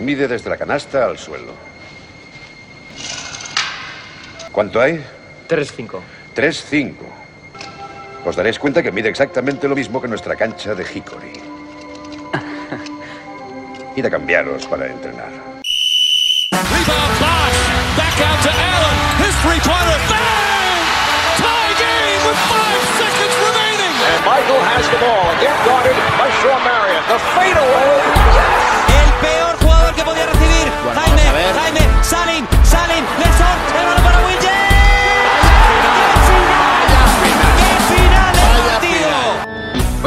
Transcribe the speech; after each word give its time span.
Mide 0.00 0.26
desde 0.28 0.50
la 0.50 0.56
canasta 0.56 1.06
al 1.06 1.18
suelo. 1.18 1.52
¿Cuánto 4.52 4.80
hay? 4.80 5.04
3-5. 5.48 6.00
3-5. 6.34 6.94
Os 8.24 8.36
daréis 8.36 8.58
cuenta 8.58 8.82
que 8.82 8.90
mide 8.90 9.08
exactamente 9.08 9.68
lo 9.68 9.74
mismo 9.74 10.00
que 10.00 10.08
nuestra 10.08 10.34
cancha 10.36 10.74
de 10.74 10.82
Hickory. 10.82 11.32
Id 13.96 14.06
a 14.06 14.10
cambiaros 14.10 14.66
para 14.66 14.86
entrenar. 14.86 15.30
Rebound 16.52 17.20
Bosch. 17.20 17.58
Back 17.96 18.20
out 18.20 18.42
to 18.42 18.50
Allen. 18.50 18.96
His 19.20 19.34
three-pointer. 19.42 19.98
Bang! 20.08 20.84
Tie 21.36 21.74
game 21.78 22.22
with 22.26 22.38
five 22.48 22.82
seconds 22.98 23.34
remaining. 23.44 23.94
And 23.94 24.24
Michael 24.24 24.60
has 24.72 24.88
the 24.88 24.98
ball. 24.98 25.30
Again 25.36 25.58
guarded 25.66 25.96
by 26.18 26.30
Shawn 26.40 26.60
Marion. 26.64 27.02
The 27.08 27.18
fadeaway. 27.36 28.13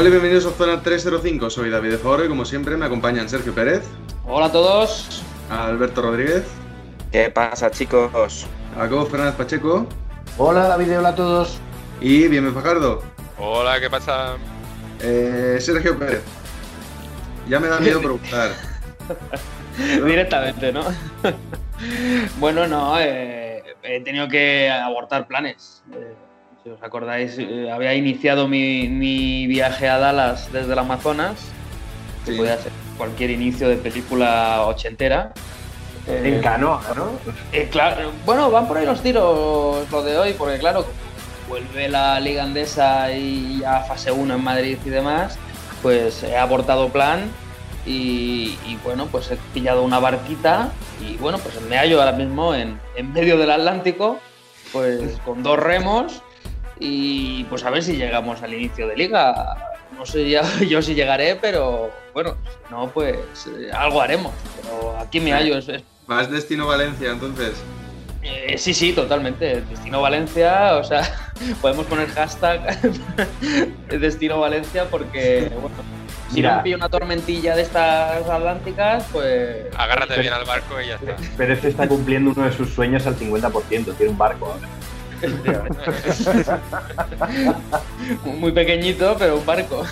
Hola 0.07 0.15
y 0.15 0.19
bienvenidos 0.21 0.53
a 0.53 0.57
Zona 0.57 0.81
305, 0.81 1.49
soy 1.49 1.69
David 1.69 1.91
de 1.91 1.97
Favor 1.97 2.23
y 2.23 2.29
como 2.29 2.45
siempre 2.45 2.77
me 2.77 2.85
acompañan 2.85 3.27
Sergio 3.27 3.53
Pérez, 3.53 3.83
Hola 4.23 4.45
a 4.45 4.51
todos. 4.53 5.21
Alberto 5.49 6.01
Rodríguez, 6.01 6.45
¿Qué 7.11 7.29
pasa, 7.29 7.69
chicos? 7.69 8.47
Jacobo 8.77 9.05
Fernández 9.07 9.35
Pacheco 9.35 9.85
Hola 10.37 10.69
David, 10.69 10.99
hola 10.99 11.09
a 11.09 11.15
todos. 11.15 11.57
y 11.99 12.29
Bienve 12.29 12.51
Fajardo. 12.51 13.03
Hola, 13.37 13.81
¿qué 13.81 13.89
pasa? 13.89 14.37
Eh, 15.01 15.57
Sergio 15.59 15.99
Pérez, 15.99 16.21
ya 17.49 17.59
me 17.59 17.67
da 17.67 17.77
miedo 17.81 17.99
preguntar. 17.99 18.51
Directamente, 20.05 20.71
¿no? 20.71 20.85
bueno, 22.39 22.65
no, 22.65 22.97
eh, 22.97 23.61
he 23.83 23.99
tenido 23.99 24.29
que 24.29 24.69
abortar 24.69 25.27
planes. 25.27 25.83
Eh, 25.91 26.15
si 26.67 26.73
os 26.73 26.83
acordáis, 26.83 27.37
eh, 27.39 27.71
había 27.71 27.93
iniciado 27.93 28.47
mi, 28.47 28.89
mi 28.89 29.47
viaje 29.47 29.87
a 29.87 29.97
Dallas 29.99 30.51
desde 30.51 30.73
el 30.73 30.79
Amazonas, 30.79 31.35
que 32.25 32.33
podía 32.33 32.57
ser 32.57 32.73
cualquier 32.97 33.29
inicio 33.29 33.69
de 33.69 33.77
película 33.77 34.63
ochentera. 34.65 35.31
Eh, 36.07 36.23
En 36.25 36.41
canoa, 36.41 36.81
¿no? 36.93 37.11
Eh, 37.53 37.69
claro, 37.71 38.11
bueno, 38.25 38.51
van 38.51 38.67
por 38.67 38.77
ahí 38.77 38.85
los 38.85 39.01
tiros 39.01 39.89
lo 39.89 40.03
de 40.03 40.17
hoy, 40.17 40.33
porque 40.37 40.57
claro, 40.59 40.85
vuelve 41.47 41.87
la 41.87 42.19
Liga 42.19 42.43
Andesa 42.43 43.13
y 43.13 43.59
ya 43.61 43.81
fase 43.81 44.11
1 44.11 44.33
en 44.35 44.43
Madrid 44.43 44.77
y 44.83 44.89
demás, 44.89 45.37
pues 45.81 46.21
he 46.23 46.35
abortado 46.35 46.89
plan 46.89 47.31
y, 47.85 48.57
y, 48.67 48.77
bueno, 48.83 49.07
pues 49.09 49.31
he 49.31 49.37
pillado 49.53 49.83
una 49.83 49.99
barquita 49.99 50.71
y 50.99 51.15
bueno, 51.15 51.37
pues 51.37 51.61
me 51.61 51.77
hallo 51.77 52.01
ahora 52.01 52.11
mismo 52.11 52.53
en, 52.53 52.77
en 52.97 53.13
medio 53.13 53.37
del 53.37 53.51
Atlántico, 53.51 54.19
pues 54.73 55.17
con 55.23 55.43
dos 55.43 55.57
remos 55.57 56.21
y 56.79 57.43
pues 57.45 57.63
a 57.63 57.69
ver 57.69 57.83
si 57.83 57.95
llegamos 57.97 58.41
al 58.43 58.53
inicio 58.53 58.87
de 58.87 58.95
liga. 58.95 59.57
No 59.97 60.05
sé 60.05 60.29
ya, 60.29 60.41
yo 60.69 60.81
si 60.81 60.93
llegaré, 60.95 61.35
pero 61.35 61.91
bueno, 62.13 62.35
si 62.67 62.73
no, 62.73 62.89
pues 62.89 63.17
eh, 63.47 63.71
algo 63.73 64.01
haremos. 64.01 64.33
Pero 64.61 64.97
aquí 64.99 65.19
me 65.19 65.31
hallo, 65.33 65.57
es- 65.57 65.69
es 65.69 65.83
Vas 66.07 66.29
destino 66.31 66.67
Valencia 66.67 67.11
entonces. 67.11 67.53
eh, 68.23 68.57
sí, 68.57 68.73
sí, 68.73 68.93
totalmente. 68.93 69.61
Destino 69.61 70.01
Valencia, 70.01 70.75
o 70.77 70.83
sea, 70.83 71.01
podemos 71.61 71.85
poner 71.87 72.07
hashtag 72.09 72.79
Destino 73.89 74.39
Valencia 74.39 74.85
porque, 74.89 75.49
bueno, 75.59 75.75
si 76.31 76.41
no 76.41 76.55
me 76.57 76.63
pillo 76.63 76.75
una 76.77 76.89
tormentilla 76.89 77.55
de 77.55 77.61
estas 77.61 78.27
atlánticas, 78.29 79.05
pues... 79.13 79.65
Agárrate 79.77 80.19
bien 80.19 80.33
al 80.33 80.43
barco 80.45 80.79
y 80.81 80.87
ya 80.87 80.95
está. 80.95 81.15
Pérez 81.37 81.63
está 81.63 81.87
cumpliendo 81.87 82.31
uno 82.31 82.43
de 82.45 82.51
sus 82.51 82.69
sueños 82.73 83.07
al 83.07 83.15
50%, 83.17 83.95
tiene 83.95 84.11
un 84.11 84.17
barco 84.17 84.45
ahora. 84.47 84.67
Muy 88.25 88.51
pequeñito, 88.51 89.15
pero 89.17 89.37
un 89.37 89.45
barco. 89.45 89.83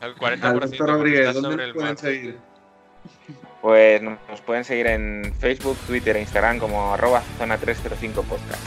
El 0.00 0.14
40% 0.16 0.42
Alberto 0.44 0.86
Rodríguez, 0.86 1.28
está 1.28 1.32
¿dónde 1.40 1.50
sobre 1.50 1.56
nos 1.56 1.66
el 1.66 1.72
pueden 1.74 1.88
mar. 1.90 1.98
seguir? 1.98 2.38
Pues 3.60 4.02
nos 4.02 4.40
pueden 4.40 4.64
seguir 4.64 4.86
en 4.88 5.32
Facebook, 5.38 5.76
Twitter 5.86 6.16
e 6.16 6.20
Instagram 6.22 6.58
como 6.58 6.94
arroba 6.94 7.22
zona 7.38 7.56
305 7.58 8.22
podcast. 8.22 8.60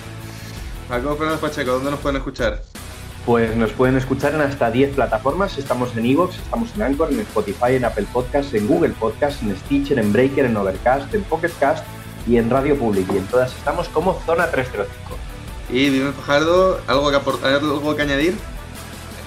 Jacobo 0.89 1.15
Fernández 1.17 1.41
Pacheco, 1.41 1.71
¿dónde 1.71 1.91
nos 1.91 1.99
pueden 1.99 2.17
escuchar? 2.17 2.61
Pues 3.25 3.55
nos 3.55 3.71
pueden 3.71 3.97
escuchar 3.97 4.35
en 4.35 4.41
hasta 4.41 4.69
10 4.69 4.93
plataformas. 4.95 5.57
Estamos 5.57 5.97
en 5.97 6.05
Evox, 6.05 6.37
estamos 6.37 6.69
en 6.75 6.83
Anchor, 6.83 7.11
en 7.11 7.21
Spotify, 7.21 7.73
en 7.75 7.85
Apple 7.85 8.05
Podcasts, 8.13 8.53
en 8.53 8.67
Google 8.67 8.93
Podcasts, 8.93 9.41
en 9.41 9.55
Stitcher, 9.57 9.97
en 9.97 10.13
Breaker, 10.13 10.45
en 10.45 10.55
Overcast, 10.55 11.11
en 11.13 11.23
Pocket 11.23 11.51
Cast 11.59 11.83
y 12.27 12.37
en 12.37 12.49
Radio 12.51 12.77
Public. 12.77 13.07
Y 13.11 13.17
en 13.17 13.25
todas 13.25 13.53
estamos 13.55 13.89
como 13.89 14.13
Zona 14.25 14.49
305. 14.51 15.17
Y 15.69 15.89
Bienve 15.89 16.11
Fajardo, 16.13 16.79
¿algo 16.87 17.09
que, 17.09 17.15
aportar, 17.17 17.53
algo 17.55 17.95
que 17.95 18.01
añadir? 18.01 18.35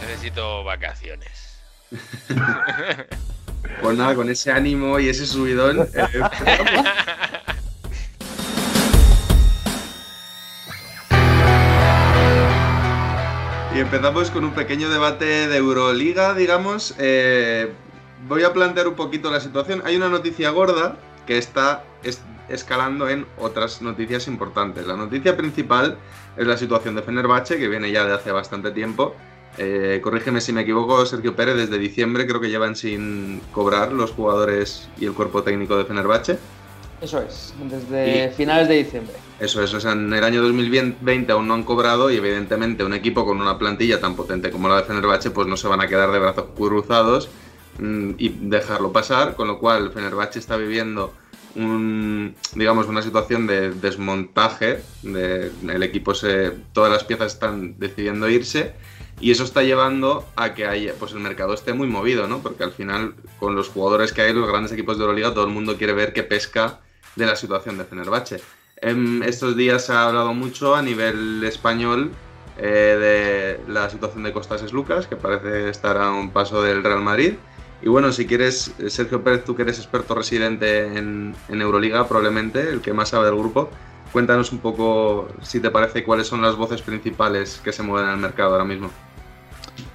Necesito 0.07 0.65
vacaciones. 0.65 1.59
Pues 3.83 3.97
nada, 3.99 4.15
con 4.15 4.29
ese 4.31 4.51
ánimo 4.51 4.99
y 4.99 5.09
ese 5.09 5.27
subidón. 5.27 5.81
eh, 5.95 6.23
y 13.75 13.81
empezamos 13.81 14.31
con 14.31 14.45
un 14.45 14.53
pequeño 14.53 14.89
debate 14.89 15.47
de 15.49 15.57
Euroliga, 15.57 16.35
digamos. 16.35 16.95
Eh, 16.99 17.71
voy 18.27 18.43
a 18.43 18.53
plantear 18.53 18.89
un 18.89 18.95
poquito 18.95 19.31
la 19.31 19.41
situación. 19.41 19.83
Hay 19.85 19.97
una 19.97 20.09
noticia 20.09 20.51
gorda 20.51 20.97
que 21.27 21.39
está 21.39 21.85
es- 22.03 22.21
escalando 22.49 23.09
en 23.09 23.27
otras 23.39 23.83
noticias 23.83 24.27
importantes. 24.29 24.87
La 24.87 24.97
noticia 24.97 25.37
principal 25.37 25.99
es 26.37 26.47
la 26.47 26.57
situación 26.57 26.95
de 26.95 27.03
Fenerbahce, 27.03 27.59
que 27.59 27.69
viene 27.69 27.91
ya 27.91 28.05
de 28.05 28.15
hace 28.15 28.33
bastante 28.33 28.71
tiempo. 28.71 29.15
Eh, 29.57 30.01
corrígeme 30.03 30.41
si 30.41 30.53
me 30.53 30.61
equivoco, 30.63 31.05
Sergio 31.05 31.35
Pérez, 31.35 31.57
desde 31.57 31.79
diciembre 31.79 32.27
creo 32.27 32.41
que 32.41 32.49
llevan 32.49 32.77
sin 32.77 33.41
cobrar 33.53 33.93
los 33.93 34.13
jugadores 34.13 34.89
y 35.01 35.07
el 35.07 35.13
cuerpo 35.13 35.43
técnico 35.43 35.77
de 35.77 35.85
Fenerbahce. 35.85 36.39
Eso 37.01 37.21
es, 37.23 37.55
desde 37.69 38.27
Y- 38.27 38.35
finales 38.35 38.69
de 38.69 38.75
diciembre. 38.77 39.15
Eso 39.39 39.63
es, 39.63 39.73
o 39.73 39.79
sea, 39.81 39.93
en 39.93 40.13
el 40.13 40.25
año 40.25 40.43
2020 40.43 41.31
aún 41.33 41.47
no 41.47 41.55
han 41.55 41.63
cobrado 41.63 42.11
y 42.11 42.17
evidentemente 42.17 42.83
un 42.83 42.93
equipo 42.93 43.25
con 43.25 43.41
una 43.41 43.57
plantilla 43.57 44.01
tan 44.01 44.17
potente 44.17 44.51
como 44.51 44.69
la 44.69 44.79
de 44.79 44.83
Fenerbahce 44.85 45.31
pues 45.31 45.47
no 45.47 45.57
se 45.57 45.69
van 45.69 45.81
a 45.81 45.87
quedar 45.87 46.11
de 46.11 46.19
brazos 46.19 46.47
cruzados 46.57 47.29
mm, 47.79 48.11
y 48.19 48.29
dejarlo 48.43 48.93
pasar, 48.93 49.37
con 49.37 49.47
lo 49.47 49.61
cual 49.61 49.93
Fenerbahce 49.93 50.41
está 50.41 50.57
viviendo 50.57 51.13
un, 51.55 52.35
digamos, 52.55 52.87
una 52.87 53.03
situación 53.03 53.47
de 53.47 53.71
desmontaje, 53.71 54.81
de, 55.03 55.51
el 55.69 55.83
equipo 55.83 56.15
se, 56.15 56.53
todas 56.73 56.93
las 56.93 57.05
piezas 57.05 57.35
están 57.35 57.79
decidiendo 57.79 58.29
irse 58.29 58.75
y 59.21 59.31
eso 59.31 59.45
está 59.45 59.63
llevando 59.63 60.27
a 60.37 60.55
que 60.55 60.67
haya, 60.67 60.95
pues 60.99 61.13
el 61.13 61.21
mercado 61.21 61.55
esté 61.55 61.73
muy 61.73 61.89
movido, 61.89 62.29
¿no? 62.29 62.39
Porque 62.39 62.65
al 62.65 62.73
final 62.73 63.15
con 63.39 63.57
los 63.57 63.69
jugadores 63.69 64.13
que 64.13 64.23
hay, 64.23 64.33
los 64.33 64.49
grandes 64.49 64.73
equipos 64.73 64.97
de 64.97 65.05
Euroliga, 65.05 65.35
todo 65.35 65.45
el 65.45 65.53
mundo 65.53 65.77
quiere 65.77 65.93
ver 65.93 66.13
qué 66.13 66.23
pesca 66.23 66.81
de 67.17 67.27
la 67.27 67.37
situación 67.37 67.79
de 67.79 67.85
Fenerbahce. 67.85 68.41
En 68.81 69.25
estos 69.25 69.57
días 69.57 69.87
se 69.87 69.93
ha 69.93 70.07
hablado 70.07 70.33
mucho 70.35 70.77
a 70.77 70.83
nivel 70.83 71.43
español 71.43 72.13
eh, 72.59 73.59
de 73.67 73.73
la 73.73 73.91
situación 73.91 74.23
de 74.23 74.33
Costas 74.33 74.73
Lucas, 74.73 75.07
que 75.07 75.17
parece 75.17 75.69
estar 75.69 75.97
a 75.97 76.13
un 76.13 76.31
paso 76.31 76.63
del 76.63 76.85
Real 76.85 77.01
Madrid. 77.01 77.35
Y 77.81 77.89
bueno, 77.89 78.11
si 78.13 78.27
quieres, 78.27 78.75
Sergio 78.89 79.23
Pérez, 79.23 79.45
tú 79.45 79.55
que 79.55 79.63
eres 79.63 79.79
experto 79.79 80.15
residente 80.15 80.99
en, 80.99 81.35
en 81.49 81.63
Euroliga, 81.63 82.09
probablemente 82.09 82.61
el 82.61 82.81
que 82.81 82.93
más 82.93 83.11
sabe 83.11 83.27
del 83.27 83.37
grupo, 83.37 83.71
cuéntanos 84.13 84.51
un 84.53 84.59
poco, 84.59 85.29
si 85.43 85.61
te 85.61 85.71
parece, 85.71 86.03
cuáles 86.03 86.27
son 86.27 86.43
las 86.43 86.57
voces 86.57 86.83
principales 86.83 87.61
que 87.63 87.73
se 87.73 87.83
mueven 87.83 88.09
en 88.09 88.15
el 88.15 88.21
mercado 88.21 88.53
ahora 88.53 88.65
mismo. 88.65 88.91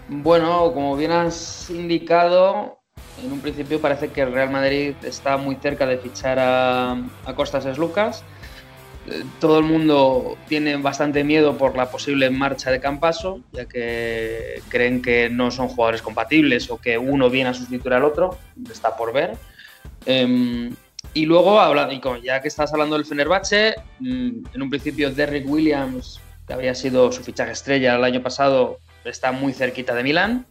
Bueno, 0.07 0.71
como 0.73 0.95
bien 0.95 1.11
has 1.11 1.69
indicado, 1.69 2.79
en 3.21 3.31
un 3.31 3.39
principio 3.41 3.81
parece 3.81 4.09
que 4.09 4.21
el 4.21 4.31
Real 4.31 4.49
Madrid 4.49 4.95
está 5.03 5.37
muy 5.37 5.55
cerca 5.55 5.85
de 5.85 5.97
fichar 5.97 6.39
a, 6.39 6.93
a 7.25 7.35
Costas 7.35 7.77
Lucas. 7.77 8.23
Todo 9.39 9.59
el 9.59 9.65
mundo 9.65 10.37
tiene 10.47 10.77
bastante 10.77 11.23
miedo 11.25 11.57
por 11.57 11.75
la 11.75 11.91
posible 11.91 12.29
marcha 12.29 12.71
de 12.71 12.79
Campaso, 12.79 13.41
ya 13.51 13.65
que 13.65 14.61
creen 14.69 15.01
que 15.01 15.29
no 15.29 15.51
son 15.51 15.67
jugadores 15.67 16.01
compatibles 16.01 16.69
o 16.69 16.77
que 16.77 16.97
uno 16.97 17.29
viene 17.29 17.49
a 17.49 17.53
sustituir 17.53 17.93
al 17.93 18.05
otro. 18.05 18.37
Está 18.71 18.95
por 18.95 19.11
ver. 19.11 19.35
Em, 20.05 20.73
y 21.13 21.25
luego, 21.25 21.59
ya 22.23 22.41
que 22.41 22.47
estás 22.47 22.71
hablando 22.71 22.95
del 22.95 23.05
Fenerbahce, 23.05 23.75
mm, 23.99 24.29
en 24.53 24.61
un 24.61 24.69
principio 24.69 25.11
Derrick 25.11 25.47
Williams, 25.49 26.21
que 26.47 26.53
había 26.53 26.73
sido 26.73 27.11
su 27.11 27.23
fichaje 27.23 27.51
estrella 27.51 27.95
el 27.95 28.03
año 28.03 28.23
pasado, 28.23 28.79
está 29.03 29.31
muy 29.31 29.53
cerquita 29.53 29.93
de 29.93 30.03
Milán. 30.03 30.45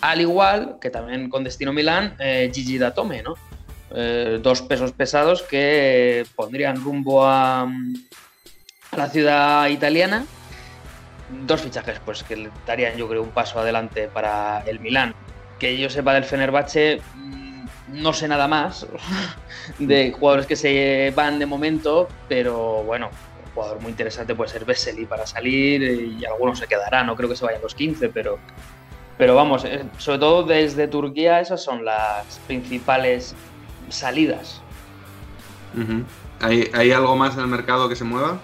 Al 0.00 0.20
igual 0.20 0.76
que 0.80 0.90
también 0.90 1.30
con 1.30 1.42
destino 1.42 1.72
Milán, 1.72 2.14
eh, 2.18 2.50
Gigi 2.52 2.78
Datome, 2.78 3.22
¿no? 3.22 3.34
Eh, 3.96 4.40
dos 4.42 4.60
pesos 4.62 4.90
pesados 4.90 5.42
que 5.42 6.26
pondrían 6.34 6.82
rumbo 6.82 7.24
a, 7.24 7.70
la 8.96 9.08
ciudad 9.08 9.68
italiana. 9.68 10.24
Dos 11.46 11.62
fichajes 11.62 12.00
pues 12.04 12.22
que 12.22 12.50
darían 12.66 12.96
yo 12.96 13.08
creo 13.08 13.22
un 13.22 13.30
paso 13.30 13.60
adelante 13.60 14.08
para 14.08 14.62
el 14.66 14.80
Milán. 14.80 15.14
Que 15.58 15.78
yo 15.78 15.88
sepa 15.88 16.14
del 16.14 16.24
Fenerbahce, 16.24 17.00
mm, 17.14 17.66
no 17.88 18.12
sé 18.12 18.26
nada 18.26 18.48
más 18.48 18.86
de 19.78 20.12
jugadores 20.12 20.46
que 20.46 20.56
se 20.56 21.12
van 21.14 21.38
de 21.38 21.46
momento, 21.46 22.08
pero 22.28 22.82
bueno, 22.82 23.10
un 23.46 23.52
jugador 23.52 23.80
muy 23.80 23.90
interesante 23.90 24.34
puede 24.34 24.50
ser 24.50 24.64
Vesely 24.64 25.06
para 25.06 25.26
salir 25.26 25.82
y 25.82 26.24
algunos 26.24 26.58
se 26.58 26.66
quedarán, 26.66 27.06
no 27.06 27.14
creo 27.14 27.28
que 27.28 27.36
se 27.36 27.44
vayan 27.44 27.62
los 27.62 27.74
15, 27.74 28.08
pero, 28.08 28.38
pero 29.16 29.36
vamos, 29.36 29.64
eh, 29.64 29.84
sobre 29.98 30.18
todo 30.18 30.42
desde 30.42 30.88
Turquía 30.88 31.40
esas 31.40 31.62
son 31.62 31.84
las 31.84 32.40
principales 32.46 33.34
salidas. 33.88 34.60
¿Hay, 36.40 36.70
¿Hay 36.72 36.92
algo 36.92 37.16
más 37.16 37.34
en 37.34 37.40
el 37.40 37.46
mercado 37.48 37.88
que 37.88 37.96
se 37.96 38.04
mueva? 38.04 38.38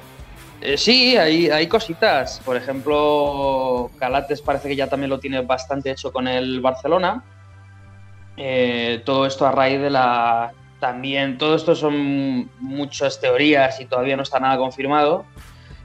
Eh, 0.60 0.76
sí, 0.76 1.16
hay, 1.16 1.48
hay 1.48 1.66
cositas. 1.68 2.40
Por 2.44 2.56
ejemplo, 2.56 3.90
Calates 3.98 4.42
parece 4.42 4.68
que 4.68 4.76
ya 4.76 4.88
también 4.88 5.10
lo 5.10 5.18
tiene 5.18 5.40
bastante 5.42 5.90
hecho 5.90 6.12
con 6.12 6.28
el 6.28 6.60
Barcelona. 6.60 7.24
Eh, 8.36 9.02
todo 9.04 9.26
esto 9.26 9.46
a 9.46 9.52
raíz 9.52 9.80
de 9.80 9.90
la. 9.90 10.52
También, 10.78 11.36
todo 11.36 11.54
esto 11.54 11.74
son 11.74 12.50
muchas 12.58 13.20
teorías 13.20 13.80
y 13.80 13.84
todavía 13.84 14.16
no 14.16 14.22
está 14.22 14.40
nada 14.40 14.56
confirmado. 14.56 15.26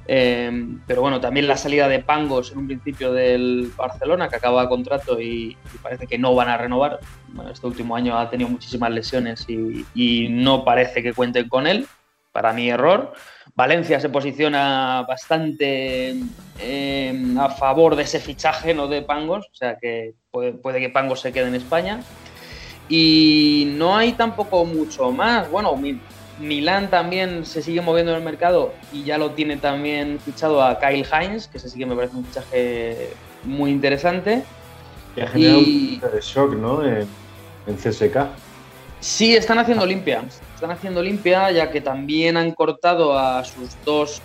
Eh, 0.07 0.77
pero 0.85 1.01
bueno, 1.01 1.19
también 1.19 1.47
la 1.47 1.57
salida 1.57 1.87
de 1.87 1.99
Pangos 1.99 2.51
en 2.51 2.59
un 2.59 2.67
principio 2.67 3.11
del 3.11 3.71
Barcelona, 3.75 4.29
que 4.29 4.35
acaba 4.35 4.69
contrato 4.69 5.19
y, 5.19 5.57
parece 5.81 6.07
que 6.07 6.17
no 6.17 6.35
van 6.35 6.49
a 6.49 6.57
renovar. 6.57 6.99
Bueno, 7.29 7.51
este 7.51 7.65
último 7.65 7.95
año 7.95 8.17
ha 8.17 8.29
tenido 8.29 8.49
muchísimas 8.49 8.91
lesiones 8.91 9.45
y, 9.47 10.27
no 10.29 10.63
parece 10.63 11.01
que 11.01 11.13
cuenten 11.13 11.49
con 11.49 11.67
él. 11.67 11.87
Para 12.31 12.51
mi 12.51 12.69
error. 12.69 13.13
Valencia 13.55 13.97
se 14.01 14.09
posiciona 14.09 15.05
bastante 15.07 16.15
eh, 16.59 17.35
a 17.39 17.47
favor 17.47 17.95
de 17.95 18.03
ese 18.03 18.19
fichaje, 18.19 18.73
no 18.73 18.89
de 18.89 19.03
Pangos, 19.03 19.45
o 19.45 19.55
sea 19.55 19.77
que 19.77 20.15
puede, 20.31 20.51
puede, 20.51 20.81
que 20.81 20.89
Pangos 20.89 21.21
se 21.21 21.31
quede 21.31 21.47
en 21.47 21.55
España. 21.55 22.01
Y 22.89 23.71
no 23.77 23.95
hay 23.95 24.11
tampoco 24.11 24.65
mucho 24.65 25.11
más. 25.11 25.49
Bueno, 25.49 25.77
Milán 26.39 26.89
también 26.89 27.45
se 27.45 27.61
sigue 27.61 27.81
moviendo 27.81 28.11
en 28.11 28.17
el 28.17 28.23
mercado 28.23 28.73
y 28.91 29.03
ya 29.03 29.17
lo 29.17 29.31
tiene 29.31 29.57
también 29.57 30.19
fichado 30.19 30.61
a 30.61 30.79
Kyle 30.79 31.05
Hines, 31.05 31.47
que 31.47 31.59
se 31.59 31.69
sigue 31.69 31.85
me 31.85 31.95
parece 31.95 32.17
un 32.17 32.25
fichaje 32.25 33.09
muy 33.43 33.71
interesante. 33.71 34.43
Que 35.13 35.23
ha 35.23 35.27
generado 35.27 35.61
y... 35.61 35.99
un 36.03 36.11
de 36.11 36.21
shock, 36.21 36.53
¿no? 36.55 36.85
En, 36.85 37.07
en 37.67 37.75
CSK. 37.75 38.17
Sí, 38.99 39.35
están 39.35 39.59
haciendo 39.59 39.85
limpia. 39.85 40.23
Están 40.53 40.71
haciendo 40.71 41.01
limpia, 41.01 41.51
ya 41.51 41.69
que 41.69 41.81
también 41.81 42.37
han 42.37 42.51
cortado 42.51 43.17
a 43.17 43.43
sus 43.43 43.75
dos, 43.85 44.21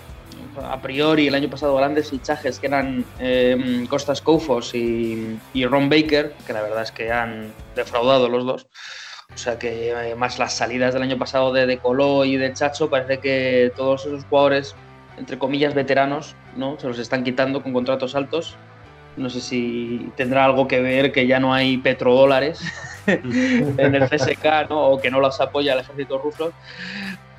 a 0.63 0.81
priori, 0.81 1.27
el 1.27 1.35
año 1.35 1.51
pasado 1.51 1.77
grandes 1.77 2.11
fichajes, 2.11 2.59
que 2.59 2.67
eran 2.67 3.05
eh, 3.19 3.85
Costas 3.89 4.21
Koufos 4.21 4.75
y, 4.75 5.39
y, 5.53 5.67
Ron 5.67 5.89
Baker, 5.89 6.35
que 6.47 6.53
la 6.53 6.63
verdad 6.63 6.83
es 6.83 6.93
que 6.93 7.13
han 7.13 7.53
defraudado 7.75 8.29
los 8.29 8.45
dos. 8.47 8.67
O 9.35 9.39
sea 9.39 9.59
que 9.59 9.91
eh, 9.91 10.15
más 10.15 10.39
las 10.39 10.55
salidas 10.55 10.93
del 10.93 11.03
año 11.03 11.19
pasado 11.19 11.53
de 11.53 11.67
De 11.67 11.79
Colo 11.79 12.25
y 12.25 12.37
de 12.37 12.53
Chacho, 12.53 12.91
parece 12.91 13.19
que 13.19 13.73
todos 13.77 14.07
esos 14.07 14.25
jugadores, 14.25 14.75
entre 15.17 15.39
comillas, 15.39 15.75
veteranos, 15.75 16.35
¿no? 16.57 16.79
Se 16.79 16.89
los 16.89 16.99
están 16.99 17.25
quitando 17.25 17.63
con 17.63 17.73
contratos 17.73 18.15
altos. 18.15 18.57
No 19.17 19.29
sé 19.29 19.41
si 19.41 20.11
tendrá 20.17 20.45
algo 20.45 20.69
que 20.69 20.81
ver 20.81 21.13
que 21.13 21.27
ya 21.27 21.41
no 21.41 21.53
hay 21.53 21.79
petrodólares 21.79 22.61
en 23.07 23.95
el 23.95 24.09
CSK, 24.09 24.69
¿no? 24.69 24.89
O 24.89 25.01
que 25.01 25.11
no 25.11 25.21
los 25.21 25.41
apoya 25.41 25.75
el 25.75 25.81
ejército 25.81 26.19
ruso. 26.19 26.53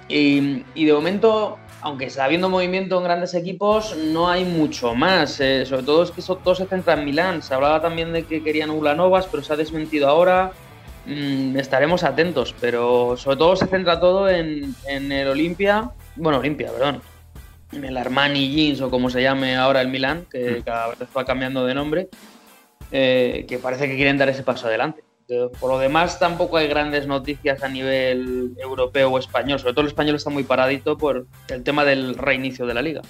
Y, 0.07 0.65
y, 0.75 0.85
de 0.85 0.93
momento, 0.93 1.57
aunque 1.81 2.05
está 2.05 2.25
habiendo 2.25 2.49
movimiento 2.49 2.97
en 2.97 3.03
grandes 3.03 3.33
equipos, 3.33 3.95
no 3.95 4.29
hay 4.29 4.43
mucho 4.43 4.93
más. 4.93 5.39
Eh, 5.39 5.65
sobre 5.65 5.83
todo 5.83 6.03
es 6.03 6.11
que 6.11 6.21
eso, 6.21 6.35
todo 6.35 6.55
se 6.55 6.65
centra 6.65 6.93
en 6.93 7.05
Milán. 7.05 7.41
Se 7.41 7.53
hablaba 7.53 7.81
también 7.81 8.11
de 8.11 8.23
que 8.23 8.43
querían 8.43 8.69
Ulanovas, 8.69 9.27
pero 9.27 9.41
se 9.41 9.53
ha 9.53 9.55
desmentido 9.55 10.07
ahora. 10.07 10.51
Mm, 11.05 11.57
estaremos 11.57 12.03
atentos, 12.03 12.55
pero 12.59 13.17
sobre 13.17 13.37
todo 13.37 13.55
se 13.55 13.67
centra 13.67 13.99
todo 13.99 14.29
en, 14.29 14.75
en 14.87 15.11
el 15.11 15.27
Olimpia. 15.27 15.91
Bueno, 16.15 16.39
Olimpia, 16.39 16.71
perdón. 16.71 17.01
En 17.71 17.85
el 17.85 17.97
Armani 17.97 18.53
Jeans 18.53 18.81
o 18.81 18.89
como 18.89 19.09
se 19.09 19.21
llame 19.21 19.55
ahora 19.55 19.81
el 19.81 19.87
Milán, 19.87 20.25
que 20.29 20.61
cada 20.63 20.89
vez 20.89 21.07
va 21.15 21.25
cambiando 21.25 21.65
de 21.65 21.73
nombre. 21.73 22.09
Eh, 22.91 23.45
que 23.47 23.57
parece 23.57 23.87
que 23.87 23.95
quieren 23.95 24.17
dar 24.17 24.27
ese 24.29 24.43
paso 24.43 24.67
adelante. 24.67 25.03
Por 25.61 25.69
lo 25.69 25.79
demás, 25.79 26.19
tampoco 26.19 26.57
hay 26.57 26.67
grandes 26.67 27.07
noticias 27.07 27.63
a 27.63 27.69
nivel 27.69 28.53
europeo 28.57 29.09
o 29.09 29.17
español. 29.17 29.59
Sobre 29.59 29.71
todo 29.71 29.81
el 29.81 29.87
español 29.87 30.15
está 30.15 30.29
muy 30.29 30.43
paradito 30.43 30.97
por 30.97 31.25
el 31.47 31.63
tema 31.63 31.85
del 31.85 32.15
reinicio 32.15 32.65
de 32.65 32.73
la 32.73 32.81
liga. 32.81 33.01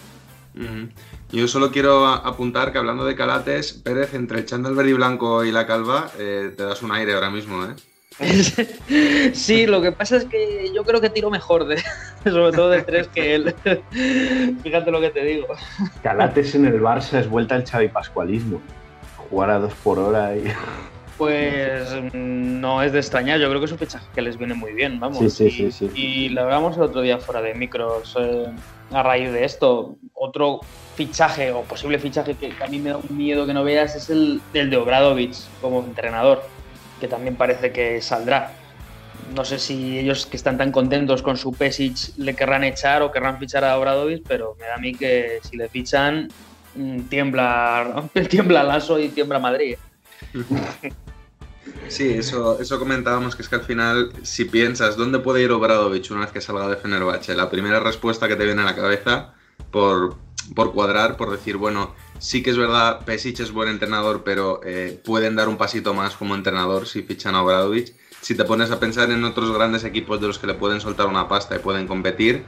Yo 1.31 1.48
solo 1.48 1.71
quiero 1.71 2.06
apuntar 2.06 2.71
que 2.71 2.77
hablando 2.77 3.06
de 3.06 3.15
calates, 3.15 3.74
Pérez, 3.74 4.13
entre 4.13 4.42
echando 4.42 4.69
el 4.69 4.75
verde 4.75 4.92
y 4.92 4.94
blanco 4.94 5.44
y 5.44 5.51
la 5.51 5.65
calva, 5.65 6.12
eh, 6.18 6.53
te 6.56 6.63
das 6.63 6.81
un 6.81 6.92
aire 6.92 7.13
ahora 7.13 7.30
mismo, 7.30 7.63
¿eh? 7.65 7.74
sí, 9.33 9.65
lo 9.65 9.81
que 9.81 9.92
pasa 9.92 10.18
es 10.18 10.25
que 10.25 10.71
yo 10.74 10.83
creo 10.83 11.01
que 11.01 11.09
tiro 11.09 11.30
mejor, 11.30 11.65
de, 11.65 11.81
sobre 12.24 12.51
todo 12.51 12.69
de 12.69 12.83
tres 12.83 13.07
que 13.07 13.36
él. 13.36 13.56
Fíjate 14.63 14.92
lo 14.92 15.00
que 15.00 15.09
te 15.09 15.24
digo. 15.24 15.48
Calates 16.03 16.56
en 16.56 16.65
el 16.65 16.81
Barça 16.81 17.19
es 17.19 17.30
vuelta 17.30 17.56
al 17.56 17.65
Xavi 17.65 17.88
Pascualismo. 17.88 18.62
Jugar 19.30 19.50
a 19.51 19.59
dos 19.59 19.74
por 19.75 19.97
hora 19.97 20.36
y. 20.36 20.44
Pues 21.21 21.88
no 22.13 22.81
es 22.81 22.94
de 22.94 22.97
extrañar, 22.97 23.39
yo 23.39 23.47
creo 23.47 23.59
que 23.59 23.68
es 23.68 23.71
un 23.71 23.77
fichaje 23.77 24.07
que 24.12 24.23
les 24.23 24.39
viene 24.39 24.56
muy 24.56 24.73
bien, 24.73 25.00
vamos. 25.00 25.19
Sí, 25.19 25.29
sí, 25.29 25.45
y, 25.45 25.71
sí, 25.71 25.71
sí. 25.71 25.91
y 25.94 26.29
lo 26.29 26.41
hablamos 26.41 26.77
el 26.77 26.81
otro 26.81 27.01
día 27.01 27.19
fuera 27.19 27.44
de 27.44 27.53
micros 27.53 28.18
eh, 28.19 28.47
a 28.89 29.03
raíz 29.03 29.31
de 29.31 29.45
esto. 29.45 29.97
Otro 30.15 30.62
fichaje 30.95 31.51
o 31.51 31.62
posible 31.62 32.00
fichaje 32.00 32.33
que, 32.33 32.50
que, 32.50 32.63
a 32.63 32.65
mí 32.65 32.79
me 32.79 32.89
da 32.89 32.97
un 32.97 33.15
miedo 33.15 33.45
que 33.45 33.53
no 33.53 33.63
veas 33.63 33.95
es 33.95 34.09
el, 34.09 34.41
el 34.56 34.71
de 34.71 34.77
Obradovic 34.77 35.35
como 35.62 35.81
entrenador, 35.81 36.41
que 37.00 37.07
también 37.07 37.35
parece 37.35 37.71
que 37.71 38.01
saldrá. 38.01 38.53
No 39.35 39.45
sé 39.45 39.59
si 39.59 40.00
ellos 40.00 40.25
que 40.25 40.38
están 40.38 40.57
tan 40.57 40.71
contentos 40.71 41.21
con 41.21 41.38
su 41.38 41.51
Pesic 41.51 42.18
le 42.18 42.35
querrán 42.35 42.63
echar 42.63 43.03
o 43.03 43.12
querrán 43.12 43.38
fichar 43.38 43.63
a 43.63 43.77
Obradovic, 43.77 44.23
pero 44.27 44.56
me 44.59 44.65
da 44.65 44.73
a 44.73 44.79
mí 44.79 44.95
que 44.95 45.38
si 45.44 45.56
le 45.56 45.69
fichan 45.69 46.29
mm, 46.73 47.01
tiembla, 47.01 48.09
tiembla 48.27 48.63
Lasso 48.63 49.00
y 49.00 49.09
tiembla 49.09 49.38
Madrid. 49.38 49.75
Sí, 51.92 52.10
eso, 52.10 52.58
eso 52.62 52.80
comentábamos, 52.80 53.36
que 53.36 53.42
es 53.42 53.50
que 53.50 53.56
al 53.56 53.64
final, 53.64 54.14
si 54.24 54.46
piensas, 54.46 54.96
¿dónde 54.96 55.20
puede 55.20 55.44
ir 55.44 55.52
Obradovic 55.52 56.10
una 56.12 56.22
vez 56.22 56.32
que 56.32 56.40
salga 56.40 56.70
de 56.70 56.78
Fenerbahce? 56.78 57.36
La 57.36 57.50
primera 57.50 57.82
respuesta 57.82 58.30
que 58.30 58.38
te 58.38 58.46
viene 58.46 58.62
a 58.62 58.66
la 58.66 58.78
cabeza, 58.78 59.34
por, 59.72 60.16
por 60.56 60.72
cuadrar, 60.72 61.18
por 61.18 61.32
decir, 61.32 61.58
bueno, 61.58 61.94
sí 62.18 62.42
que 62.42 62.52
es 62.52 62.58
verdad, 62.58 63.04
Pesic 63.04 63.42
es 63.42 63.52
buen 63.52 63.68
entrenador, 63.68 64.24
pero 64.24 64.62
eh, 64.64 65.02
pueden 65.04 65.36
dar 65.36 65.50
un 65.50 65.58
pasito 65.58 65.94
más 65.94 66.16
como 66.16 66.34
entrenador 66.34 66.88
si 66.88 67.04
fichan 67.04 67.36
a 67.36 67.44
Obradovic. 67.44 67.94
Si 68.22 68.36
te 68.36 68.46
pones 68.46 68.72
a 68.72 68.80
pensar 68.80 69.12
en 69.12 69.26
otros 69.26 69.52
grandes 69.52 69.84
equipos 69.84 70.22
de 70.22 70.28
los 70.28 70.40
que 70.40 70.48
le 70.48 70.54
pueden 70.54 70.80
soltar 70.80 71.08
una 71.08 71.28
pasta 71.28 71.58
y 71.58 71.60
pueden 71.60 71.88
competir, 71.88 72.45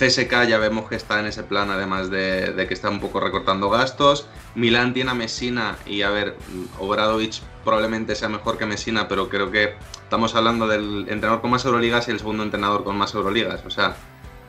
CSK 0.00 0.48
ya 0.48 0.56
vemos 0.56 0.88
que 0.88 0.96
está 0.96 1.20
en 1.20 1.26
ese 1.26 1.42
plan, 1.42 1.70
además 1.70 2.08
de, 2.10 2.64
que 2.66 2.72
está 2.72 2.88
un 2.88 3.00
poco 3.00 3.20
recortando 3.20 3.68
gastos. 3.68 4.26
Milán 4.54 4.94
tiene 4.94 5.10
a 5.10 5.14
Messina 5.14 5.76
y 5.84 6.00
a 6.00 6.08
ver, 6.08 6.38
Obradovic 6.78 7.34
probablemente 7.64 8.14
sea 8.14 8.30
mejor 8.30 8.56
que 8.56 8.64
Messina, 8.64 9.08
pero 9.08 9.28
creo 9.28 9.50
que 9.50 9.74
estamos 10.02 10.34
hablando 10.34 10.66
del 10.66 11.00
entrenador 11.10 11.42
con 11.42 11.50
más 11.50 11.66
Euroligas 11.66 12.08
y 12.08 12.12
el 12.12 12.18
segundo 12.18 12.42
entrenador 12.42 12.82
con 12.82 12.96
más 12.96 13.12
Euroligas. 13.12 13.60
O 13.66 13.70
sea, 13.70 13.94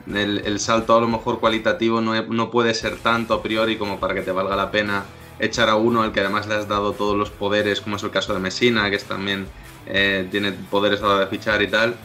el, 0.07 0.41
el 0.45 0.59
salto 0.61 0.95
a 0.95 1.01
lo 1.01 1.09
mejor 1.09 1.41
cualitativo 1.41 1.99
no, 1.99 2.19
no, 2.23 2.49
puede 2.49 2.73
ser 2.73 2.95
tanto 2.99 3.33
a 3.33 3.43
priori 3.43 3.77
como 3.77 3.99
para 3.99 4.13
que 4.13 4.21
te 4.21 4.31
valga 4.31 4.55
la 4.55 4.71
pena 4.71 5.03
echar 5.37 5.67
a 5.67 5.75
uno 5.75 6.01
al 6.01 6.13
que 6.13 6.21
además 6.21 6.47
le 6.47 6.55
has 6.55 6.69
dado 6.69 6.93
todos 6.93 7.17
los 7.17 7.29
poderes, 7.29 7.81
como 7.81 7.97
es 7.97 8.03
el 8.03 8.11
caso 8.11 8.33
de 8.33 8.39
Messina, 8.39 8.89
que 8.89 8.95
es 8.95 9.03
también 9.03 9.47
eh, 9.85 10.29
tiene 10.31 10.53
poderes 10.53 11.01
a 11.01 11.07
la 11.07 11.13
hora 11.15 11.25
de 11.25 11.27
fichar 11.27 11.61
y 11.61 11.67
tal 11.67 11.97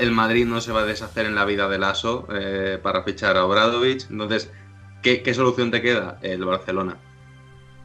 el 0.00 0.10
Madrid 0.12 0.46
no 0.46 0.60
se 0.60 0.72
va 0.72 0.82
a 0.82 0.86
deshacer 0.86 1.26
en 1.26 1.34
la 1.34 1.44
vida 1.44 1.68
del 1.68 1.84
ASO 1.84 2.26
eh, 2.32 2.78
para 2.82 3.02
fichar 3.02 3.36
a 3.36 3.44
Obradovic. 3.44 4.10
Entonces, 4.10 4.50
¿qué, 5.02 5.22
¿qué, 5.22 5.34
solución 5.34 5.70
te 5.70 5.82
queda? 5.82 6.18
El 6.22 6.44
Barcelona. 6.44 6.96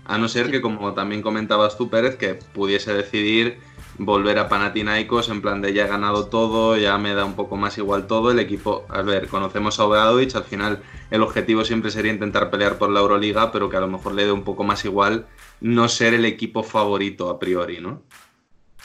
A 0.06 0.18
no 0.20 0.28
ser 0.28 0.52
que, 0.52 0.62
como 0.62 0.94
también 0.94 1.22
comentabas 1.22 1.78
tú, 1.78 1.90
Pérez, 1.90 2.16
que 2.16 2.36
pudiese 2.36 2.94
decidir 2.94 3.60
volver 3.98 4.38
a 4.40 4.50
Panathinaikos 4.50 5.30
en 5.30 5.42
plan 5.42 5.62
de 5.62 5.74
ya 5.74 5.86
he 5.86 5.88
ganado 5.88 6.28
todo, 6.28 6.78
ya 6.78 6.98
me 6.98 7.14
da 7.14 7.26
un 7.26 7.36
poco 7.36 7.56
más 7.58 7.78
igual 7.78 8.08
todo. 8.08 8.32
El 8.32 8.40
equipo, 8.40 8.86
a 8.90 9.02
ver, 9.02 9.28
conocemos 9.28 9.80
a 9.80 9.86
Obradovic, 9.86 10.36
al 10.36 10.44
final 10.44 10.84
el 11.10 11.22
objetivo 11.22 11.64
siempre 11.64 11.92
sería 11.92 12.14
intentar 12.14 12.52
pelear 12.52 12.78
por 12.78 12.90
la 12.90 13.00
Euroliga, 13.00 13.52
pero 13.52 13.70
que 13.70 13.78
a 13.78 13.82
lo 13.82 13.88
mejor 13.88 14.14
le 14.14 14.26
dé 14.26 14.32
un 14.32 14.44
poco 14.44 14.64
más 14.64 14.86
igual 14.86 15.26
no 15.62 15.88
ser 15.88 16.14
el 16.14 16.26
equipo 16.26 16.64
favorito 16.64 17.30
a 17.30 17.40
priori, 17.40 17.80
¿no? 17.80 18.02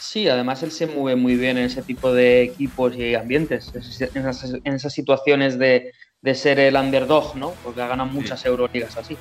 Sí, 0.01 0.29
además 0.29 0.63
él 0.63 0.73
se 0.73 0.87
mueve 0.87 1.21
muy 1.21 1.37
bien 1.37 1.59
en 1.59 1.67
ese 1.67 1.83
tipo 1.83 2.11
de 2.13 2.43
equipos 2.43 2.97
y 2.97 3.15
ambientes, 3.15 3.71
en 3.75 4.27
esas, 4.27 4.55
en 4.65 4.75
esas 4.75 4.93
situaciones 4.95 5.59
de, 5.59 5.93
de, 6.23 6.35
ser 6.35 6.59
el 6.59 6.75
underdog, 6.75 7.37
¿no? 7.37 7.53
Porque 7.63 7.83
ha 7.83 7.87
ganado 7.87 8.09
muchas 8.09 8.41
sí. 8.41 8.49
Euroligas 8.49 8.97
así. 8.97 9.19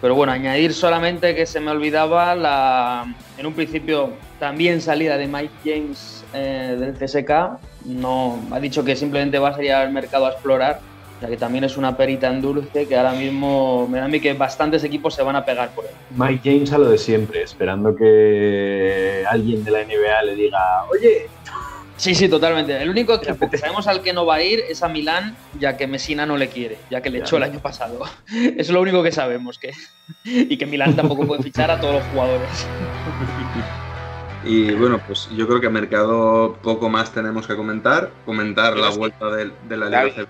Pero 0.00 0.14
bueno, 0.14 0.32
añadir 0.32 0.72
solamente 0.72 1.34
que 1.34 1.44
se 1.44 1.60
me 1.60 1.70
olvidaba 1.70 2.34
la, 2.34 3.14
en 3.36 3.46
un 3.46 3.52
principio 3.52 4.14
también 4.40 4.80
salida 4.80 5.18
de 5.18 5.26
Mike 5.26 5.52
James 5.64 6.24
eh, 6.32 6.76
del 6.80 6.94
CSK. 6.94 7.60
No, 7.84 8.42
ha 8.52 8.58
dicho 8.58 8.82
que 8.82 8.96
simplemente 8.96 9.38
va 9.38 9.50
a 9.50 9.54
salir 9.54 9.72
al 9.72 9.92
mercado 9.92 10.26
a 10.26 10.30
explorar, 10.30 10.80
ya 11.22 11.28
que 11.28 11.36
también 11.36 11.62
es 11.62 11.76
una 11.76 11.96
perita 11.96 12.26
en 12.26 12.42
dulce 12.42 12.86
que 12.86 12.96
ahora 12.96 13.12
mismo 13.12 13.86
me 13.86 13.98
da 13.98 14.06
a 14.06 14.08
mí 14.08 14.18
que 14.18 14.32
bastantes 14.34 14.82
equipos 14.82 15.14
se 15.14 15.22
van 15.22 15.36
a 15.36 15.44
pegar 15.44 15.70
por 15.70 15.84
él. 15.84 15.92
Mike 16.16 16.40
James 16.42 16.72
a 16.72 16.78
lo 16.78 16.90
de 16.90 16.98
siempre, 16.98 17.42
esperando 17.42 17.94
que 17.94 19.24
alguien 19.30 19.62
de 19.62 19.70
la 19.70 19.84
NBA 19.84 20.22
le 20.24 20.34
diga, 20.34 20.84
oye, 20.90 21.28
Sí, 21.96 22.16
sí, 22.16 22.28
totalmente. 22.28 22.82
El 22.82 22.90
único 22.90 23.14
equipo 23.14 23.48
que 23.48 23.58
sabemos 23.58 23.86
al 23.86 24.02
que 24.02 24.12
no 24.12 24.26
va 24.26 24.36
a 24.36 24.42
ir 24.42 24.64
es 24.68 24.82
a 24.82 24.88
Milán, 24.88 25.36
ya 25.60 25.76
que 25.76 25.86
Messina 25.86 26.26
no 26.26 26.36
le 26.36 26.48
quiere, 26.48 26.78
ya 26.90 27.00
que 27.00 27.10
le 27.10 27.20
echó 27.20 27.36
el 27.36 27.44
año 27.44 27.60
pasado. 27.60 28.00
Eso 28.26 28.54
es 28.58 28.70
lo 28.70 28.80
único 28.80 29.04
que 29.04 29.12
sabemos. 29.12 29.58
Que... 29.60 29.70
Y 30.24 30.56
que 30.56 30.66
Milán 30.66 30.96
tampoco 30.96 31.24
puede 31.24 31.44
fichar 31.44 31.70
a 31.70 31.80
todos 31.80 31.94
los 31.94 32.04
jugadores. 32.06 32.66
Y 34.44 34.72
bueno, 34.72 35.00
pues 35.06 35.28
yo 35.36 35.46
creo 35.46 35.60
que 35.60 35.68
mercado 35.68 36.58
poco 36.62 36.88
más 36.88 37.12
tenemos 37.12 37.46
que 37.46 37.54
comentar. 37.54 38.10
Comentar 38.26 38.76
la 38.76 38.90
vuelta 38.90 39.30
de, 39.30 39.52
de 39.68 39.76
la 39.76 39.86
Liga. 39.86 40.26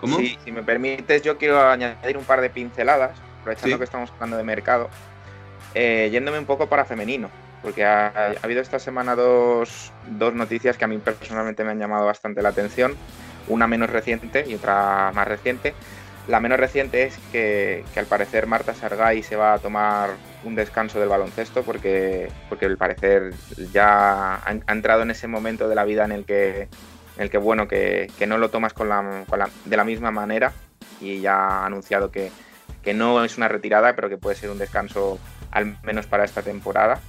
¿Cómo? 0.00 0.18
Sí, 0.18 0.38
si 0.44 0.52
me 0.52 0.62
permites, 0.62 1.22
yo 1.22 1.38
quiero 1.38 1.60
añadir 1.68 2.16
un 2.16 2.24
par 2.24 2.40
de 2.40 2.50
pinceladas, 2.50 3.18
aprovechando 3.40 3.76
Sí. 3.76 3.78
que 3.78 3.84
estamos 3.84 4.10
hablando 4.12 4.36
de 4.36 4.44
mercado, 4.44 4.88
eh, 5.74 6.08
yéndome 6.12 6.38
un 6.38 6.46
poco 6.46 6.68
para 6.68 6.84
femenino, 6.84 7.30
porque 7.62 7.84
ha, 7.84 8.08
ha 8.08 8.32
habido 8.42 8.60
esta 8.60 8.78
semana 8.78 9.14
dos, 9.14 9.92
dos 10.06 10.34
noticias 10.34 10.76
que 10.76 10.84
a 10.84 10.88
mí 10.88 10.98
personalmente 10.98 11.64
me 11.64 11.70
han 11.70 11.78
llamado 11.78 12.04
bastante 12.06 12.42
la 12.42 12.50
atención, 12.50 12.94
una 13.48 13.66
menos 13.66 13.90
reciente 13.90 14.44
y 14.46 14.54
otra 14.54 15.12
más 15.14 15.26
reciente. 15.28 15.74
La 16.28 16.40
menos 16.40 16.58
reciente 16.58 17.04
es 17.04 17.16
que, 17.30 17.84
que 17.94 18.00
al 18.00 18.06
parecer 18.06 18.48
Marta 18.48 18.74
Sargay 18.74 19.22
se 19.22 19.36
va 19.36 19.54
a 19.54 19.58
tomar 19.60 20.10
un 20.42 20.56
descanso 20.56 20.98
del 20.98 21.08
baloncesto 21.08 21.62
porque, 21.62 22.28
porque 22.48 22.66
al 22.66 22.76
parecer 22.76 23.32
ya 23.72 24.34
ha, 24.34 24.42
ha 24.66 24.72
entrado 24.72 25.02
en 25.02 25.12
ese 25.12 25.28
momento 25.28 25.68
de 25.68 25.76
la 25.76 25.84
vida 25.84 26.04
en 26.04 26.10
el 26.10 26.24
que, 26.24 26.66
en 27.16 27.22
el 27.22 27.30
que 27.30 27.38
bueno, 27.38 27.66
que, 27.68 28.10
que 28.18 28.26
no 28.26 28.38
lo 28.38 28.50
tomas 28.50 28.72
con 28.72 28.88
la, 28.88 29.24
con 29.28 29.38
la- 29.38 29.50
de 29.64 29.76
la 29.76 29.84
misma 29.84 30.10
manera 30.10 30.52
y 31.00 31.20
ya 31.20 31.36
ha 31.36 31.66
anunciado 31.66 32.10
que, 32.10 32.30
que 32.82 32.94
no 32.94 33.24
es 33.24 33.36
una 33.36 33.48
retirada, 33.48 33.94
pero 33.96 34.08
que 34.08 34.18
puede 34.18 34.36
ser 34.36 34.50
un 34.50 34.58
descanso 34.58 35.18
al 35.50 35.76
menos 35.82 36.06
para 36.06 36.24
esta 36.24 36.42
temporada. 36.42 37.00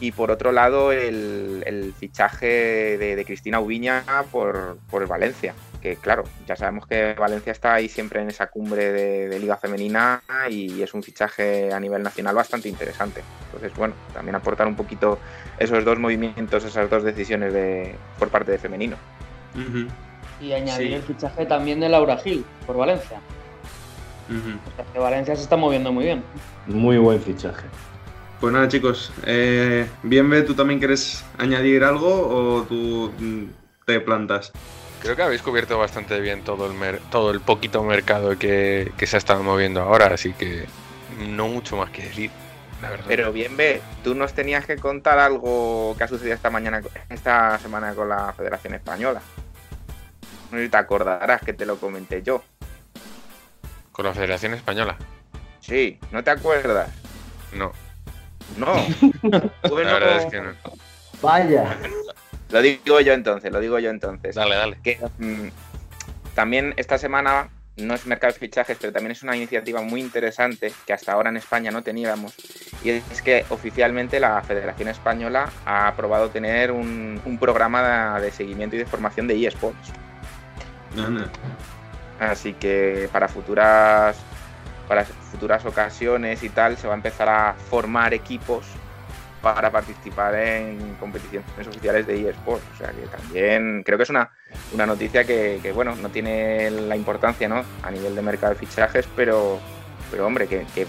Y 0.00 0.12
por 0.12 0.30
otro 0.30 0.50
lado, 0.50 0.92
el, 0.92 1.62
el 1.66 1.92
fichaje 1.92 2.96
de, 2.96 3.24
Cristina 3.26 3.60
Ubiña 3.60 4.02
por, 4.32 4.78
por 4.90 5.06
Valencia, 5.06 5.54
que 5.80 5.96
claro, 5.96 6.24
ya 6.46 6.56
sabemos 6.56 6.86
que 6.86 7.14
Valencia 7.14 7.52
está 7.52 7.74
ahí 7.74 7.88
siempre 7.88 8.20
en 8.20 8.28
esa 8.28 8.48
cumbre 8.48 8.92
de, 8.92 9.28
de 9.28 9.38
Liga 9.38 9.56
Femenina 9.56 10.22
y 10.50 10.82
es 10.82 10.92
un 10.94 11.02
fichaje 11.02 11.72
a 11.72 11.80
nivel 11.80 12.02
nacional 12.02 12.34
bastante 12.34 12.68
interesante. 12.68 13.22
Entonces, 13.46 13.72
bueno, 13.76 13.94
también 14.12 14.34
aportar 14.34 14.66
un 14.66 14.76
poquito 14.76 15.18
esos 15.58 15.84
dos 15.84 15.98
movimientos, 15.98 16.64
esas 16.64 16.88
dos 16.90 17.02
decisiones 17.02 17.52
de, 17.52 17.94
por 18.18 18.28
parte 18.28 18.52
de 18.52 18.58
femenino. 18.58 18.96
Y 20.40 20.52
añadir 20.52 20.88
Sí. 20.88 20.94
el 20.94 21.02
fichaje 21.02 21.46
también 21.46 21.80
de 21.80 21.88
Laura 21.88 22.16
Gil 22.18 22.44
por 22.66 22.76
Valencia. 22.76 23.18
ujú. 24.28 24.58
O 24.72 24.76
sea, 24.76 24.84
que 24.92 24.98
Valencia 24.98 25.34
se 25.36 25.42
está 25.42 25.56
moviendo 25.56 25.92
muy 25.92 26.04
bien. 26.04 26.22
Muy 26.66 26.98
buen 26.98 27.20
fichaje. 27.20 27.64
Pues 28.40 28.52
nada, 28.52 28.68
chicos. 28.68 29.12
Eh, 29.26 29.86
Bienve, 30.02 30.42
¿tú 30.42 30.54
también 30.54 30.78
quieres 30.78 31.24
añadir 31.36 31.84
algo 31.84 32.08
o 32.28 32.62
tú 32.62 33.12
mm, 33.18 33.44
te 33.86 34.00
plantas? 34.00 34.52
Creo 35.00 35.16
que 35.16 35.22
habéis 35.22 35.42
cubierto 35.42 35.78
bastante 35.78 36.20
bien 36.20 36.42
todo 36.44 36.66
el 36.66 36.74
mer- 36.74 37.00
todo 37.10 37.30
el 37.30 37.40
poquito 37.40 37.82
mercado 37.82 38.38
que, 38.38 38.92
que 38.98 39.06
se 39.06 39.16
ha 39.16 39.18
estado 39.18 39.42
moviendo 39.42 39.80
ahora, 39.80 40.06
así 40.06 40.32
que 40.34 40.66
no 41.18 41.48
mucho 41.48 41.76
más 41.76 41.90
que 41.90 42.02
decir, 42.02 42.30
la 42.82 42.90
verdad. 42.90 43.06
Pero 43.08 43.32
bien, 43.32 43.56
ve, 43.56 43.80
tú 44.04 44.14
nos 44.14 44.34
tenías 44.34 44.66
que 44.66 44.76
contar 44.76 45.18
algo 45.18 45.94
que 45.96 46.04
ha 46.04 46.08
sucedido 46.08 46.34
esta 46.34 46.50
mañana, 46.50 46.82
esta 47.08 47.58
semana 47.58 47.94
con 47.94 48.08
la 48.10 48.32
Federación 48.34 48.74
Española. 48.74 49.22
No 50.50 50.58
sé 50.58 50.64
si 50.64 50.70
te 50.70 50.76
acordarás 50.76 51.40
que 51.42 51.52
te 51.54 51.64
lo 51.64 51.76
comenté 51.78 52.22
yo. 52.22 52.42
Con 53.92 54.04
la 54.04 54.12
Federación 54.12 54.52
Española. 54.54 54.96
Sí, 55.60 55.98
¿no 56.10 56.22
te 56.24 56.30
acuerdas? 56.30 56.90
No, 57.54 57.72
No. 58.56 58.74
Bueno, 59.70 59.92
la 59.92 59.98
verdad 59.98 60.16
es 60.18 60.26
que 60.26 60.40
no. 60.40 60.50
Vaya. 61.22 61.76
Lo 62.50 62.62
digo 62.62 63.00
yo 63.00 63.12
entonces, 63.12 63.52
lo 63.52 63.60
digo 63.60 63.78
yo 63.78 63.90
entonces. 63.90 64.34
Dale, 64.34 64.56
dale. 64.56 64.78
Que 64.82 64.98
mm, 65.18 65.48
también 66.34 66.74
esta 66.76 66.98
semana 66.98 67.50
no 67.76 67.94
es 67.94 68.06
mercado 68.06 68.32
de 68.32 68.38
fichajes, 68.38 68.76
pero 68.80 68.92
también 68.92 69.12
es 69.12 69.22
una 69.22 69.36
iniciativa 69.36 69.80
muy 69.80 70.00
interesante 70.00 70.72
que 70.86 70.92
hasta 70.92 71.12
ahora 71.12 71.30
en 71.30 71.36
España 71.36 71.70
no 71.70 71.82
teníamos. 71.82 72.34
Y 72.84 72.90
es 72.90 73.22
que 73.22 73.44
oficialmente 73.50 74.20
la 74.20 74.42
Federación 74.42 74.88
Española 74.88 75.50
ha 75.64 75.88
aprobado 75.88 76.30
tener 76.30 76.72
un, 76.72 77.20
un 77.24 77.38
programa 77.38 78.18
de, 78.18 78.26
de 78.26 78.32
seguimiento 78.32 78.76
y 78.76 78.80
de 78.80 78.86
formación 78.86 79.26
de 79.26 79.46
eSports. 79.46 79.92
Así 82.18 82.52
que 82.54 83.08
para 83.12 83.28
futuras 83.28 84.16
para 84.88 85.04
futuras 85.04 85.64
ocasiones 85.64 86.42
y 86.42 86.48
tal 86.48 86.76
se 86.76 86.88
va 86.88 86.94
a 86.94 86.96
empezar 86.96 87.28
a 87.28 87.54
formar 87.70 88.12
equipos 88.12 88.66
para 89.42 89.70
participar 89.70 90.34
en 90.34 90.94
competiciones 90.96 91.48
oficiales 91.66 92.06
de 92.06 92.28
eSports. 92.28 92.64
O 92.74 92.76
sea 92.76 92.90
que 92.90 93.06
también 93.06 93.82
creo 93.84 93.98
que 93.98 94.04
es 94.04 94.10
una, 94.10 94.30
una 94.72 94.86
noticia 94.86 95.24
que, 95.24 95.72
bueno, 95.74 95.94
no 95.96 96.10
tiene 96.10 96.70
la 96.70 96.96
importancia 96.96 97.48
¿no? 97.48 97.64
a 97.82 97.90
nivel 97.90 98.14
de 98.14 98.22
mercado 98.22 98.54
de 98.54 98.58
fichajes, 98.58 99.08
pero, 99.16 99.58
pero 100.10 100.26
hombre, 100.26 100.46
que, 100.46 100.66
que 100.74 100.86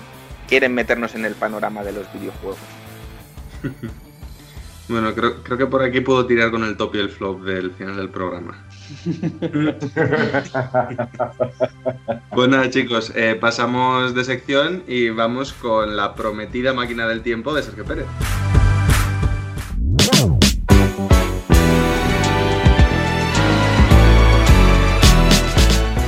quieren 0.48 0.74
meternos 0.74 1.15
en 1.15 1.25
el 1.25 1.36
panorama 1.36 1.84
de 1.84 1.93
los 1.93 2.12
videojuegos. 2.13 2.60
Bueno, 4.91 5.15
creo, 5.15 5.41
creo 5.41 5.58
que 5.58 5.67
por 5.67 5.84
aquí 5.84 6.01
puedo 6.01 6.25
tirar 6.25 6.51
con 6.51 6.65
el 6.65 6.75
top 6.75 6.96
y 6.96 7.00
el 7.00 7.10
flop 7.10 7.43
del 7.43 7.72
final 7.72 7.96
del 7.96 8.10
programa. 8.10 8.65
Pues 12.33 12.48
nada, 12.50 12.69
chicos, 12.69 13.12
eh, 13.15 13.36
pasamos 13.39 14.13
de 14.15 14.24
sección 14.24 14.83
y 14.88 15.10
vamos 15.10 15.51
con 15.53 15.95
la 15.98 16.15
prometida 16.15 16.74
máquina 16.74 17.07
del 17.07 17.21
tiempo 17.21 17.53
de 17.53 17.62
Sergio 17.63 17.83
Pérez. 17.86 18.05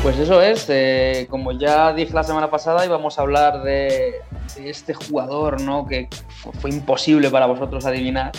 Pues 0.02 0.20
eso 0.20 0.42
es, 0.42 0.66
eh, 0.68 1.28
como 1.30 1.54
ya 1.54 1.94
dije 1.94 2.14
la 2.14 2.24
semana 2.24 2.50
pasada, 2.50 2.86
íbamos 2.86 3.18
a 3.18 3.22
hablar 3.22 3.64
de, 3.64 4.16
este 4.58 4.94
jugador 4.94 5.62
¿no? 5.62 5.88
que 5.88 6.10
fu- 6.42 6.52
fue 6.52 6.72
imposible 6.72 7.30
para 7.30 7.46
vosotros 7.46 7.86
adivinar, 7.86 8.34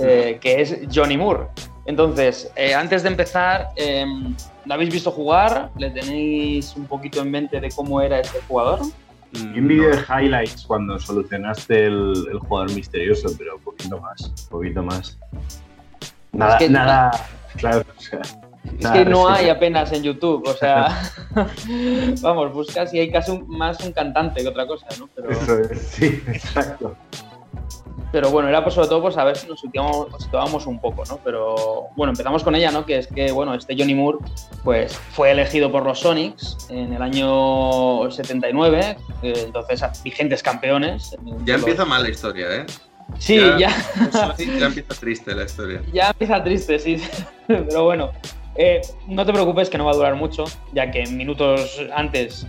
eh, 0.00 0.38
que 0.40 0.62
es 0.62 0.78
Johnny 0.92 1.18
Moore. 1.18 1.48
Entonces, 1.86 2.50
eh, 2.56 2.74
antes 2.74 3.02
de 3.02 3.08
empezar, 3.10 3.68
eh, 3.76 4.06
¿lo 4.64 4.74
habéis 4.74 4.90
visto 4.92 5.10
jugar? 5.10 5.70
¿Le 5.76 5.90
tenéis 5.90 6.74
un 6.76 6.86
poquito 6.86 7.20
en 7.20 7.30
mente 7.30 7.60
de 7.60 7.70
cómo 7.70 8.00
era 8.00 8.20
este 8.20 8.40
jugador? 8.48 8.80
Un 9.34 9.66
vídeo 9.68 9.90
de 9.90 9.98
highlights 10.08 10.64
cuando 10.64 10.98
solucionaste 10.98 11.86
el, 11.86 12.26
el 12.30 12.38
jugador 12.38 12.72
misterioso, 12.72 13.28
pero 13.36 13.56
un 13.56 13.62
poquito 13.62 14.00
más, 14.00 14.22
un 14.22 14.48
poquito 14.48 14.82
más. 14.82 15.18
Nada, 16.32 16.56
que- 16.58 16.68
nada, 16.68 17.10
claro, 17.56 17.84
o 17.96 18.00
sea, 18.00 18.20
Es 18.20 18.80
nada 18.80 18.94
que 18.96 19.04
no 19.04 19.28
hay 19.28 19.48
apenas 19.50 19.92
en 19.92 20.02
YouTube, 20.04 20.46
o 20.48 20.54
sea, 20.54 21.10
vamos, 22.22 22.52
buscas 22.52 22.94
y 22.94 23.00
hay 23.00 23.10
casi 23.10 23.32
un- 23.32 23.46
más 23.48 23.78
un 23.84 23.92
cantante 23.92 24.40
que 24.42 24.48
otra 24.48 24.66
cosa, 24.66 24.86
¿no? 24.98 25.08
Pero, 25.14 25.30
Eso 25.30 25.58
es, 25.60 25.80
sí, 25.80 26.22
exacto. 26.28 26.96
Pero 28.14 28.30
bueno, 28.30 28.48
era 28.48 28.62
pues 28.62 28.76
sobre 28.76 28.86
todo 28.86 29.02
pues 29.02 29.16
a 29.16 29.24
ver 29.24 29.36
si 29.36 29.48
nos 29.48 29.60
situábamos, 29.60 30.08
nos 30.08 30.22
situábamos 30.22 30.66
un 30.68 30.78
poco, 30.78 31.02
¿no? 31.08 31.18
Pero 31.24 31.88
bueno, 31.96 32.12
empezamos 32.12 32.44
con 32.44 32.54
ella, 32.54 32.70
¿no? 32.70 32.86
Que 32.86 32.98
es 32.98 33.08
que, 33.08 33.32
bueno, 33.32 33.52
este 33.54 33.74
Johnny 33.76 33.96
Moore 33.96 34.18
pues 34.62 34.96
fue 34.96 35.32
elegido 35.32 35.72
por 35.72 35.84
los 35.84 35.98
Sonics 35.98 36.68
en 36.70 36.92
el 36.92 37.02
año 37.02 38.08
79, 38.08 38.96
eh, 39.22 39.32
entonces 39.44 39.82
vigentes 40.04 40.44
campeones. 40.44 41.16
Ya 41.44 41.56
empieza 41.56 41.84
mal 41.84 42.04
la 42.04 42.08
historia, 42.10 42.54
¿eh? 42.54 42.66
Sí, 43.18 43.34
ya, 43.58 43.58
Ya 43.58 44.36
empieza 44.66 44.94
triste 44.94 45.34
la 45.34 45.42
historia. 45.42 45.82
ya 45.92 46.10
empieza 46.10 46.44
triste, 46.44 46.78
sí. 46.78 47.02
Pero 47.48 47.82
bueno, 47.82 48.12
eh, 48.54 48.80
no 49.08 49.26
te 49.26 49.32
preocupes 49.32 49.68
que 49.68 49.76
no 49.76 49.86
va 49.86 49.90
a 49.90 49.96
durar 49.96 50.14
mucho, 50.14 50.44
ya 50.72 50.88
que 50.88 51.04
minutos 51.06 51.80
antes, 51.92 52.46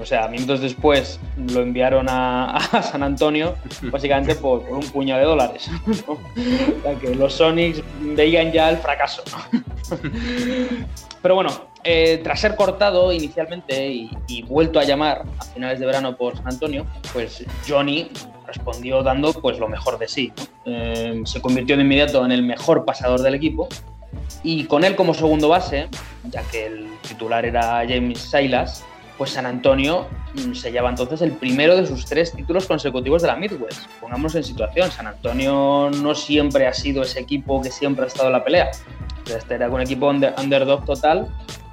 o 0.00 0.06
sea, 0.06 0.28
minutos 0.28 0.60
después, 0.60 1.20
lo 1.36 1.60
enviaron 1.60 2.06
a, 2.08 2.58
San 2.82 3.02
Antonio, 3.02 3.56
básicamente 3.82 4.34
por, 4.34 4.60
un 4.70 4.82
puñado 4.90 5.20
de 5.20 5.26
dólares. 5.26 5.70
¿no? 6.06 6.12
O 6.12 6.82
sea, 6.82 6.94
que 6.98 7.14
los 7.14 7.34
Sonics 7.34 7.82
veían 8.00 8.52
ya 8.52 8.70
el 8.70 8.78
fracaso. 8.78 9.22
Pero 11.22 11.34
bueno, 11.36 11.50
eh, 11.84 12.20
tras 12.24 12.40
ser 12.40 12.56
cortado 12.56 13.12
inicialmente 13.12 13.88
y, 13.88 14.10
y 14.26 14.42
vuelto 14.42 14.80
a 14.80 14.84
llamar 14.84 15.24
a 15.38 15.44
finales 15.44 15.78
de 15.78 15.86
verano 15.86 16.16
por 16.16 16.36
San 16.36 16.48
Antonio, 16.48 16.86
pues 17.12 17.44
Johnny 17.68 18.10
respondió 18.46 19.02
dando 19.02 19.32
pues 19.32 19.58
lo 19.58 19.68
mejor 19.68 19.98
de 19.98 20.08
sí. 20.08 20.32
Eh, 20.64 21.22
se 21.24 21.40
convirtió 21.40 21.76
de 21.76 21.82
inmediato 21.82 22.24
en 22.24 22.32
el 22.32 22.42
mejor 22.42 22.84
pasador 22.84 23.22
del 23.22 23.34
equipo 23.34 23.68
y 24.42 24.64
con 24.64 24.84
él 24.84 24.96
como 24.96 25.14
segundo 25.14 25.48
base, 25.48 25.88
ya 26.24 26.42
que 26.42 26.66
el 26.66 26.86
titular 27.06 27.44
era 27.44 27.84
James 27.88 28.18
Silas, 28.18 28.84
pues 29.22 29.34
San 29.34 29.46
Antonio 29.46 30.08
mm, 30.34 30.52
se 30.54 30.72
lleva 30.72 30.90
entonces 30.90 31.22
el 31.22 31.30
primero 31.30 31.76
de 31.76 31.86
sus 31.86 32.06
tres 32.06 32.32
títulos 32.32 32.66
consecutivos 32.66 33.22
de 33.22 33.28
la 33.28 33.36
Midwest. 33.36 33.86
Pongámonos 34.00 34.34
en 34.34 34.42
situación, 34.42 34.90
San 34.90 35.06
Antonio 35.06 35.90
no 36.02 36.12
siempre 36.16 36.66
ha 36.66 36.74
sido 36.74 37.02
ese 37.04 37.20
equipo 37.20 37.62
que 37.62 37.70
siempre 37.70 38.04
ha 38.04 38.08
estado 38.08 38.26
en 38.30 38.32
la 38.32 38.42
pelea. 38.42 38.72
Este 39.24 39.54
era 39.54 39.68
un 39.70 39.80
equipo 39.80 40.10
under- 40.10 40.34
underdog 40.42 40.84
total 40.84 41.28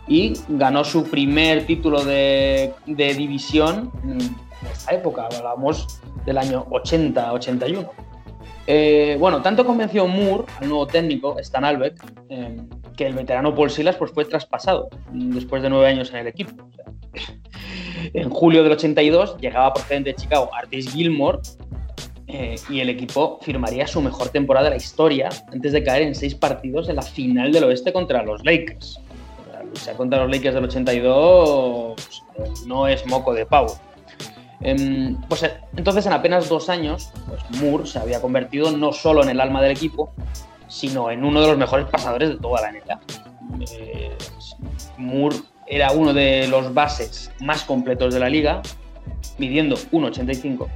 y 0.07 0.33
ganó 0.47 0.83
su 0.83 1.05
primer 1.05 1.65
título 1.65 2.03
de, 2.05 2.71
de 2.85 3.15
división 3.15 3.91
en 4.03 4.19
esta 4.71 4.93
época, 4.93 5.27
hablamos 5.35 5.99
del 6.27 6.37
año 6.37 6.67
80-81. 6.69 7.89
Eh, 8.71 9.17
bueno, 9.19 9.41
tanto 9.41 9.65
convenció 9.65 10.05
Moore, 10.05 10.43
al 10.59 10.69
nuevo 10.69 10.85
técnico, 10.85 11.39
Stan 11.39 11.65
Albeck, 11.65 12.05
eh, 12.29 12.55
que 12.95 13.07
el 13.07 13.15
veterano 13.15 13.55
Paul 13.55 13.71
Silas 13.71 13.95
pues, 13.95 14.11
fue 14.11 14.25
traspasado 14.25 14.89
después 15.11 15.63
de 15.63 15.71
nueve 15.71 15.88
años 15.88 16.11
en 16.11 16.17
el 16.17 16.27
equipo. 16.27 16.69
En 18.13 18.29
julio 18.29 18.63
del 18.63 18.71
82 18.71 19.38
llegaba 19.39 19.73
procedente 19.73 20.11
de 20.11 20.15
Chicago 20.15 20.49
Artis 20.53 20.91
Gilmore 20.93 21.39
eh, 22.27 22.55
y 22.69 22.79
el 22.79 22.89
equipo 22.89 23.39
firmaría 23.41 23.85
su 23.88 24.01
mejor 24.01 24.29
temporada 24.29 24.65
de 24.65 24.69
la 24.71 24.77
historia 24.77 25.29
antes 25.51 25.73
de 25.73 25.83
caer 25.83 26.03
en 26.03 26.15
seis 26.15 26.33
partidos 26.33 26.88
en 26.89 26.95
la 26.95 27.01
final 27.01 27.51
del 27.51 27.65
oeste 27.65 27.91
contra 27.91 28.23
los 28.23 28.43
Lakers. 28.45 29.01
La 29.51 29.63
lucha 29.63 29.93
contra 29.95 30.23
los 30.23 30.31
Lakers 30.31 30.55
del 30.55 30.63
82 30.63 32.23
eh, 32.38 32.43
no 32.67 32.88
es 32.88 33.05
moco 33.07 33.33
de 33.33 33.45
pavo. 33.45 33.75
Em, 34.61 35.15
pues 35.29 35.43
eh, 35.43 35.53
entonces 35.77 36.05
en 36.05 36.13
apenas 36.13 36.49
dos 36.49 36.69
años, 36.69 37.11
pues 37.27 37.61
Moore 37.61 37.85
se 37.85 37.99
había 37.99 38.21
convertido 38.21 38.71
no 38.71 38.91
solo 38.91 39.23
en 39.23 39.29
el 39.29 39.39
alma 39.39 39.61
del 39.61 39.71
equipo, 39.71 40.11
sino 40.67 41.09
en 41.11 41.23
uno 41.23 41.41
de 41.41 41.47
los 41.47 41.57
mejores 41.57 41.87
pasadores 41.87 42.29
de 42.29 42.37
toda 42.37 42.61
la 42.61 42.71
NBA. 42.71 42.99
Eh, 43.71 44.17
Moore 44.97 45.37
era 45.65 45.91
uno 45.91 46.13
de 46.13 46.47
los 46.47 46.73
bases 46.73 47.31
más 47.39 47.63
completos 47.63 48.13
de 48.13 48.19
la 48.19 48.29
liga, 48.29 48.61
midiendo 49.37 49.75
1,85. 49.75 50.67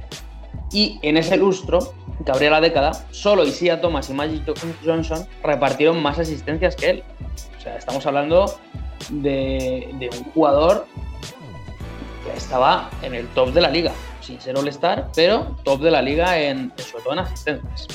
Y 0.72 0.98
en 1.02 1.16
ese 1.16 1.36
lustro, 1.36 1.94
que 2.24 2.32
abría 2.32 2.50
la 2.50 2.60
década, 2.60 2.92
solo 3.10 3.44
Isia 3.44 3.80
Thomas 3.80 4.08
y 4.10 4.14
Magic 4.14 4.42
Johnson 4.84 5.26
repartieron 5.42 6.02
más 6.02 6.18
asistencias 6.18 6.74
que 6.76 6.90
él. 6.90 7.02
O 7.58 7.60
sea, 7.60 7.76
estamos 7.76 8.06
hablando 8.06 8.58
de, 9.10 10.10
un 10.18 10.24
jugador 10.32 10.86
estaba 12.34 12.90
en 13.02 13.14
el 13.14 13.26
top 13.28 13.52
de 13.52 13.60
la 13.60 13.70
liga, 13.70 13.92
sin 14.20 14.40
ser 14.40 14.56
All-Star, 14.56 15.08
pero 15.14 15.56
top 15.64 15.80
de 15.80 15.90
la 15.90 16.02
liga 16.02 16.38
en, 16.38 16.72
sobre 16.76 17.04
todo 17.04 17.12
en 17.14 17.18
asistencias. 17.20 17.86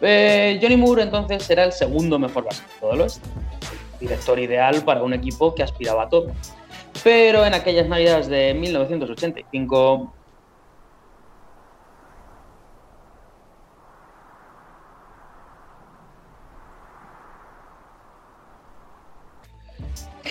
Eh, 0.00 0.58
Johnny 0.60 0.76
Moore 0.76 1.02
entonces 1.02 1.48
era 1.48 1.64
el 1.64 1.72
segundo 1.72 2.18
mejor 2.18 2.44
base 2.44 2.62
de 2.62 2.80
todo 2.80 2.92
el 2.92 3.00
oeste, 3.02 3.28
el 4.00 4.08
director 4.08 4.38
ideal 4.38 4.82
para 4.82 5.02
un 5.02 5.12
equipo 5.12 5.54
que 5.54 5.62
aspiraba 5.62 6.04
a 6.04 6.08
todo. 6.08 6.32
Pero 7.04 7.44
en 7.44 7.54
aquellas 7.54 7.88
navidades 7.88 8.28
de 8.28 8.54
1985 8.54 10.12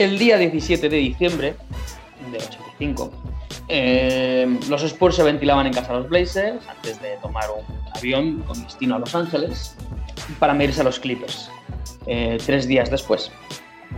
el 0.01 0.17
día 0.17 0.37
17 0.37 0.89
de 0.89 0.97
diciembre 0.97 1.55
de 2.31 2.37
85, 2.37 3.11
eh, 3.67 4.59
los 4.69 4.83
Spurs 4.83 5.15
se 5.15 5.23
ventilaban 5.23 5.67
en 5.67 5.73
casa 5.73 5.93
de 5.93 5.99
los 5.99 6.09
Blazers 6.09 6.67
antes 6.67 7.01
de 7.01 7.17
tomar 7.21 7.45
un 7.49 7.63
avión 7.95 8.39
con 8.41 8.61
destino 8.63 8.95
a 8.95 8.99
Los 8.99 9.13
Ángeles 9.15 9.75
para 10.39 10.53
medirse 10.53 10.81
a 10.81 10.83
los 10.83 10.99
Clippers 10.99 11.49
eh, 12.07 12.37
tres 12.45 12.67
días 12.67 12.89
después. 12.89 13.31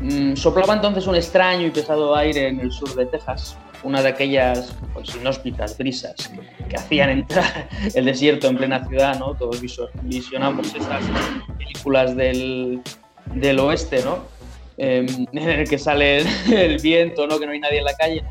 Mm, 0.02 0.36
soplaba 0.36 0.74
entonces 0.74 1.08
un 1.08 1.16
extraño 1.16 1.68
y 1.68 1.72
pesado 1.72 2.16
aire 2.16 2.48
en 2.48 2.60
el 2.60 2.72
sur 2.72 2.94
de 2.96 3.06
Texas, 3.06 3.58
una 3.84 4.02
de 4.02 4.10
aquellas 4.10 4.76
pues, 4.94 5.16
inhóspitas 5.16 5.78
brisas 5.78 6.32
que 6.70 6.76
hacían 6.76 7.10
entrar 7.10 7.70
el 7.94 8.06
desierto 8.06 8.48
en 8.48 8.58
plena 8.58 8.86
ciudad. 8.88 9.20
Todos 9.20 9.62
visionamos 10.04 10.74
esas 10.76 11.04
películas 11.58 12.16
del, 12.16 12.82
del 13.34 13.60
oeste, 13.60 14.04
¿no? 14.04 14.20
Eh, 14.78 15.06
en 15.32 15.50
el 15.50 15.70
que 15.70 15.78
sale 15.78 16.24
el 16.52 16.78
viento, 16.82 17.28
¿no? 17.28 17.40
Que 17.40 17.46
no 17.46 17.52
hay 17.52 17.60
nadie 17.60 17.80
en 17.80 17.86
la 17.86 17.96
calle. 17.96 18.24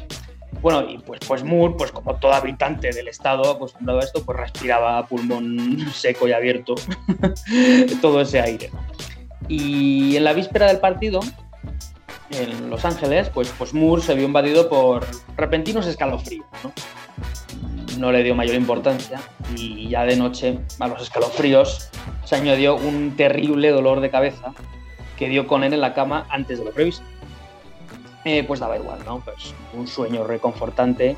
Bueno, 0.60 0.88
y 0.88 0.98
pues, 0.98 1.20
pues 1.26 1.42
Moore, 1.42 1.74
pues 1.76 1.90
como 1.90 2.14
todo 2.16 2.32
habitante 2.32 2.92
del 2.92 3.08
estado 3.08 3.50
acostumbrado 3.50 4.00
a 4.00 4.04
esto, 4.04 4.24
pues 4.24 4.38
respiraba 4.38 5.04
pulmón 5.06 5.78
seco 5.92 6.28
y 6.28 6.32
abierto 6.32 6.76
todo 8.00 8.20
ese 8.20 8.40
aire. 8.40 8.70
Y 9.48 10.16
en 10.16 10.24
la 10.24 10.32
víspera 10.32 10.68
del 10.68 10.78
partido, 10.78 11.20
en 12.30 12.70
Los 12.70 12.84
Ángeles, 12.84 13.28
pues, 13.28 13.52
pues 13.58 13.74
Moore 13.74 14.02
se 14.02 14.14
vio 14.14 14.24
invadido 14.24 14.68
por 14.68 15.04
repentinos 15.36 15.86
escalofríos. 15.86 16.46
no 17.98 18.12
le 18.12 18.22
dio 18.22 18.36
mayor 18.36 18.54
importancia 18.54 19.20
y 19.56 19.88
ya 19.88 20.04
de 20.04 20.16
noche 20.16 20.58
a 20.78 20.86
los 20.86 21.02
escalofríos 21.02 21.90
se 22.24 22.36
añadió 22.36 22.76
un 22.76 23.16
terrible 23.16 23.70
dolor 23.70 24.00
de 24.00 24.10
cabeza 24.10 24.54
que 25.22 25.28
dio 25.28 25.46
con 25.46 25.62
él 25.62 25.72
en 25.72 25.80
la 25.80 25.94
cama 25.94 26.26
antes 26.30 26.58
de 26.58 26.64
lo 26.64 26.72
previsto. 26.72 27.04
Eh, 28.24 28.42
pues 28.44 28.58
daba 28.58 28.76
igual, 28.76 28.98
¿no? 29.04 29.20
Pues 29.20 29.54
un 29.72 29.86
sueño 29.86 30.24
reconfortante 30.24 31.16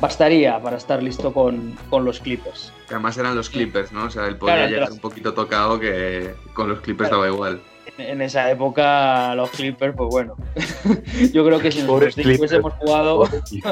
bastaría 0.00 0.58
para 0.60 0.76
estar 0.76 1.00
listo 1.00 1.32
con, 1.32 1.76
con 1.88 2.04
los 2.04 2.18
Clippers. 2.18 2.72
Que 2.88 2.94
además 2.94 3.16
eran 3.16 3.36
los 3.36 3.48
Clippers, 3.48 3.92
¿no? 3.92 4.06
O 4.06 4.10
sea, 4.10 4.26
él 4.26 4.36
podía 4.38 4.54
Claro, 4.56 4.70
llegar 4.72 4.90
un 4.90 4.98
poquito 4.98 5.34
tocado 5.34 5.78
que 5.78 6.34
con 6.52 6.68
los 6.68 6.80
Clippers 6.80 7.10
Claro. 7.10 7.22
daba 7.22 7.32
igual. 7.32 7.60
En, 7.96 8.06
en 8.08 8.22
esa 8.22 8.50
época 8.50 9.36
los 9.36 9.50
Clippers, 9.50 9.94
pues 9.96 10.08
bueno, 10.10 10.34
yo 11.32 11.44
creo 11.46 11.60
que 11.60 11.70
si 11.70 11.82
nosotros 11.82 12.14
Clippers. 12.14 12.38
hubiésemos 12.40 12.72
jugado 12.74 13.28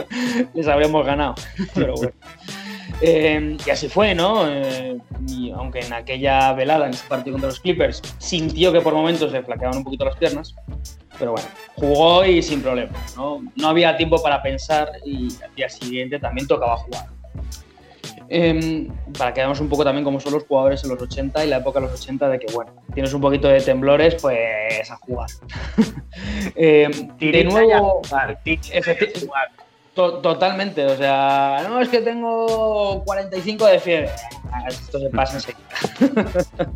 les 0.54 0.68
habríamos 0.68 1.04
ganado, 1.04 1.34
pero 1.74 1.94
bueno. 1.94 2.12
Eh, 3.04 3.56
y 3.66 3.70
así 3.70 3.88
fue, 3.88 4.14
¿no? 4.14 4.44
Eh, 4.48 4.96
y 5.28 5.50
aunque 5.50 5.80
en 5.80 5.92
aquella 5.92 6.52
velada, 6.52 6.86
en 6.86 6.94
ese 6.94 7.06
partido 7.08 7.34
contra 7.34 7.48
los 7.50 7.58
Clippers, 7.60 8.00
sintió 8.18 8.72
que 8.72 8.80
por 8.80 8.94
momentos 8.94 9.32
le 9.32 9.42
flaqueaban 9.42 9.78
un 9.78 9.84
poquito 9.84 10.04
las 10.04 10.16
piernas, 10.16 10.54
pero 11.18 11.32
bueno, 11.32 11.48
jugó 11.74 12.24
y 12.24 12.40
sin 12.42 12.62
problema, 12.62 12.92
¿no? 13.16 13.42
No 13.56 13.68
había 13.68 13.96
tiempo 13.96 14.22
para 14.22 14.40
pensar 14.42 14.88
y 15.04 15.28
al 15.44 15.54
día 15.56 15.68
siguiente 15.68 16.18
también 16.20 16.46
tocaba 16.46 16.76
jugar. 16.76 17.06
Eh, 18.34 18.88
para 19.18 19.34
que 19.34 19.40
veamos 19.40 19.60
un 19.60 19.68
poco 19.68 19.84
también 19.84 20.04
cómo 20.04 20.18
son 20.18 20.32
los 20.32 20.44
jugadores 20.44 20.82
en 20.84 20.90
los 20.90 21.02
80 21.02 21.44
y 21.44 21.48
la 21.48 21.58
época 21.58 21.80
de 21.80 21.86
los 21.88 22.00
80 22.00 22.28
de 22.30 22.38
que, 22.38 22.50
bueno, 22.54 22.72
tienes 22.94 23.12
un 23.12 23.20
poquito 23.20 23.48
de 23.48 23.60
temblores, 23.60 24.14
pues 24.22 24.90
a 24.90 24.96
jugar. 24.96 25.28
Eh, 26.54 26.88
de 27.32 27.44
nuevo, 27.44 28.00
efecti- 28.70 29.28
to- 29.94 30.18
totalmente, 30.18 30.85
o 30.87 30.96
sea, 30.96 31.66
no 31.68 31.81
es 31.81 31.88
que 31.88 32.00
tengo 32.00 33.02
45 33.05 33.66
de 33.66 33.78
fiebre, 33.81 34.11
Ah, 34.55 34.64
esto 34.68 34.98
se 35.00 35.09
pasa 35.09 35.37
enseguida. 35.37 35.66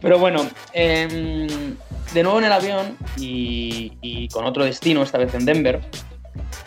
Pero 0.00 0.18
bueno, 0.20 0.46
em, 0.72 1.76
de 2.14 2.22
nuevo 2.22 2.38
en 2.38 2.44
el 2.44 2.52
avión 2.52 2.96
y, 3.16 4.28
con 4.28 4.44
otro 4.44 4.64
destino, 4.64 5.02
esta 5.02 5.18
vez 5.18 5.34
en 5.34 5.44
Denver, 5.44 5.80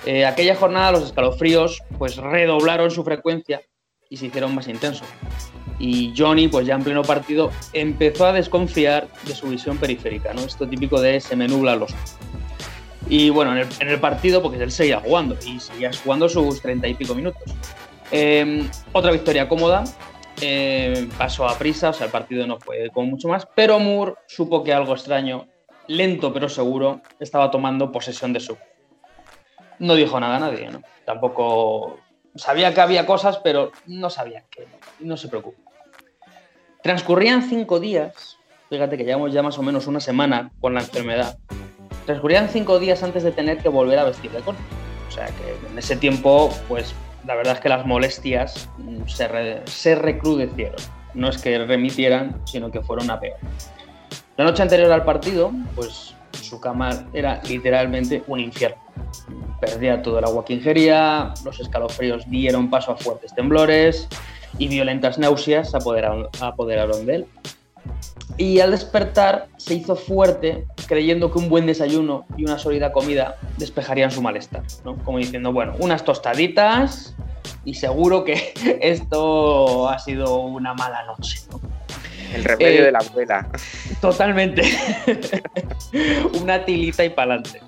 eh, 0.06 0.26
aquella 0.26 0.56
jornada 0.56 0.91
los 0.91 1.04
escalofríos 1.04 1.82
pues 1.98 2.17
redoblaron 2.17 2.91
su 2.91 3.04
frecuencia 3.06 3.62
y 4.10 4.17
se 4.17 4.26
hicieron 4.28 4.54
más 4.54 4.67
intensos. 4.67 5.08
Y 5.80 6.13
Johnny, 6.17 6.50
pues 6.50 6.67
ya 6.67 6.76
en 6.76 6.84
pleno 6.84 7.04
partido, 7.04 7.52
empezó 7.72 8.26
a 8.26 8.34
desconfiar 8.34 9.08
de 9.24 9.34
su 9.34 9.48
visión 9.48 9.78
periférica, 9.78 10.34
¿no? 10.34 10.41
Esto 10.41 10.67
típico 10.67 11.00
de 11.00 11.22
se 11.22 11.38
me 11.38 11.48
nubla 11.48 11.78
los 11.78 11.93
ojos. 11.93 12.17
Y 13.10 13.32
bueno, 13.32 13.58
en 13.58 13.88
el, 13.88 14.00
partido, 14.00 14.41
porque 14.41 14.62
él 14.62 14.72
seguía 14.72 15.00
jugando 15.00 15.36
y 15.43 15.60
seguía 15.60 15.89
jugando 16.04 16.30
sus 16.30 16.62
treinta 16.62 16.88
y 16.88 16.93
pico 16.93 17.15
minutos. 17.15 17.41
Eh, 18.12 18.69
otra 18.93 19.12
victoria 19.12 19.50
cómoda, 19.50 19.84
eh, 20.41 21.10
pasó 21.17 21.48
a 21.48 21.58
prisa, 21.58 21.89
o 21.89 21.93
sea, 21.93 22.06
el 22.06 22.12
partido 22.12 22.45
no 22.45 22.60
fue 22.60 22.91
con 22.91 23.10
mucho 23.10 23.28
más, 23.28 23.48
pero 23.56 23.80
Moore 23.80 24.13
supo 24.28 24.63
que 24.63 24.74
algo 24.74 24.93
extraño, 24.93 25.48
lento 25.88 26.32
pero 26.32 26.48
seguro, 26.48 27.02
estaba 27.19 27.50
tomando 27.50 27.91
posesión 27.91 28.32
de 28.32 28.39
su. 28.39 28.56
No 29.80 29.95
dijo 29.95 30.19
nada 30.19 30.38
a 30.38 30.39
nadie, 30.39 30.69
¿no? 30.69 30.82
Tampoco 31.04 32.00
sabía 32.36 32.74
que 32.76 32.82
había 32.82 33.08
cosas, 33.08 33.39
pero 33.39 33.72
no 33.88 34.10
sabía 34.10 34.45
qué. 34.52 34.67
No 35.00 35.17
se 35.17 35.30
preocupe. 35.30 35.58
Transcurrían 36.84 37.41
cinco 37.41 37.80
días, 37.80 38.38
fíjate 38.69 38.98
que 38.98 39.04
llevamos 39.04 39.34
ya 39.34 39.41
más 39.41 39.58
o 39.58 39.63
menos 39.63 39.88
una 39.88 40.00
semana 40.00 40.52
con 40.62 40.74
la 40.74 40.82
enfermedad. 40.82 41.38
Transcurrían 42.10 42.50
cinco 42.50 42.80
días 42.80 43.04
antes 43.04 43.22
de 43.22 43.32
tener 43.32 43.60
que 43.60 43.69
volver 43.69 44.00
a 44.00 44.04
vestir 44.04 44.32
de 44.32 44.39
corte. 44.39 44.60
O 45.08 45.12
sea 45.12 45.28
que 45.28 45.69
en 45.72 45.78
ese 45.78 45.95
tiempo, 45.95 46.50
pues 46.67 46.95
la 47.28 47.36
verdad 47.36 47.54
es 47.54 47.60
que 47.60 47.69
las 47.69 47.86
molestias 47.86 48.67
mm, 48.80 49.06
se, 49.06 49.62
se 49.65 49.93
recrudecieron. 49.93 50.82
No 51.13 51.30
es 51.30 51.38
que 51.38 51.60
remitieran, 51.60 52.41
sino 52.45 52.72
que 52.72 52.82
fueron 52.82 53.12
a 53.12 53.19
peor. 53.19 53.38
La 54.38 54.45
noche 54.45 54.63
anterior 54.63 54.91
al 54.91 55.06
partido, 55.06 55.52
pues 55.76 56.15
su 56.32 56.60
cama 56.60 57.06
era 57.13 57.43
literalmente 57.48 58.24
un 58.26 58.39
infierno. 58.39 58.82
Perdía 59.62 60.02
todo 60.02 60.17
el 60.17 60.26
agua 60.26 60.43
que 60.43 60.54
ingería, 60.54 61.36
los 61.45 61.60
escalofríos 61.60 62.28
dieron 62.28 62.72
paso 62.72 62.91
a 62.91 62.98
fuertes 62.98 63.36
temblores 63.36 64.08
y 64.58 64.67
violentas 64.67 65.19
náuseas 65.19 65.69
se 65.69 65.78
apoderaron, 65.78 66.28
apoderaron 66.41 67.06
de 67.06 67.15
él. 67.17 67.28
Y 68.38 68.60
al 68.62 68.72
despertar 68.72 69.48
se 69.58 69.74
hizo 69.74 69.96
fuerte 69.98 70.65
creyendo 70.88 71.32
que 71.32 71.39
un 71.39 71.50
buen 71.50 71.65
desayuno 71.65 72.26
y 72.38 72.46
una 72.46 72.58
sólida 72.58 72.92
comida 72.94 73.36
despejarían 73.58 74.12
su 74.12 74.22
malestar, 74.22 74.63
¿no? 74.86 74.96
Como 75.04 75.18
diciendo, 75.18 75.52
bueno, 75.52 75.76
unas 75.80 76.06
tostaditas 76.06 77.13
y 77.65 77.74
seguro 77.74 78.24
que 78.24 78.54
esto 78.82 79.89
ha 79.89 80.00
sido 80.00 80.38
una 80.42 80.74
mala 80.74 81.04
noche, 81.06 81.39
¿no? 81.52 81.60
El 82.34 82.44
remedio 82.44 82.82
Eh, 82.82 82.86
de 82.86 82.92
la 82.92 83.00
abuela. 83.00 83.50
Totalmente. 84.00 84.62
una 86.42 86.63
tilita 86.63 87.04
y 87.04 87.10
pa'lante. 87.10 87.62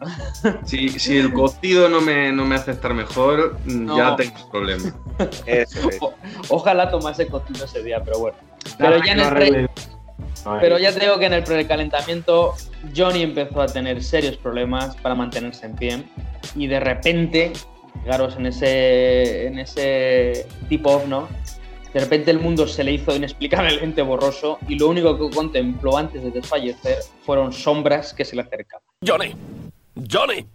Si, 0.65 0.89
si 0.89 1.17
el 1.17 1.33
cocido 1.33 1.89
no 1.89 1.99
me, 2.01 2.31
no 2.31 2.45
me 2.45 2.55
hace 2.55 2.71
estar 2.71 2.93
mejor, 2.93 3.57
No. 3.65 3.97
ya 3.97 4.15
tengo 4.15 4.49
problema. 4.51 4.93
Eso 5.45 5.89
es. 5.89 5.97
O- 6.01 6.13
Ojalá 6.49 6.89
tomase 6.91 7.27
cocido 7.27 7.65
ese 7.65 7.81
día, 7.83 8.01
pero 8.03 8.19
bueno. 8.19 8.37
Pero 8.77 9.03
ya, 9.03 9.13
en 9.13 9.19
el 9.19 9.69
pero 10.59 10.77
ya 10.79 10.91
te 10.91 10.99
digo 10.99 11.19
que 11.19 11.25
en 11.25 11.33
el 11.33 11.43
precalentamiento 11.43 12.53
Johnny 12.95 13.21
empezó 13.21 13.61
a 13.61 13.67
tener 13.67 14.03
serios 14.03 14.37
problemas 14.37 14.95
para 14.97 15.15
mantenerse 15.15 15.65
en 15.65 15.75
pie 15.75 16.03
y 16.55 16.67
de 16.67 16.79
repente, 16.79 17.53
fijaros 18.03 18.35
en 18.37 18.47
ese, 18.47 19.47
en 19.47 19.59
ese 19.59 20.47
tip 20.69 20.85
off, 20.85 21.05
¿no? 21.07 21.27
De 21.93 21.99
repente 21.99 22.31
el 22.31 22.39
mundo 22.39 22.67
se 22.67 22.83
le 22.83 22.93
hizo 22.93 23.13
inexplicablemente 23.13 24.01
borroso 24.01 24.59
y 24.67 24.75
lo 24.75 24.87
único 24.87 25.17
que 25.17 25.35
contempló 25.35 25.97
antes 25.97 26.23
de 26.23 26.31
desfallecer 26.31 26.99
fueron 27.25 27.51
sombras 27.51 28.13
que 28.13 28.23
se 28.23 28.35
le 28.35 28.43
acercaban. 28.43 28.83
Johnny. 29.05 29.35
Johnny. 30.09 30.47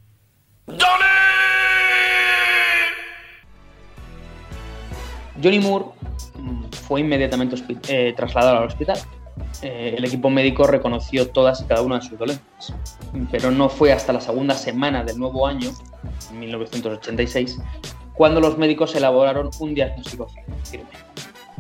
Johnny 5.43 5.61
Moore 5.61 5.85
mm, 6.39 6.65
fue 6.87 7.01
inmediatamente 7.01 7.57
eh, 7.89 8.15
trasladado 8.17 8.59
al 8.59 8.65
hospital. 8.65 8.99
Eh, 9.63 9.95
el 9.97 10.05
equipo 10.05 10.31
médico 10.31 10.67
reconoció 10.67 11.29
todas 11.29 11.61
y 11.61 11.65
cada 11.65 11.83
una 11.83 11.97
de 11.97 12.03
sus 12.03 12.19
dolencias, 12.19 12.75
pero 13.31 13.51
no 13.51 13.69
fue 13.69 13.93
hasta 13.93 14.13
la 14.13 14.21
segunda 14.21 14.55
semana 14.55 15.05
del 15.05 15.19
nuevo 15.19 15.47
año, 15.47 15.71
en 16.31 16.41
1986, 16.41 17.59
cuando 18.15 18.41
los 18.41 18.59
médicos 18.59 18.95
elaboraron 18.95 19.51
un 19.61 19.75
diagnóstico 19.75 20.29
firme. 20.65 20.87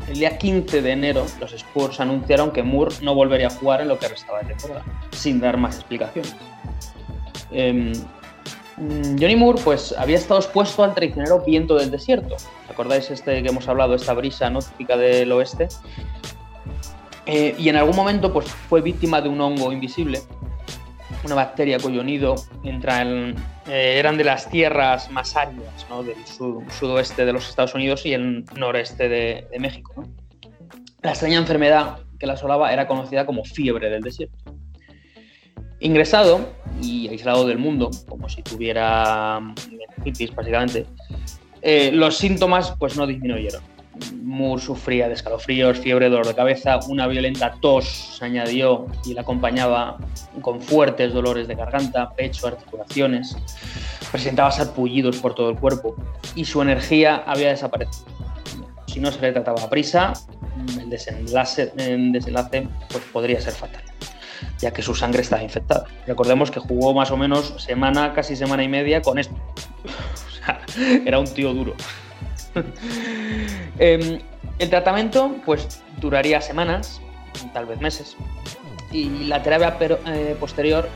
El 0.08 0.18
día 0.18 0.36
15 0.36 0.82
de 0.82 0.90
enero, 0.90 1.26
los 1.40 1.52
Spurs 1.52 2.00
anunciaron 2.00 2.50
que 2.50 2.62
Moore 2.62 2.94
no 3.02 3.14
volvería 3.14 3.48
a 3.48 3.50
jugar 3.50 3.80
en 3.80 3.88
lo 3.88 3.98
que 3.98 4.08
restaba 4.08 4.40
de 4.40 4.54
temporada, 4.54 4.84
sin 5.12 5.40
dar 5.40 5.56
más 5.56 5.76
explicaciones. 5.76 6.36
Em, 7.50 7.92
Mm, 8.76 9.18
Johnny 9.18 9.36
Moore 9.36 9.60
pues 9.64 9.94
había 9.96 10.16
estado 10.16 10.38
expuesto 10.38 10.84
al 10.84 10.94
traicionero 10.94 11.40
viento 11.40 11.76
del 11.76 11.90
desierto. 11.90 12.36
¿Acordáis 12.68 13.10
este 13.10 13.42
que 13.42 13.48
hemos 13.48 13.68
hablado, 13.68 13.94
esta 13.94 14.12
brisa 14.12 14.50
¿no? 14.50 14.60
típica 14.60 14.96
del 14.96 15.32
oeste? 15.32 15.68
Eh, 17.26 17.54
y 17.58 17.68
en 17.68 17.76
algún 17.76 17.96
momento 17.96 18.32
pues 18.32 18.46
fue 18.48 18.80
víctima 18.82 19.20
de 19.20 19.28
un 19.28 19.40
hongo 19.40 19.72
invisible, 19.72 20.20
una 21.24 21.34
bacteria 21.34 21.78
cuyo 21.80 22.04
nido 22.04 22.36
entra 22.62 23.02
en- 23.02 23.34
eh, 23.66 23.96
eran 23.98 24.16
de 24.16 24.22
las 24.22 24.48
tierras 24.48 25.10
más 25.10 25.34
áridas 25.36 25.86
del 26.04 26.24
sud- 26.24 26.62
sudoeste 26.78 27.24
de 27.26 27.32
los 27.32 27.48
Estados 27.48 27.74
Unidos 27.74 28.06
y 28.06 28.12
el 28.12 28.44
noreste 28.56 29.08
de, 29.08 29.46
México. 29.58 30.04
La 31.02 31.10
extraña 31.10 31.38
enfermedad 31.38 31.98
que 32.18 32.26
la 32.26 32.34
asolaba 32.34 32.72
era 32.72 32.86
conocida 32.86 33.26
como 33.26 33.44
fiebre 33.44 33.90
del 33.90 34.02
desierto. 34.02 34.36
Ingresado 35.80 36.48
y 36.80 37.08
aislado 37.08 37.46
del 37.46 37.58
mundo, 37.58 37.90
como 38.08 38.28
si 38.28 38.42
tuviera 38.42 39.40
meningitis 39.40 40.34
básicamente, 40.34 40.86
eh, 41.60 41.90
los 41.92 42.16
síntomas 42.16 42.74
pues 42.78 42.96
no 42.96 43.06
disminuyeron. 43.06 43.62
Moore 44.22 44.60
sufría 44.60 45.08
de 45.08 45.14
escalofríos, 45.14 45.78
fiebre, 45.78 46.08
dolor 46.08 46.26
de 46.26 46.34
cabeza, 46.34 46.78
una 46.88 47.06
violenta 47.06 47.54
tos 47.60 48.16
se 48.18 48.24
añadió 48.24 48.86
y 49.04 49.14
la 49.14 49.22
acompañaba 49.22 49.98
con 50.42 50.60
fuertes 50.60 51.12
dolores 51.12 51.48
de 51.48 51.54
garganta, 51.54 52.10
pecho, 52.10 52.46
articulaciones. 52.46 53.36
Presentaba 54.10 54.50
sarpullidos 54.50 55.18
por 55.18 55.34
todo 55.34 55.50
el 55.50 55.56
cuerpo 55.56 55.96
y 56.34 56.44
su 56.44 56.60
energía 56.62 57.22
había 57.26 57.48
desaparecido. 57.48 58.06
Si 58.86 59.00
no 59.00 59.12
se 59.12 59.20
le 59.20 59.32
trataba 59.32 59.62
a 59.62 59.70
prisa, 59.70 60.12
el 60.80 60.88
desenlace, 60.88 61.72
el 61.76 62.12
desenlace 62.12 62.68
pues, 62.88 63.04
podría 63.12 63.40
ser 63.40 63.52
fatal 63.52 63.82
ya 64.58 64.70
que 64.72 64.82
su 64.82 64.94
sangre 64.94 65.22
estaba 65.22 65.42
infectada. 65.42 65.84
Recordemos 66.06 66.50
que 66.50 66.60
jugó 66.60 66.94
más 66.94 67.10
o 67.10 67.16
menos 67.16 67.54
semana, 67.58 68.12
casi 68.14 68.36
semana 68.36 68.62
y 68.62 68.68
media 68.68 69.02
con 69.02 69.18
esto. 69.18 69.34
Era 71.06 71.18
un 71.18 71.26
tío 71.26 71.52
duro. 71.52 71.74
Em, 73.78 74.20
el 74.58 74.70
tratamiento 74.70 75.36
pues 75.44 75.82
duraría 76.00 76.40
semanas, 76.40 77.02
tal 77.52 77.66
vez 77.66 77.78
meses, 77.78 78.16
y 78.90 79.24
la 79.24 79.42
terapia 79.42 79.78
pero- 79.78 79.98
eh, 80.06 80.34
posterior 80.40 80.88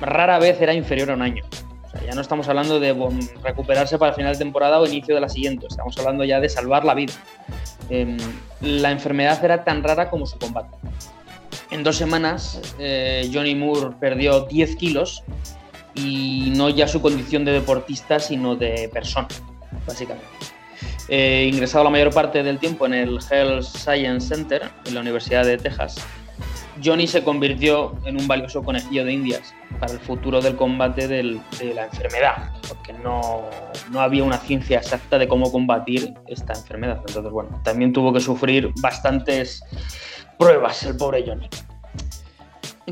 rara 0.00 0.38
vez 0.38 0.60
era 0.60 0.72
inferior 0.72 1.10
a 1.10 1.14
un 1.14 1.22
año. 1.22 1.42
Ya 2.06 2.14
no 2.14 2.20
estamos 2.20 2.48
hablando 2.48 2.78
de 2.78 2.94
recuperarse 3.42 3.98
para 3.98 4.10
el 4.10 4.16
final 4.16 4.32
de 4.34 4.38
temporada 4.38 4.78
o 4.78 4.86
inicio 4.86 5.16
de 5.16 5.20
la 5.20 5.28
siguiente, 5.28 5.66
estamos 5.68 5.98
hablando 5.98 6.22
ya 6.22 6.38
de 6.38 6.48
salvar 6.48 6.84
la 6.84 6.94
vida. 6.94 7.12
Em, 7.90 8.16
la 8.60 8.92
enfermedad 8.92 9.44
era 9.44 9.64
tan 9.64 9.82
rara 9.82 10.08
como 10.10 10.24
su 10.26 10.38
combate. 10.38 10.76
En 11.72 11.82
dos 11.82 11.96
semanas, 11.96 12.60
eh, 12.78 13.28
Johnny 13.32 13.54
Moore 13.56 13.96
perdió 13.98 14.42
10 14.42 14.76
kilos 14.76 15.24
y 15.94 16.52
no 16.54 16.68
ya 16.68 16.86
su 16.86 17.00
condición 17.02 17.44
de 17.44 17.52
deportista, 17.52 18.20
sino 18.20 18.54
de 18.54 18.88
persona, 18.92 19.26
básicamente. 19.86 20.28
Ingresado 21.08 21.84
la 21.84 21.90
mayor 21.90 22.12
parte 22.12 22.42
del 22.42 22.58
tiempo 22.58 22.86
en 22.86 22.94
el 22.94 23.18
Health 23.30 23.64
Science 23.64 24.28
Center, 24.28 24.62
en 24.84 24.94
la 24.94 25.00
Universidad 25.00 25.44
de 25.44 25.56
Texas, 25.56 25.96
Johnny 26.82 27.06
se 27.06 27.22
convirtió 27.22 27.94
en 28.04 28.20
un 28.20 28.28
valioso 28.28 28.62
conejillo 28.62 29.04
de 29.04 29.12
indias 29.12 29.54
para 29.80 29.92
el 29.92 30.00
futuro 30.00 30.40
del 30.40 30.56
combate 30.56 31.08
de 31.08 31.40
la 31.74 31.84
enfermedad, 31.84 32.52
porque 32.68 32.92
no, 32.92 33.42
no 33.90 34.00
había 34.00 34.24
una 34.24 34.38
ciencia 34.38 34.78
exacta 34.78 35.18
de 35.18 35.28
cómo 35.28 35.50
combatir 35.50 36.14
esta 36.26 36.52
enfermedad. 36.52 37.00
Entonces, 37.06 37.32
bueno, 37.32 37.60
también 37.64 37.92
tuvo 37.92 38.12
que 38.12 38.20
sufrir 38.20 38.72
bastantes 38.80 39.62
pruebas 40.38 40.82
el 40.84 40.96
pobre 40.96 41.24
Johnny. 41.26 41.48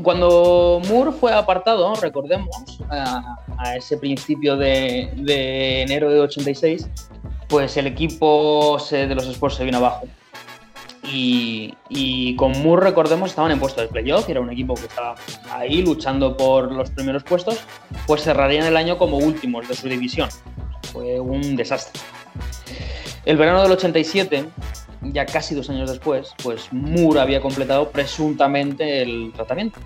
Cuando 0.03 0.79
Moore 0.87 1.11
fue 1.11 1.33
apartado, 1.33 1.95
recordemos, 1.95 2.79
a, 2.91 3.37
a 3.57 3.75
ese 3.75 3.97
principio 3.97 4.55
de, 4.55 5.09
de 5.15 5.81
enero 5.81 6.11
de 6.11 6.19
86, 6.19 6.87
pues 7.47 7.77
el 7.77 7.87
equipo 7.87 8.77
de 8.91 9.15
los 9.15 9.27
Spurs 9.27 9.55
se 9.55 9.63
vino 9.63 9.77
abajo. 9.77 10.07
Y, 11.03 11.73
y 11.89 12.35
con 12.35 12.51
Moore, 12.63 12.83
recordemos, 12.83 13.29
estaban 13.29 13.51
en 13.51 13.59
puesto 13.59 13.79
de 13.79 13.87
playoff 13.87 14.27
era 14.27 14.41
un 14.41 14.51
equipo 14.51 14.73
que 14.73 14.87
estaba 14.87 15.15
ahí 15.51 15.81
luchando 15.81 16.35
por 16.35 16.71
los 16.71 16.89
primeros 16.89 17.23
puestos, 17.23 17.59
pues 18.05 18.23
cerrarían 18.23 18.65
el 18.65 18.75
año 18.75 18.97
como 18.97 19.17
últimos 19.17 19.67
de 19.69 19.75
su 19.75 19.87
división. 19.87 20.29
Fue 20.91 21.19
un 21.19 21.55
desastre. 21.55 22.01
El 23.23 23.37
verano 23.37 23.61
del 23.61 23.71
87, 23.71 24.45
ya 25.01 25.25
casi 25.25 25.55
dos 25.55 25.69
años 25.69 25.89
después, 25.89 26.33
pues 26.43 26.67
Moore 26.71 27.21
había 27.21 27.41
completado 27.41 27.89
presuntamente 27.89 29.01
el 29.01 29.31
tratamiento. 29.33 29.79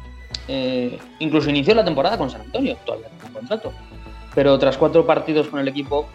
Eh, 0.47 1.00
incluso 1.19 1.50
inició 1.50 1.76
la 1.76 1.86
temporada 1.86 2.17
con 2.17 2.30
San 2.30 2.41
Antonio, 2.41 2.78
todavía 2.86 3.08
con 3.21 3.34
contrato. 3.34 3.74
Pero 4.34 4.58
tras 4.58 4.78
cuatro 4.78 5.06
partidos 5.06 5.47
con 5.47 5.60
el 5.60 5.67
equipo, 5.67 6.08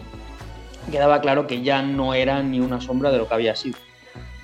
quedaba 0.90 1.20
claro 1.20 1.46
que 1.46 1.62
ya 1.62 1.82
no 1.82 2.14
era 2.14 2.42
ni 2.42 2.60
una 2.60 2.80
sombra 2.80 3.10
de 3.10 3.18
lo 3.18 3.28
que 3.28 3.34
había 3.34 3.56
sido. 3.56 3.78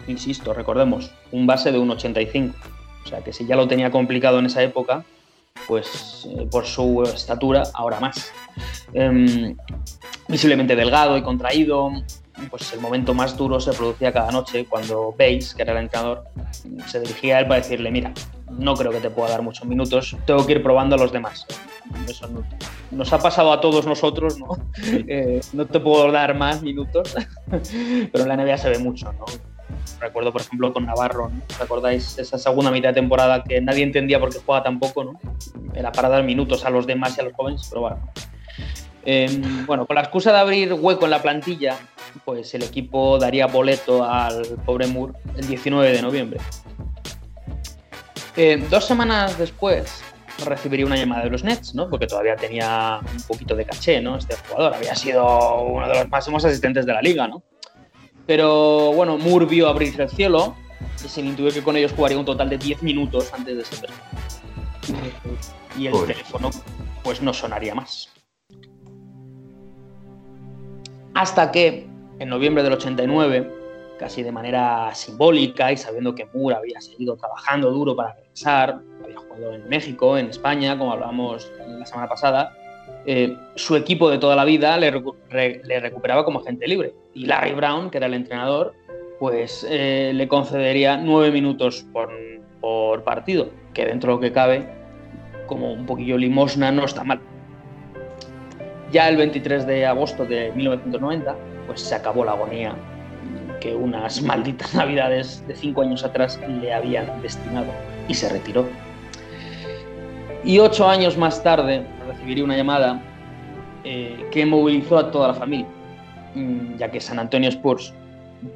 Insisto, 0.07 0.53
recordemos, 0.53 1.13
un 1.31 1.47
base 1.47 1.73
de 1.73 1.79
un 1.79 1.91
85. 1.91 2.57
O 3.05 3.09
sea 3.09 3.21
que 3.21 3.33
si 3.33 3.47
ya 3.47 3.57
lo 3.57 3.69
tenía 3.69 3.91
complicado 3.91 4.39
en 4.39 4.47
esa 4.47 4.63
época, 4.63 5.05
pues 5.67 6.27
eh, 6.31 6.47
por 6.51 6.67
su 6.67 7.03
estatura, 7.03 7.65
ahora 7.75 8.01
más. 8.01 8.33
Em, 8.93 9.57
visiblemente 10.29 10.77
delgado 10.77 11.17
y 11.17 11.23
contraído, 11.23 11.91
pues 12.51 12.73
el 12.73 12.81
momento 12.81 13.15
más 13.15 13.37
duro 13.37 13.61
se 13.61 13.73
producía 13.73 14.13
cada 14.13 14.31
noche 14.31 14.67
cuando 14.67 15.13
Bates, 15.13 15.55
que 15.55 15.63
era 15.63 15.73
el 15.73 15.79
entrenador, 15.79 16.25
se 16.87 17.01
dirigía 17.01 17.37
a 17.37 17.41
él 17.41 17.47
para 17.47 17.61
decirle, 17.61 17.91
mira, 17.91 18.13
no 18.51 18.75
creo 18.75 18.91
que 18.91 19.01
te 19.01 19.11
pueda 19.11 19.31
dar 19.31 19.43
muchos 19.43 19.67
minutos, 19.67 20.17
tengo 20.27 20.47
que 20.47 20.53
ir 20.53 20.63
probando 20.63 20.97
a 20.97 20.99
los 20.99 21.13
demás. 21.13 21.47
Eso 22.09 22.29
nos 22.93 23.13
ha 23.13 23.19
pasado 23.19 23.53
a 23.53 23.61
todos 23.61 23.87
nosotros, 23.87 24.39
¿no? 24.39 24.57
Eh, 24.83 25.41
no 25.53 25.67
te 25.67 25.81
puedo 25.81 26.11
dar 26.13 26.35
más 26.37 26.63
minutos, 26.63 27.15
pero 28.13 28.25
en 28.25 28.29
la 28.29 28.37
NBA 28.37 28.59
se 28.59 28.71
ve 28.71 28.79
mucho, 28.79 29.13
¿no? 29.13 29.25
Recuerdo, 29.99 30.33
por 30.33 30.43
ejemplo, 30.43 30.73
con 30.73 30.87
Navarro, 30.87 31.31
¿no? 31.31 31.41
¿Os 31.49 31.61
acordáis 31.61 32.19
esa 32.19 32.39
segunda 32.39 32.71
mitad 32.71 32.91
de 32.91 32.95
temporada 32.95 33.43
que 33.43 33.61
nadie 33.61 33.83
entendía 33.83 34.21
por 34.21 34.31
qué 34.31 34.39
juega 34.45 34.63
tan 34.63 34.79
poco, 34.79 35.05
¿no? 35.05 35.21
Era 35.75 35.91
para 35.91 36.09
dar 36.09 36.23
minutos 36.23 36.65
a 36.65 36.71
los 36.71 36.87
demás 36.87 37.17
y 37.17 37.21
a 37.21 37.25
los 37.25 37.33
jóvenes, 37.33 37.67
pero 37.69 37.83
bueno. 37.83 37.99
Eh, 39.05 39.43
bueno, 39.67 39.87
con 39.87 39.97
la 39.97 40.03
excusa 40.03 40.33
de 40.33 40.39
abrir 40.39 40.73
hueco 40.75 41.07
en 41.07 41.11
la 41.11 41.23
plantilla, 41.23 41.77
pues 42.25 42.55
el 42.55 42.63
equipo 42.63 43.19
daría 43.19 43.47
boleto 43.47 44.05
al 44.05 44.43
pobre 44.65 44.87
Moore 44.87 45.15
el 45.37 45.47
19 45.47 45.93
de 45.93 46.03
noviembre. 46.03 46.41
Eh, 48.37 48.65
dos 48.71 48.85
semanas 48.85 49.39
después 49.39 50.03
recibiría 50.45 50.87
una 50.87 50.97
llamada 50.97 51.25
de 51.25 51.31
los 51.31 51.45
Nets, 51.45 51.75
¿no? 51.75 51.89
Porque 51.89 52.07
todavía 52.07 52.37
tenía 52.37 53.01
un 53.01 53.23
poquito 53.23 53.55
de 53.55 53.65
caché, 53.65 54.01
¿no? 54.01 54.17
Este 54.17 54.37
jugador 54.49 54.75
había 54.75 54.95
sido 54.95 55.63
uno 55.63 55.89
de 55.89 55.95
los 55.95 56.09
máximos 56.09 56.45
asistentes 56.45 56.87
de 56.87 56.93
la 56.93 57.03
liga, 57.03 57.29
¿no? 57.29 57.43
Pero 58.27 58.93
bueno, 58.93 59.19
Moore 59.19 59.47
vio 59.47 59.69
abrirse 59.69 60.03
el 60.03 60.11
cielo 60.11 60.55
y 61.05 61.09
se 61.09 61.21
intuyó 61.21 61.53
que 61.53 61.63
con 61.63 61.77
ellos 61.77 61.93
jugaría 61.93 62.19
un 62.19 62.25
total 62.25 62.49
de 62.49 62.59
10 62.59 62.83
minutos 62.83 63.33
antes 63.33 63.57
de 63.57 63.65
ser. 63.65 63.91
Y 65.77 65.87
el 65.87 65.93
Pobre. 65.93 66.15
teléfono 66.15 66.51
pues 67.03 67.21
no 67.21 67.33
sonaría 67.33 67.75
más. 67.75 68.09
Hasta 71.15 71.51
que 71.51 71.87
en 72.19 72.29
noviembre 72.29 72.63
del 72.63 72.73
89, 72.75 73.51
casi 73.99 74.23
de 74.23 74.33
manera 74.33 74.95
simbólica 74.95 75.73
y 75.73 75.77
sabiendo 75.77 76.15
que 76.15 76.27
Moore 76.33 76.57
había 76.57 76.81
seguido 76.81 77.17
trabajando 77.17 77.71
duro 77.71 77.95
para 77.95 78.15
regresar, 78.15 78.81
había 79.13 79.29
jugado 79.29 79.55
en 79.55 79.69
México, 79.69 80.19
en 80.19 80.27
España, 80.27 80.77
como 80.77 80.93
hablamos 80.93 81.51
la 81.67 81.87
semana 81.87 82.09
pasada, 82.09 82.57
eh, 83.07 83.37
su 83.55 83.77
equipo 83.77 84.11
de 84.11 84.19
toda 84.19 84.37
la 84.37 84.45
vida 84.45 84.77
le 84.79 84.91
recuperaba 85.81 86.25
como 86.25 86.41
agente 86.41 86.67
libre. 86.67 86.95
Y 87.15 87.27
Larry 87.27 87.53
Brown, 87.53 87.91
que 87.91 87.99
era 87.99 88.07
el 88.07 88.15
entrenador, 88.15 88.75
pues 89.19 89.67
eh, 89.69 90.13
le 90.15 90.29
concedería 90.29 90.97
nueve 90.97 91.31
minutos 91.31 91.87
por, 91.93 92.11
por 92.61 93.05
partido, 93.05 93.51
que 93.75 93.85
dentro 93.85 94.13
de 94.13 94.15
lo 94.17 94.21
que 94.21 94.33
cabe, 94.33 94.67
como 95.47 95.73
un 95.73 95.87
poquillo 95.87 96.17
limosna, 96.17 96.73
no 96.73 96.85
está 96.85 97.05
mal. 97.05 97.21
Ya 98.91 99.09
el 99.09 99.17
23 99.17 99.67
de 99.67 99.87
agosto 99.87 100.25
de 100.25 100.53
1990, 100.53 101.37
pues 101.67 101.81
se 101.81 101.95
acabó 101.95 102.25
la 102.25 102.33
agonía 102.33 102.75
que 103.61 103.75
unas 103.75 104.21
malditas 104.23 104.75
navidades 104.75 105.47
de 105.47 105.55
cinco 105.55 105.83
años 105.83 106.05
atrás 106.05 106.41
le 106.49 106.75
habían 106.75 107.23
destinado 107.23 107.73
y 108.09 108.15
se 108.15 108.29
retiró. 108.29 108.67
Y 110.45 110.59
ocho 110.59 110.89
años 110.89 111.17
más 111.17 111.43
tarde 111.43 111.87
recibiría 112.07 112.45
una 112.45 112.57
llamada 112.57 113.01
eh, 113.85 114.29
que 114.31 114.45
movilizó 114.45 114.99
a 114.99 115.11
toda 115.11 115.29
la 115.29 115.35
familia, 115.35 115.67
mm, 116.35 116.77
ya 116.77 116.91
que 116.91 117.01
San 117.01 117.19
Antonio 117.19 117.49
Spurs 117.49 117.95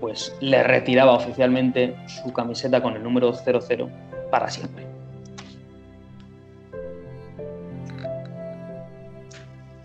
pues, 0.01 0.37
le 0.40 0.62
retiraba 0.62 1.12
oficialmente 1.12 1.96
su 2.07 2.33
camiseta 2.33 2.83
con 2.83 2.94
el 2.94 3.03
número 3.03 3.33
00 3.33 3.88
para 4.31 4.51
siempre. 4.51 4.85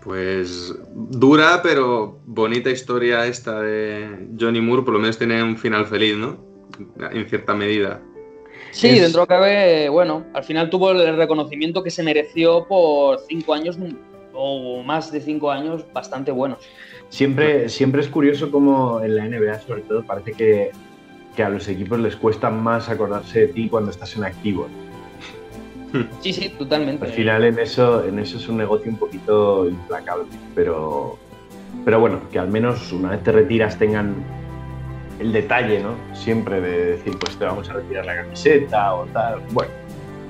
Pues 0.02 0.74
dura, 0.92 1.60
pero 1.62 2.18
bonita 2.26 2.70
historia 2.70 3.24
esta 3.26 3.60
de 3.60 4.28
Johnny 4.38 4.60
Moore, 4.60 4.82
por 4.82 4.94
lo 4.94 4.98
menos 4.98 5.16
tiene 5.16 5.40
un 5.40 5.56
final 5.56 5.86
feliz, 5.86 6.16
¿no? 6.16 6.38
En 7.12 7.28
cierta 7.28 7.54
medida. 7.54 8.00
Sí, 8.72 8.98
dentro 8.98 9.20
de 9.20 9.26
cabe, 9.26 9.88
bueno, 9.90 10.24
al 10.32 10.44
final 10.44 10.70
tuvo 10.70 10.90
el 10.90 11.16
reconocimiento 11.16 11.82
que 11.82 11.90
se 11.90 12.02
mereció 12.02 12.66
por 12.66 13.20
cinco 13.28 13.52
años 13.52 13.78
o 14.32 14.82
más 14.82 15.12
de 15.12 15.20
cinco 15.20 15.50
años 15.50 15.84
bastante 15.92 16.32
buenos. 16.32 16.58
Siempre, 17.10 17.68
siempre 17.68 18.00
es 18.00 18.08
curioso 18.08 18.50
cómo 18.50 19.02
en 19.02 19.16
la 19.16 19.26
NBA, 19.26 19.60
sobre 19.60 19.82
todo, 19.82 20.02
parece 20.02 20.32
que, 20.32 20.70
que 21.36 21.42
a 21.42 21.50
los 21.50 21.68
equipos 21.68 22.00
les 22.00 22.16
cuesta 22.16 22.48
más 22.48 22.88
acordarse 22.88 23.40
de 23.40 23.48
ti 23.48 23.68
cuando 23.68 23.90
estás 23.90 24.16
en 24.16 24.24
activo. 24.24 24.68
Sí, 26.20 26.32
sí, 26.32 26.48
totalmente. 26.48 27.04
Al 27.04 27.12
final 27.12 27.44
en 27.44 27.58
eso, 27.58 28.02
en 28.06 28.18
eso 28.18 28.38
es 28.38 28.48
un 28.48 28.56
negocio 28.56 28.90
un 28.90 28.96
poquito 28.96 29.68
implacable, 29.68 30.24
pero, 30.54 31.18
pero 31.84 32.00
bueno, 32.00 32.22
que 32.32 32.38
al 32.38 32.48
menos 32.48 32.90
una 32.92 33.10
vez 33.10 33.22
te 33.22 33.32
retiras 33.32 33.78
tengan 33.78 34.24
el 35.22 35.32
detalle, 35.32 35.80
¿no? 35.80 35.94
Siempre 36.14 36.60
de 36.60 36.96
decir, 36.96 37.16
pues 37.18 37.36
te 37.36 37.44
vamos 37.44 37.70
a 37.70 37.74
retirar 37.74 38.04
la 38.04 38.16
camiseta 38.16 38.94
o 38.94 39.06
tal. 39.06 39.40
Bueno, 39.52 39.70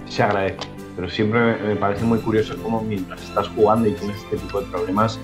se 0.06 0.22
agradece. 0.22 0.68
Pero 0.94 1.08
siempre 1.08 1.56
me 1.56 1.76
parece 1.76 2.04
muy 2.04 2.18
curioso 2.18 2.54
cómo 2.62 2.82
mientras 2.82 3.22
estás 3.22 3.48
jugando 3.48 3.88
y 3.88 3.92
tienes 3.92 4.18
este 4.18 4.36
tipo 4.36 4.60
de 4.60 4.66
problemas, 4.66 5.18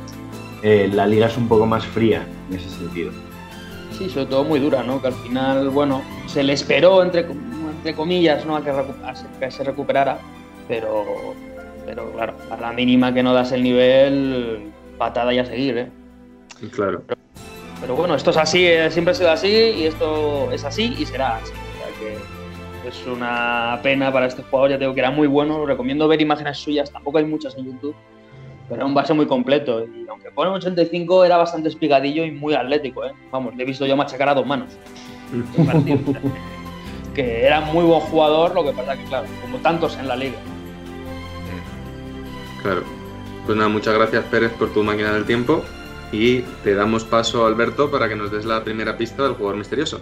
eh, 0.63 0.91
la 0.93 1.07
liga 1.07 1.27
es 1.27 1.37
un 1.37 1.47
poco 1.47 1.67
más 1.67 1.85
fría 1.85 2.27
en 2.51 2.57
ese 2.57 2.71
sentido. 2.71 3.13
Sí, 3.93 4.09
sobre 4.09 4.27
todo 4.27 4.45
muy 4.45 4.59
dura, 4.59 4.83
¿no? 4.83 5.03
Que 5.03 5.09
al 5.09 5.15
final, 5.15 5.69
bueno, 5.69 6.03
se 6.27 6.43
le 6.43 6.55
esperó, 6.55 7.03
entre, 7.03 7.27
entre 7.77 7.95
comillas, 7.95 8.47
¿no? 8.47 8.57
A 8.57 8.65
que, 8.65 8.73
que 9.39 9.51
se 9.51 9.65
recuperara, 9.65 10.19
pero, 10.67 11.05
pero 11.85 12.11
claro, 12.13 12.35
a 12.51 12.57
la 12.57 12.73
mínima 12.73 13.13
que 13.13 13.23
no 13.23 13.35
das 13.35 13.53
el 13.53 13.63
nivel, 13.63 14.73
patada 14.97 15.35
y 15.35 15.39
a 15.39 15.45
seguir, 15.45 15.77
¿eh? 15.77 15.91
Claro. 16.73 17.03
Pero, 17.07 17.18
pero 17.81 17.95
bueno, 17.95 18.15
esto 18.15 18.31
es 18.31 18.37
así, 18.37 18.67
eh, 18.67 18.91
siempre 18.91 19.13
ha 19.13 19.15
sido 19.15 19.31
así 19.31 19.49
y 19.49 19.85
esto 19.87 20.51
es 20.51 20.65
así 20.65 20.95
y 20.99 21.07
será 21.07 21.37
así. 21.37 21.53
O 21.53 21.79
sea 21.79 21.99
que 22.83 22.89
es 22.89 23.07
una 23.07 23.79
pena 23.83 24.13
para 24.13 24.27
este 24.27 24.43
jugador, 24.43 24.71
ya 24.71 24.79
tengo 24.79 24.95
que 24.95 25.01
era 25.01 25.11
muy 25.11 25.29
bueno, 25.29 25.65
recomiendo 25.65 26.09
ver 26.09 26.21
imágenes 26.21 26.59
suyas, 26.59 26.91
tampoco 26.91 27.19
hay 27.19 27.25
muchas 27.25 27.57
en 27.57 27.67
YouTube, 27.67 27.95
pero 28.69 28.77
era 28.77 28.87
un 28.87 28.95
base 28.95 29.15
muy 29.15 29.27
completo 29.27 29.85
y 29.85 30.07
aunque 30.09 30.31
pone 30.31 30.51
85 30.51 31.25
era 31.25 31.37
bastante 31.37 31.69
espigadillo 31.69 32.25
y 32.25 32.33
muy 32.33 32.55
atlético, 32.55 33.05
¿eh? 33.05 33.13
vamos, 33.31 33.55
le 33.55 33.63
he 33.63 33.67
visto 33.67 33.87
yo 33.87 33.97
machacar 33.97 34.29
a 34.29 34.35
dos 34.35 34.47
manos. 34.47 34.77
que 37.15 37.45
era 37.45 37.61
muy 37.61 37.85
buen 37.85 38.01
jugador, 38.01 38.55
lo 38.55 38.65
que 38.65 38.73
pasa 38.73 38.97
que 38.97 39.05
claro, 39.05 39.27
como 39.43 39.59
tantos 39.59 39.97
en 39.99 40.09
la 40.09 40.17
liga. 40.17 40.39
Claro. 42.63 42.83
Pues 43.47 43.57
nada, 43.57 43.69
muchas 43.69 43.95
gracias 43.95 44.25
Pérez 44.25 44.53
por 44.53 44.73
tu 44.73 44.83
máquina 44.83 45.13
del 45.13 45.25
tiempo 45.25 45.65
y 46.13 46.41
te 46.63 46.75
damos 46.75 47.05
paso, 47.05 47.47
Alberto, 47.47 47.91
para 47.91 48.09
que 48.09 48.17
nos 48.17 48.31
des 48.31 48.45
la 48.45 48.65
primera 48.65 48.97
pista 48.97 49.25
del 49.25 49.35
jugador 49.35 49.57
misterioso. 49.57 50.01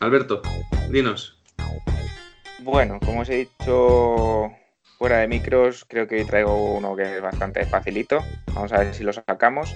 Alberto, 0.00 0.40
dinos. 0.90 1.38
Bueno, 2.60 2.98
como 3.00 3.20
os 3.20 3.28
he 3.28 3.46
dicho 3.46 4.50
fuera 5.00 5.20
de 5.20 5.28
micros, 5.28 5.86
creo 5.88 6.06
que 6.06 6.16
hoy 6.16 6.26
traigo 6.26 6.74
uno 6.74 6.94
que 6.94 7.16
es 7.16 7.22
bastante 7.22 7.64
facilito. 7.64 8.22
Vamos 8.52 8.70
a 8.74 8.80
ver 8.80 8.94
si 8.94 9.02
lo 9.02 9.14
sacamos. 9.14 9.74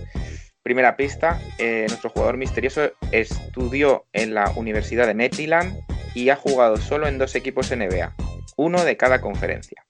Primera 0.62 0.98
pista, 0.98 1.40
eh, 1.56 1.86
nuestro 1.88 2.10
jugador 2.10 2.36
misterioso 2.36 2.92
estudió 3.10 4.04
en 4.12 4.34
la 4.34 4.50
Universidad 4.50 5.06
de 5.06 5.14
Maryland 5.14 5.80
y 6.14 6.28
ha 6.28 6.36
jugado 6.36 6.76
solo 6.76 7.08
en 7.08 7.16
dos 7.16 7.34
equipos 7.36 7.70
NBA, 7.70 8.14
uno 8.58 8.84
de 8.84 8.98
cada 8.98 9.22
conferencia. 9.22 9.86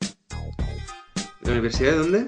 ¿La 1.40 1.50
universidad 1.50 1.90
de 1.90 1.98
dónde? 1.98 2.26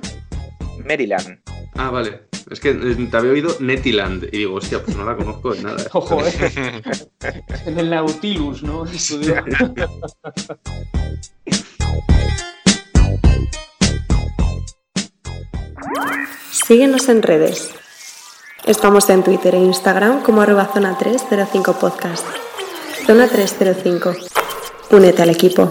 Maryland. 0.85 1.39
Ah, 1.77 1.91
vale. 1.91 2.23
Es 2.51 2.59
que 2.59 2.71
eh, 2.71 3.09
te 3.09 3.17
había 3.17 3.31
oído 3.31 3.57
Netiland 3.61 4.25
y 4.33 4.39
digo, 4.39 4.57
hostia, 4.57 4.83
pues 4.83 4.97
no 4.97 5.05
la 5.05 5.15
conozco 5.15 5.55
de 5.55 5.63
nada. 5.63 5.85
Ojo, 5.93 6.27
¿eh? 6.27 6.33
en 7.67 7.79
el 7.79 7.89
Nautilus, 7.89 8.65
¿no? 8.65 8.85
Síguenos 16.51 17.09
en 17.09 17.23
redes. 17.23 17.71
Estamos 18.65 19.09
en 19.11 19.23
Twitter 19.23 19.55
e 19.55 19.59
Instagram 19.59 20.23
como 20.23 20.43
arroba 20.43 20.67
zona 20.73 20.99
305 20.99 21.75
podcast. 21.75 22.27
Zona 23.07 23.29
305. 23.29 24.15
Únete 24.91 25.23
al 25.23 25.31
equipo. 25.31 25.69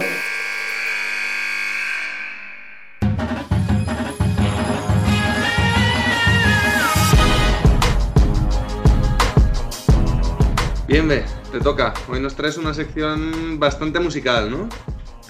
Bien, 10.86 11.06
ve, 11.08 11.24
te 11.52 11.60
toca. 11.60 11.92
Hoy 12.08 12.20
nos 12.20 12.34
traes 12.34 12.56
una 12.56 12.72
sección 12.72 13.58
bastante 13.58 14.00
musical, 14.00 14.50
¿no? 14.50 14.68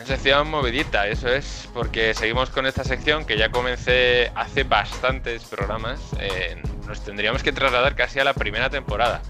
Sección 0.06 0.48
movidita, 0.50 1.08
eso 1.08 1.28
es, 1.28 1.68
porque 1.74 2.14
seguimos 2.14 2.50
con 2.50 2.64
esta 2.64 2.84
sección 2.84 3.24
que 3.24 3.36
ya 3.36 3.50
comencé 3.50 4.30
hace 4.36 4.62
bastantes 4.62 5.44
programas. 5.44 6.00
eh, 6.20 6.62
nos 6.86 7.02
tendríamos 7.02 7.42
que 7.42 7.52
trasladar 7.52 7.96
casi 7.96 8.20
a 8.20 8.24
la 8.24 8.32
primera 8.32 8.70
temporada. 8.70 9.20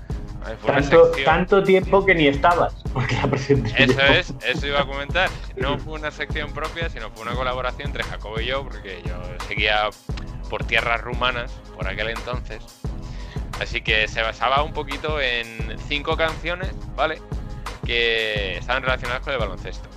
Tanto, 1.25 1.62
tiempo 1.65 2.05
que 2.05 2.15
ni 2.15 2.29
estabas, 2.29 2.75
porque 2.93 3.15
la 3.17 3.27
presenté 3.27 3.85
Eso 3.85 3.95
yo. 3.95 4.03
es, 4.03 4.35
eso 4.45 4.67
iba 4.67 4.83
a 4.83 4.87
comentar. 4.87 5.31
No 5.57 5.79
fue 5.79 5.95
una 5.95 6.11
sección 6.11 6.53
propia, 6.53 6.89
sino 6.91 7.11
fue 7.11 7.23
una 7.23 7.33
colaboración 7.35 7.89
entre 7.89 8.05
Jacobo 8.05 8.39
y 8.39 8.47
yo, 8.47 8.62
porque 8.62 9.03
yo 9.05 9.15
seguía 9.49 9.89
por 10.51 10.65
tierras 10.65 11.01
rumanas 11.01 11.51
por 11.75 11.89
aquel 11.89 12.11
entonces. 12.11 12.59
Así 13.61 13.81
que 13.81 14.07
se 14.09 14.21
basaba 14.23 14.62
un 14.62 14.73
poquito 14.75 15.21
en 15.21 15.77
cinco 15.89 16.17
canciones, 16.17 16.71
¿vale? 16.95 17.21
Que 17.85 18.59
estaban 18.59 18.83
relacionadas 18.83 19.23
con 19.23 19.33
el 19.33 19.39
baloncesto. 19.41 19.89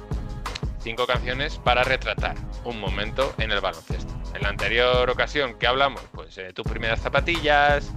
Cinco 0.82 1.06
canciones 1.06 1.58
para 1.58 1.84
retratar 1.84 2.36
un 2.64 2.80
momento 2.80 3.34
en 3.38 3.52
el 3.52 3.60
baloncesto. 3.60 4.14
En 4.34 4.44
la 4.44 4.50
anterior 4.50 5.10
ocasión 5.10 5.56
que 5.60 5.68
hablamos, 5.68 6.02
pues 6.14 6.38
eh, 6.38 6.54
tus 6.54 6.66
primeras 6.66 7.02
zapatillas, 7.02 7.92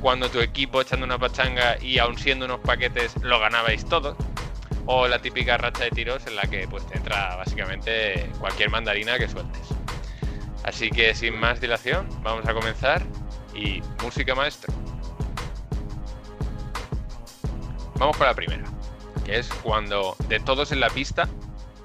cuando 0.00 0.30
tu 0.30 0.40
equipo 0.40 0.80
echando 0.80 1.04
una 1.04 1.18
pachanga 1.18 1.76
y 1.82 1.98
aun 1.98 2.16
siendo 2.16 2.44
unos 2.44 2.60
paquetes 2.60 3.16
lo 3.22 3.40
ganabais 3.40 3.84
todos 3.84 4.16
o 4.86 5.08
la 5.08 5.20
típica 5.20 5.56
racha 5.58 5.84
de 5.84 5.90
tiros 5.90 6.26
en 6.26 6.36
la 6.36 6.42
que 6.42 6.66
pues 6.68 6.86
te 6.86 6.96
entra 6.96 7.36
básicamente 7.36 8.30
cualquier 8.38 8.70
mandarina 8.70 9.18
que 9.18 9.28
sueltes. 9.28 9.62
Así 10.64 10.90
que 10.90 11.14
sin 11.14 11.38
más 11.38 11.60
dilación, 11.60 12.08
vamos 12.22 12.46
a 12.46 12.54
comenzar 12.54 13.02
y 13.54 13.82
música 14.02 14.34
maestro. 14.34 14.72
Vamos 17.96 18.16
con 18.16 18.26
la 18.26 18.34
primera, 18.34 18.64
que 19.24 19.38
es 19.38 19.48
cuando 19.62 20.16
de 20.28 20.40
todos 20.40 20.72
en 20.72 20.80
la 20.80 20.88
pista 20.88 21.28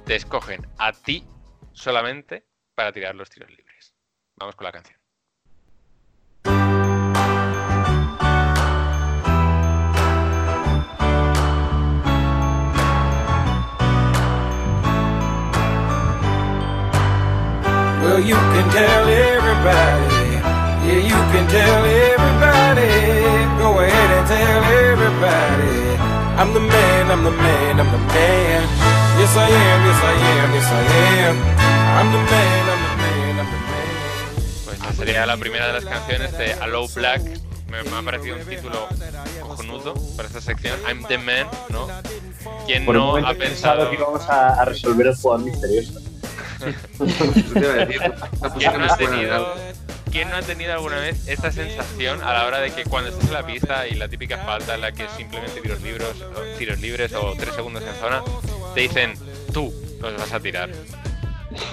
te 0.06 0.16
escogen 0.16 0.66
a 0.78 0.92
ti 0.94 1.26
solamente 1.74 2.46
para 2.76 2.92
tirar 2.92 3.16
los 3.16 3.30
tiros 3.30 3.50
libres. 3.50 3.94
Vamos 4.38 4.56
con 4.56 4.66
la 4.66 4.72
canción. 4.72 5.00
Well, 18.04 18.20
you 18.24 18.36
can 18.36 18.70
tell 18.70 19.10
everybody. 19.10 20.36
Yeah, 20.86 21.00
you 21.00 21.20
can 21.34 21.48
tell 21.48 21.86
everybody. 21.86 23.58
Go 23.58 23.80
ahead 23.80 24.20
and 24.20 24.28
tell 24.28 24.66
I'm 26.38 26.54
the 26.54 26.60
man, 26.60 27.12
I'm 27.12 27.24
the 27.24 27.32
man, 27.32 27.80
I'm 27.80 27.92
the 27.92 27.98
man. 27.98 28.85
Yes, 29.26 29.38
I 29.38 29.50
am, 29.50 29.86
yes, 29.88 30.04
I 30.04 30.14
am, 30.14 30.54
yes, 30.54 30.72
I 30.72 30.82
am. 31.26 31.38
I'm 31.98 32.12
the 32.12 32.20
man, 32.30 32.70
I'm 32.70 32.82
the 32.86 32.96
man, 33.02 33.40
I'm 33.40 33.48
the 33.50 33.58
man. 33.58 34.66
Pues 34.66 34.78
esa 34.78 34.94
sería 34.94 35.26
la 35.26 35.36
primera 35.38 35.66
de 35.66 35.74
las 35.74 35.86
canciones 35.86 36.38
de 36.38 36.54
Allow 36.54 36.88
Black. 36.94 37.24
Me, 37.72 37.82
me 37.82 37.98
ha 37.98 38.04
parecido 38.04 38.36
un 38.36 38.46
título 38.46 38.88
cojonudo 39.42 39.96
para 40.16 40.28
esta 40.28 40.42
sección. 40.42 40.80
I'm 40.88 41.04
the 41.08 41.18
man, 41.18 41.48
¿no? 41.70 41.88
¿Quién 42.68 42.86
Por 42.86 42.94
no 42.94 43.16
ha 43.16 43.32
he 43.32 43.36
pensado 43.36 43.90
pensado 43.90 43.90
que 43.90 43.96
íbamos 43.96 44.30
a, 44.30 44.62
a 44.62 44.66
resolver 44.66 45.08
el 45.08 45.16
jugador 45.16 45.44
misterioso. 45.44 46.00
Esta 46.64 48.54
¿Quién 48.60 48.78
no, 48.78 48.94
ha 48.94 48.96
tenido, 48.96 49.40
¿no? 49.40 49.48
quién 50.12 50.30
no 50.30 50.36
ha 50.36 50.42
tenido 50.44 50.72
alguna 50.72 51.00
vez 51.00 51.28
esta 51.28 51.52
sensación 51.52 52.22
a 52.22 52.32
la 52.32 52.46
hora 52.46 52.60
de 52.60 52.72
que 52.72 52.84
cuando 52.84 53.10
estás 53.10 53.26
en 53.26 53.34
la 53.34 53.46
pista 53.46 53.88
y 53.88 53.96
la 53.96 54.08
típica 54.08 54.38
falta 54.38 54.76
en 54.76 54.82
la 54.82 54.92
que 54.92 55.10
simplemente 55.18 55.62
tiros 55.62 55.82
libres, 55.82 56.10
tiros 56.60 56.80
libres 56.80 57.12
o 57.14 57.34
tres 57.36 57.56
segundos 57.56 57.84
en 57.84 57.96
zona, 57.96 58.24
te 58.76 58.82
dicen, 58.82 59.14
tú 59.54 59.74
los 60.02 60.18
vas 60.18 60.34
a 60.34 60.40
tirar? 60.42 60.70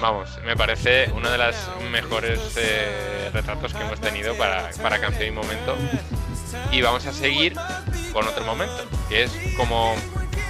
Vamos, 0.00 0.38
me 0.44 0.56
parece 0.56 1.10
uno 1.12 1.28
de 1.28 1.36
los 1.36 1.56
mejores 1.90 2.38
eh, 2.56 3.28
retratos 3.32 3.74
que 3.74 3.82
hemos 3.82 4.00
tenido 4.00 4.36
para, 4.36 4.70
para 4.80 5.00
canción 5.00 5.26
y 5.26 5.30
momento. 5.32 5.76
Y 6.70 6.80
vamos 6.80 7.04
a 7.06 7.12
seguir 7.12 7.54
con 8.12 8.26
otro 8.28 8.44
momento, 8.44 8.84
que 9.08 9.24
es 9.24 9.32
como 9.56 9.96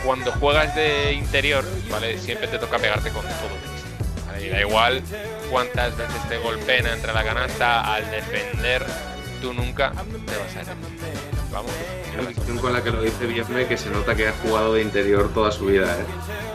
cuando 0.04 0.30
juegas 0.32 0.74
de 0.76 1.14
interior, 1.14 1.64
¿vale? 1.90 2.18
Siempre 2.18 2.48
te 2.48 2.58
toca 2.58 2.78
pegarte 2.78 3.08
con 3.10 3.22
todo. 3.22 4.50
da 4.50 4.60
igual 4.60 5.02
cuántas 5.50 5.96
veces 5.96 6.28
te 6.28 6.36
golpeen 6.36 6.86
entre 6.86 7.14
la 7.14 7.24
canasta, 7.24 7.94
al 7.94 8.10
defender, 8.10 8.84
tú 9.40 9.54
nunca 9.54 9.92
te 9.92 10.36
vas 10.36 10.56
a 10.56 10.72
ir. 10.72 11.31
Vamos. 11.52 11.70
La 12.16 12.60
con 12.60 12.72
la 12.72 12.82
que 12.82 12.90
lo 12.90 13.02
dice 13.02 13.26
Vierne 13.26 13.66
que 13.66 13.76
se 13.76 13.90
nota 13.90 14.14
que 14.14 14.28
ha 14.28 14.32
jugado 14.32 14.74
de 14.74 14.82
interior 14.82 15.32
toda 15.34 15.50
su 15.52 15.66
vida, 15.66 15.98
¿eh? 15.98 16.04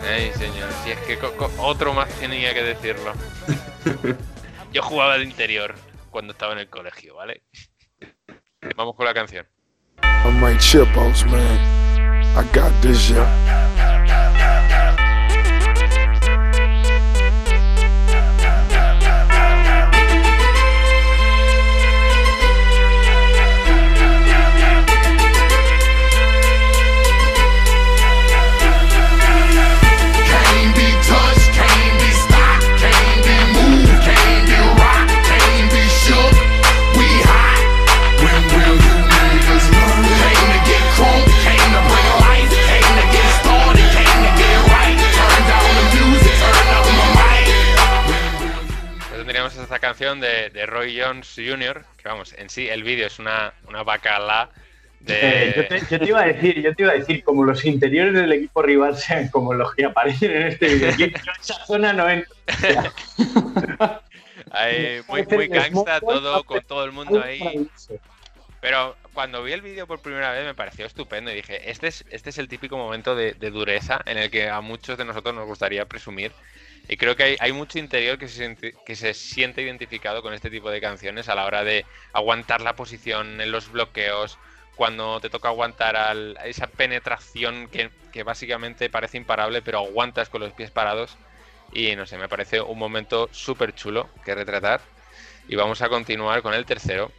Ay, 0.09 0.31
señor, 0.33 0.69
si 0.83 0.91
es 0.91 0.99
que 0.99 1.19
otro 1.59 1.93
más 1.93 2.09
tenía 2.19 2.53
que 2.53 2.63
decirlo. 2.63 3.13
Yo 4.73 4.81
jugaba 4.81 5.17
de 5.17 5.23
interior 5.23 5.75
cuando 6.09 6.33
estaba 6.33 6.53
en 6.53 6.59
el 6.59 6.69
colegio, 6.69 7.15
¿vale? 7.15 7.43
Vamos 8.75 8.95
con 8.95 9.05
la 9.05 9.13
canción. 9.13 9.45
I'm 10.03 10.57
chipos, 10.57 11.25
man. 11.25 11.77
I 12.35 12.43
got 12.53 12.71
this, 12.81 13.09
yeah. 13.09 13.96
Esta 49.67 49.79
canción 49.79 50.19
de, 50.21 50.49
de 50.49 50.65
Roy 50.65 50.97
Jones 50.99 51.33
Jr., 51.35 51.85
que 51.97 52.07
vamos, 52.07 52.33
en 52.37 52.49
sí 52.49 52.67
el 52.69 52.83
vídeo 52.83 53.07
es 53.07 53.19
una, 53.19 53.53
una 53.67 53.83
bacala 53.83 54.49
Eh, 55.07 55.53
yo, 55.55 55.63
de... 55.63 55.63
te, 55.63 55.85
yo 55.89 55.99
te 55.99 56.09
iba 56.09 56.21
a 56.21 56.25
decir, 56.25 56.61
yo 56.61 56.75
te 56.75 56.83
iba 56.83 56.91
a 56.91 56.95
decir, 56.95 57.23
como 57.23 57.43
los 57.43 57.63
interiores 57.65 58.13
del 58.13 58.31
equipo 58.33 58.61
rival 58.61 58.97
sean 58.97 59.29
como 59.29 59.53
los 59.53 59.73
que 59.75 59.85
aparecen 59.85 60.31
en 60.31 60.47
este 60.47 60.67
videoclip, 60.67 61.15
yo 61.25 61.31
en 61.31 61.41
esa 61.41 61.65
zona 61.65 61.93
no 61.93 62.09
entro. 62.09 62.33
Ahí, 64.51 65.01
muy, 65.07 65.25
muy 65.27 65.47
gangsta 65.47 65.99
todo, 66.01 66.43
con 66.45 66.63
todo 66.63 66.83
el 66.85 66.91
mundo 66.91 67.21
ahí. 67.21 67.69
Pero 68.59 68.97
cuando 69.13 69.43
vi 69.43 69.53
el 69.53 69.61
vídeo 69.61 69.87
por 69.87 70.01
primera 70.01 70.31
vez 70.31 70.45
me 70.45 70.55
pareció 70.55 70.85
estupendo 70.85 71.31
y 71.31 71.35
dije, 71.35 71.69
este 71.69 71.87
es, 71.87 72.05
este 72.09 72.29
es 72.31 72.37
el 72.37 72.47
típico 72.47 72.77
momento 72.77 73.15
de, 73.15 73.33
de 73.33 73.51
dureza 73.51 74.01
en 74.05 74.17
el 74.17 74.31
que 74.31 74.49
a 74.49 74.61
muchos 74.61 74.97
de 74.97 75.05
nosotros 75.05 75.35
nos 75.35 75.45
gustaría 75.47 75.85
presumir. 75.87 76.33
Y 76.89 76.97
creo 76.97 77.15
que 77.15 77.23
hay, 77.23 77.35
hay 77.39 77.51
mucho 77.51 77.79
interior 77.79 78.17
que 78.17 78.27
se, 78.27 78.35
siente, 78.37 78.73
que 78.85 78.95
se 78.95 79.13
siente 79.13 79.61
identificado 79.61 80.21
con 80.21 80.33
este 80.33 80.49
tipo 80.49 80.69
de 80.69 80.79
canciones 80.79 81.27
a 81.27 81.35
la 81.35 81.45
hora 81.45 81.63
de 81.63 81.85
aguantar 82.13 82.61
la 82.61 82.75
posición 82.75 83.41
en 83.41 83.51
los 83.51 83.71
bloqueos, 83.71 84.37
cuando 84.75 85.19
te 85.19 85.29
toca 85.29 85.49
aguantar 85.49 85.95
al- 85.95 86.37
esa 86.45 86.67
penetración 86.67 87.67
que, 87.67 87.89
que 88.13 88.23
básicamente 88.23 88.89
parece 88.89 89.17
imparable, 89.17 89.61
pero 89.61 89.79
aguantas 89.79 90.29
con 90.29 90.41
los 90.41 90.53
pies 90.53 90.71
parados. 90.71 91.17
Y 91.73 91.95
no 91.95 92.05
sé, 92.05 92.17
me 92.17 92.29
parece 92.29 92.61
un 92.61 92.77
momento 92.77 93.27
súper 93.31 93.73
chulo 93.75 94.09
que 94.23 94.35
retratar. 94.35 94.79
Y 95.49 95.55
vamos 95.55 95.81
a 95.81 95.89
continuar 95.89 96.41
con 96.41 96.53
el 96.53 96.65
tercero, 96.65 97.11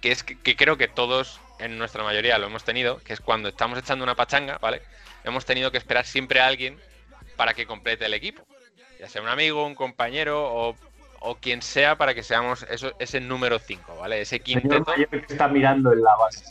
que 0.00 0.12
es 0.12 0.22
que, 0.22 0.38
que 0.40 0.56
creo 0.56 0.76
que 0.76 0.88
todos, 0.88 1.40
en 1.58 1.76
nuestra 1.78 2.02
mayoría, 2.02 2.38
lo 2.38 2.46
hemos 2.46 2.64
tenido, 2.64 2.98
que 2.98 3.12
es 3.12 3.20
cuando 3.20 3.48
estamos 3.48 3.78
echando 3.78 4.04
una 4.04 4.14
pachanga, 4.14 4.58
¿vale? 4.58 4.80
Hemos 5.24 5.44
tenido 5.44 5.70
que 5.70 5.78
esperar 5.78 6.06
siempre 6.06 6.40
a 6.40 6.46
alguien 6.46 6.78
para 7.38 7.54
que 7.54 7.66
complete 7.66 8.04
el 8.04 8.12
equipo. 8.12 8.44
Ya 8.98 9.08
sea 9.08 9.22
un 9.22 9.28
amigo, 9.28 9.64
un 9.64 9.76
compañero 9.76 10.44
o, 10.44 10.76
o 11.20 11.36
quien 11.36 11.62
sea 11.62 11.96
para 11.96 12.14
que 12.14 12.24
seamos 12.24 12.66
eso, 12.68 12.92
ese 12.98 13.20
número 13.20 13.60
5, 13.60 13.96
¿vale? 13.96 14.20
Ese 14.20 14.40
quinteto. 14.40 14.92
que 15.08 15.24
está 15.28 15.46
mirando 15.46 15.92
en 15.92 16.02
la 16.02 16.16
base. 16.16 16.44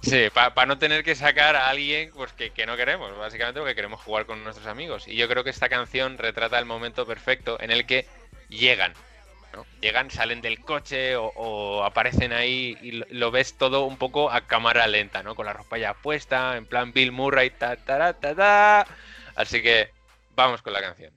Sí, 0.00 0.28
para 0.32 0.66
no 0.66 0.78
tener 0.78 1.04
que 1.04 1.14
sacar 1.14 1.56
a 1.56 1.68
alguien 1.68 2.10
pues, 2.14 2.32
que, 2.32 2.50
que 2.50 2.66
no 2.66 2.76
queremos, 2.76 3.16
básicamente 3.16 3.60
porque 3.60 3.74
queremos 3.74 4.00
jugar 4.00 4.24
con 4.24 4.42
nuestros 4.42 4.66
amigos. 4.66 5.06
Y 5.06 5.14
yo 5.14 5.28
creo 5.28 5.44
que 5.44 5.50
esta 5.50 5.68
canción 5.68 6.16
retrata 6.16 6.58
el 6.58 6.64
momento 6.64 7.06
perfecto 7.06 7.58
en 7.60 7.70
el 7.70 7.86
que 7.86 8.06
llegan. 8.48 8.94
¿no? 9.52 9.66
Llegan, 9.82 10.10
salen 10.10 10.40
del 10.40 10.60
coche 10.60 11.16
o, 11.16 11.26
o 11.36 11.84
aparecen 11.84 12.32
ahí 12.32 12.78
y 12.80 12.92
lo, 12.92 13.06
lo 13.10 13.30
ves 13.30 13.56
todo 13.56 13.84
un 13.84 13.98
poco 13.98 14.30
a 14.30 14.42
cámara 14.42 14.86
lenta, 14.86 15.22
¿no? 15.22 15.34
Con 15.34 15.46
la 15.46 15.52
ropa 15.52 15.76
ya 15.78 15.92
puesta, 15.94 16.56
en 16.56 16.64
plan 16.66 16.92
Bill 16.92 17.12
Murray, 17.12 17.50
ta, 17.50 17.76
ta, 17.76 18.14
ta, 18.14 18.34
ta. 18.34 18.86
Así 19.36 19.62
que 19.62 19.90
vamos 20.36 20.62
con 20.62 20.72
la 20.72 20.80
canción. 20.80 21.12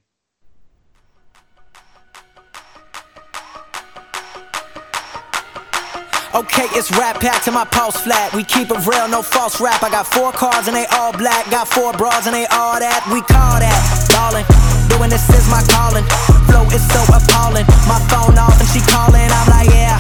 Okay, 6.38 6.70
it's 6.78 6.92
rap 6.92 7.20
packed 7.20 7.46
to 7.46 7.52
my 7.52 7.66
pulse 7.66 7.98
flat. 7.98 8.32
We 8.36 8.44
keep 8.44 8.70
it 8.70 8.86
real, 8.86 9.08
no 9.08 9.24
false 9.24 9.60
rap. 9.60 9.82
I 9.82 9.90
got 9.90 10.06
four 10.06 10.32
cars 10.32 10.68
and 10.68 10.76
they 10.76 10.86
all 10.94 11.12
black. 11.12 11.50
Got 11.50 11.68
four 11.68 11.94
bras 11.94 12.28
and 12.28 12.36
they 12.36 12.46
all 12.54 12.78
that. 12.78 13.02
We 13.10 13.26
call 13.26 13.58
that 13.58 13.74
ballin'. 14.14 14.46
Doing 14.86 15.10
this 15.10 15.26
is 15.34 15.50
my 15.50 15.66
calling. 15.66 16.06
Flow 16.46 16.68
is 16.70 16.86
so 16.94 17.02
appalling. 17.10 17.66
My 17.90 17.98
phone 18.14 18.38
off 18.38 18.54
and 18.60 18.70
she 18.70 18.86
calling. 18.86 19.26
I'm 19.26 19.50
like, 19.50 19.72
yeah, 19.74 19.98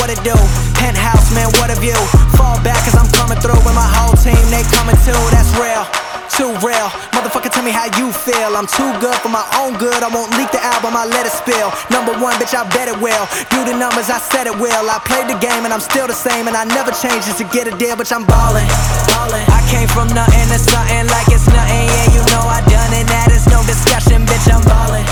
what 0.00 0.08
it 0.08 0.22
do? 0.24 0.32
Penthouse, 0.78 1.34
man, 1.34 1.52
what 1.60 1.68
a 1.68 1.76
view. 1.76 1.98
Fall 2.38 2.56
back 2.64 2.80
cause 2.86 2.96
I'm 2.96 3.10
coming 3.12 3.36
through 3.44 3.60
with 3.60 3.76
my 3.76 3.84
whole 3.84 4.16
team. 4.16 4.40
They 4.48 4.64
coming 4.72 4.96
too, 5.04 5.18
that's 5.28 5.52
real. 5.60 6.03
Too 6.32 6.50
real. 6.64 6.88
Motherfucker, 7.12 7.52
tell 7.52 7.62
me 7.62 7.70
how 7.70 7.86
you 8.00 8.10
feel. 8.10 8.56
I'm 8.56 8.66
too 8.66 8.88
good 9.00 9.14
for 9.20 9.28
my 9.28 9.44
own 9.60 9.76
good. 9.76 10.02
I 10.02 10.08
won't 10.08 10.32
leak 10.36 10.50
the 10.50 10.62
album, 10.62 10.96
I 10.96 11.04
let 11.04 11.26
it 11.26 11.32
spill. 11.32 11.70
Number 11.90 12.12
one, 12.18 12.34
bitch, 12.40 12.56
I 12.56 12.64
bet 12.72 12.88
it 12.88 12.98
will. 12.98 13.24
Do 13.52 13.64
the 13.64 13.76
numbers, 13.76 14.08
I 14.10 14.18
said 14.18 14.46
it 14.46 14.56
will. 14.56 14.88
I 14.88 14.98
played 15.04 15.28
the 15.28 15.38
game 15.38 15.64
and 15.64 15.72
I'm 15.72 15.84
still 15.84 16.06
the 16.06 16.16
same. 16.16 16.48
And 16.48 16.56
I 16.56 16.64
never 16.64 16.90
changed 16.92 17.28
just 17.28 17.38
to 17.38 17.46
get 17.52 17.68
a 17.68 17.74
deal, 17.76 17.96
bitch, 17.96 18.12
I'm 18.12 18.24
ballin'. 18.24 18.66
ballin'. 19.08 19.44
I 19.52 19.60
came 19.68 19.88
from 19.88 20.08
nothing 20.16 20.48
to 20.48 20.58
something 20.58 21.06
like 21.12 21.28
it's 21.28 21.46
nothing. 21.46 21.86
Yeah, 21.92 22.16
you 22.16 22.22
know 22.32 22.42
I 22.48 22.60
done 22.66 22.92
it. 22.96 23.06
That 23.08 23.30
is 23.30 23.44
no 23.52 23.60
discussion, 23.68 24.24
bitch, 24.24 24.48
I'm 24.48 24.64
ballin'. 24.64 25.06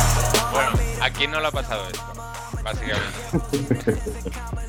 Bueno, 0.50 0.72
¿a 1.00 1.10
quién 1.10 1.30
no 1.30 1.40
le 1.40 1.48
ha 1.48 1.50
pasado 1.52 1.86
esto? 1.88 2.02
Básicamente. 2.62 3.98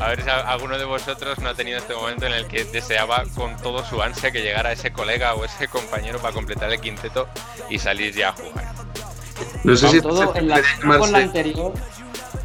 A 0.00 0.08
ver 0.10 0.22
si 0.22 0.30
alguno 0.30 0.78
de 0.78 0.84
vosotros 0.84 1.38
no 1.40 1.48
ha 1.48 1.54
tenido 1.54 1.78
este 1.78 1.94
momento 1.94 2.26
en 2.26 2.32
el 2.32 2.46
que 2.46 2.64
deseaba 2.64 3.24
con 3.34 3.56
todo 3.56 3.84
su 3.84 4.00
ansia 4.00 4.30
que 4.30 4.42
llegara 4.42 4.70
ese 4.72 4.92
colega 4.92 5.34
o 5.34 5.44
ese 5.44 5.66
compañero 5.68 6.20
para 6.20 6.32
completar 6.34 6.70
el 6.72 6.80
quinteto 6.80 7.28
y 7.68 7.78
salir 7.78 8.14
ya 8.14 8.28
a 8.28 8.32
jugar. 8.32 8.72
No 9.64 9.76
sé, 9.76 9.88
si 9.88 10.00
Todo 10.00 10.34
en 10.36 10.48
la, 10.48 10.62
con 10.80 10.88
la 10.88 10.98
llamarse, 10.98 11.16
anterior. 11.16 11.72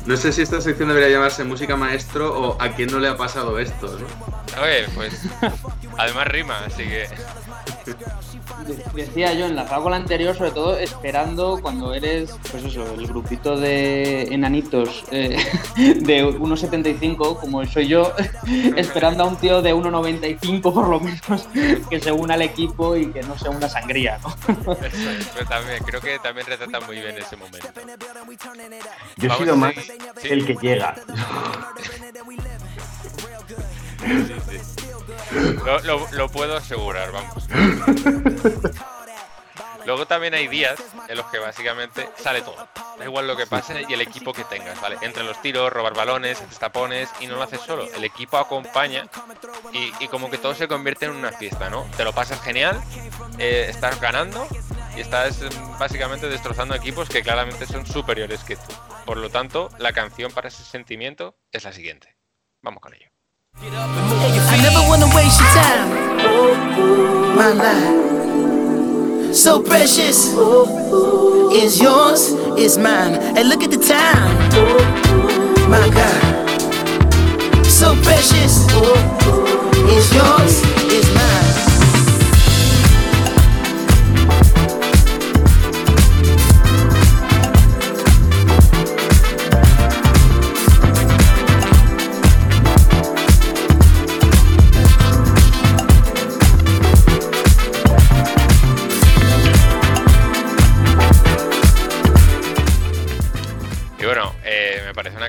no 0.06 0.18
sé 0.18 0.32
si 0.32 0.42
esta 0.42 0.62
sección 0.62 0.90
debería 0.90 1.10
llamarse 1.10 1.44
música 1.44 1.76
maestro 1.76 2.34
o 2.34 2.62
a 2.62 2.70
quién 2.70 2.90
no 2.92 3.00
le 3.00 3.08
ha 3.08 3.18
pasado 3.18 3.60
esto, 3.60 4.00
¿no? 4.00 4.62
Oye, 4.62 4.88
pues 4.96 5.22
además 5.98 6.28
rima, 6.28 6.60
así 6.66 6.84
que 6.84 7.08
Decía 8.94 9.34
yo, 9.34 9.46
enlazado 9.46 9.84
con 9.84 9.92
la 9.92 9.98
anterior, 9.98 10.36
sobre 10.36 10.52
todo 10.52 10.78
esperando 10.78 11.60
cuando 11.62 11.94
eres, 11.94 12.34
pues 12.52 12.64
eso, 12.64 12.86
el 12.94 13.08
grupito 13.08 13.58
de 13.58 14.24
enanitos 14.34 15.04
eh, 15.12 15.38
de 15.76 16.26
1,75, 16.26 17.40
como 17.40 17.66
soy 17.66 17.88
yo, 17.88 18.14
esperando 18.76 19.24
a 19.24 19.28
un 19.28 19.38
tío 19.38 19.62
de 19.62 19.74
1,95 19.74 20.74
por 20.74 20.88
lo 20.88 21.00
menos, 21.00 21.48
que 21.90 22.00
se 22.00 22.12
una 22.12 22.34
al 22.36 22.42
equipo 22.42 22.96
y 22.96 23.12
que 23.12 23.22
no 23.24 23.38
sea 23.38 23.52
una 23.52 23.70
sangría, 23.70 24.20
¿no? 24.20 24.74
eso 24.74 25.10
es, 25.12 25.28
pero 25.34 25.46
también 25.48 25.84
creo 25.84 26.02
que 26.02 26.20
también 26.20 26.48
retrata 26.48 26.80
muy 26.82 27.00
bien 27.00 27.18
ese 27.18 27.36
momento. 27.36 27.68
Yo 29.18 29.32
he 29.32 29.38
sido 29.38 29.56
más. 29.56 29.74
Sí. 30.22 30.30
el 30.30 30.46
que 30.46 30.56
llega. 30.56 30.96
Sí, 34.06 34.36
sí. 34.50 34.73
Lo, 36.14 36.30
puedo 36.30 36.58
asegurar, 36.58 37.12
vamos. 37.12 37.48
Luego 39.86 40.06
también 40.08 40.34
hay 40.34 40.48
días 40.48 40.82
en 41.10 41.18
los 41.18 41.26
que 41.28 41.40
básicamente 41.40 42.08
sale 42.16 42.42
todo. 42.42 42.68
Da 42.98 43.04
igual 43.04 43.28
lo 43.28 43.36
que 43.36 43.46
pase 43.46 43.86
y 43.88 43.94
el 43.94 44.02
equipo 44.02 44.32
que 44.32 44.46
tengas, 44.46 44.80
¿vale? 44.80 44.98
Entre 45.02 45.24
los 45.24 45.42
tiros, 45.42 45.74
robar 45.74 45.94
balones, 45.94 46.42
tapones 46.58 47.10
y 47.20 47.28
no 47.28 47.36
lo 47.36 47.44
haces 47.44 47.60
solo. 47.62 47.86
El 47.94 48.04
equipo 48.06 48.38
acompaña 48.38 49.08
y, 49.74 49.92
y 50.00 50.08
como 50.08 50.30
que 50.30 50.38
todo 50.38 50.56
se 50.56 50.70
convierte 50.70 51.06
en 51.06 51.12
una 51.12 51.34
fiesta, 51.34 51.70
¿no? 51.70 51.86
Te 51.98 52.06
lo 52.06 52.14
pasas 52.14 52.42
genial, 52.42 52.82
eh, 53.40 53.66
estás 53.70 54.00
ganando 54.00 54.48
y 54.96 55.02
estás 55.02 55.42
mm, 55.42 55.80
básicamente 55.80 56.30
destrozando 56.30 56.76
equipos 56.76 57.10
que 57.10 57.22
claramente 57.22 57.66
son 57.66 57.86
superiores 57.86 58.44
que 58.44 58.56
tú. 58.56 58.74
Por 59.06 59.18
lo 59.18 59.30
tanto, 59.30 59.70
la 59.80 59.92
canción 59.92 60.32
para 60.32 60.48
ese 60.48 60.64
sentimiento 60.64 61.38
es 61.52 61.64
la 61.64 61.74
siguiente. 61.74 62.16
Vamos 62.62 62.82
con 62.82 62.94
ello. 62.94 63.13
I 63.62 64.58
never 64.62 64.82
wanna 64.90 65.06
waste 65.16 65.40
your 65.40 65.50
time. 65.54 65.90
My 67.36 67.52
life. 67.54 69.36
So 69.36 69.62
precious. 69.62 70.34
Is 71.54 71.80
yours, 71.80 72.32
is 72.58 72.78
mine. 72.78 73.14
And 73.38 73.50
look 73.50 73.64
at 73.64 73.70
the 73.70 73.78
time. 73.78 74.50
My 75.70 75.88
God. 75.90 76.50
So 77.66 77.96
precious. 78.02 78.66
Is 79.86 80.14
yours, 80.14 80.83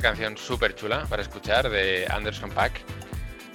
canción 0.04 0.36
súper 0.36 0.74
chula 0.74 1.06
para 1.08 1.22
escuchar 1.22 1.70
de 1.70 2.06
Anderson 2.10 2.50
Pack. 2.50 2.82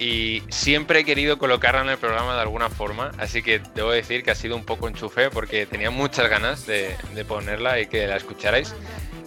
Y 0.00 0.42
siempre 0.48 1.00
he 1.00 1.04
querido 1.04 1.38
colocarla 1.38 1.82
en 1.82 1.90
el 1.90 1.98
programa 1.98 2.34
de 2.34 2.40
alguna 2.40 2.68
forma, 2.70 3.12
así 3.18 3.40
que 3.40 3.60
debo 3.76 3.92
decir 3.92 4.24
que 4.24 4.32
ha 4.32 4.34
sido 4.34 4.56
un 4.56 4.64
poco 4.64 4.88
enchufe 4.88 5.30
porque 5.30 5.64
tenía 5.66 5.90
muchas 5.90 6.28
ganas 6.28 6.66
de, 6.66 6.96
ponerla 7.28 7.78
y 7.78 7.86
que 7.86 8.08
la 8.08 8.16
escucharais. 8.16 8.74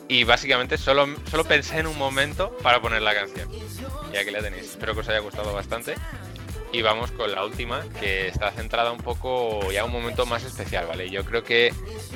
Y 0.09 0.25
básicamente 0.25 0.77
solo, 0.77 1.07
solo 1.31 1.45
pensé 1.45 1.79
en 1.79 1.87
un 1.87 1.97
momento 1.97 2.57
para 2.61 2.81
poner 2.81 3.01
la 3.01 3.15
canción. 3.15 3.49
Ya 4.11 4.25
que 4.25 4.31
la 4.31 4.41
tenéis, 4.41 4.71
espero 4.71 4.93
que 4.93 4.99
os 4.99 5.07
haya 5.07 5.19
gustado 5.19 5.53
bastante. 5.53 5.95
Y 6.73 6.81
vamos 6.81 7.11
con 7.11 7.31
la 7.31 7.45
última, 7.45 7.85
que 8.01 8.27
está 8.27 8.51
centrada 8.51 8.91
un 8.91 8.99
poco 8.99 9.71
ya 9.71 9.85
un 9.85 9.91
momento 9.93 10.25
más 10.25 10.43
especial, 10.43 10.87
¿vale? 10.87 11.09
Yo 11.09 11.23
creo 11.23 11.43
que 11.43 11.71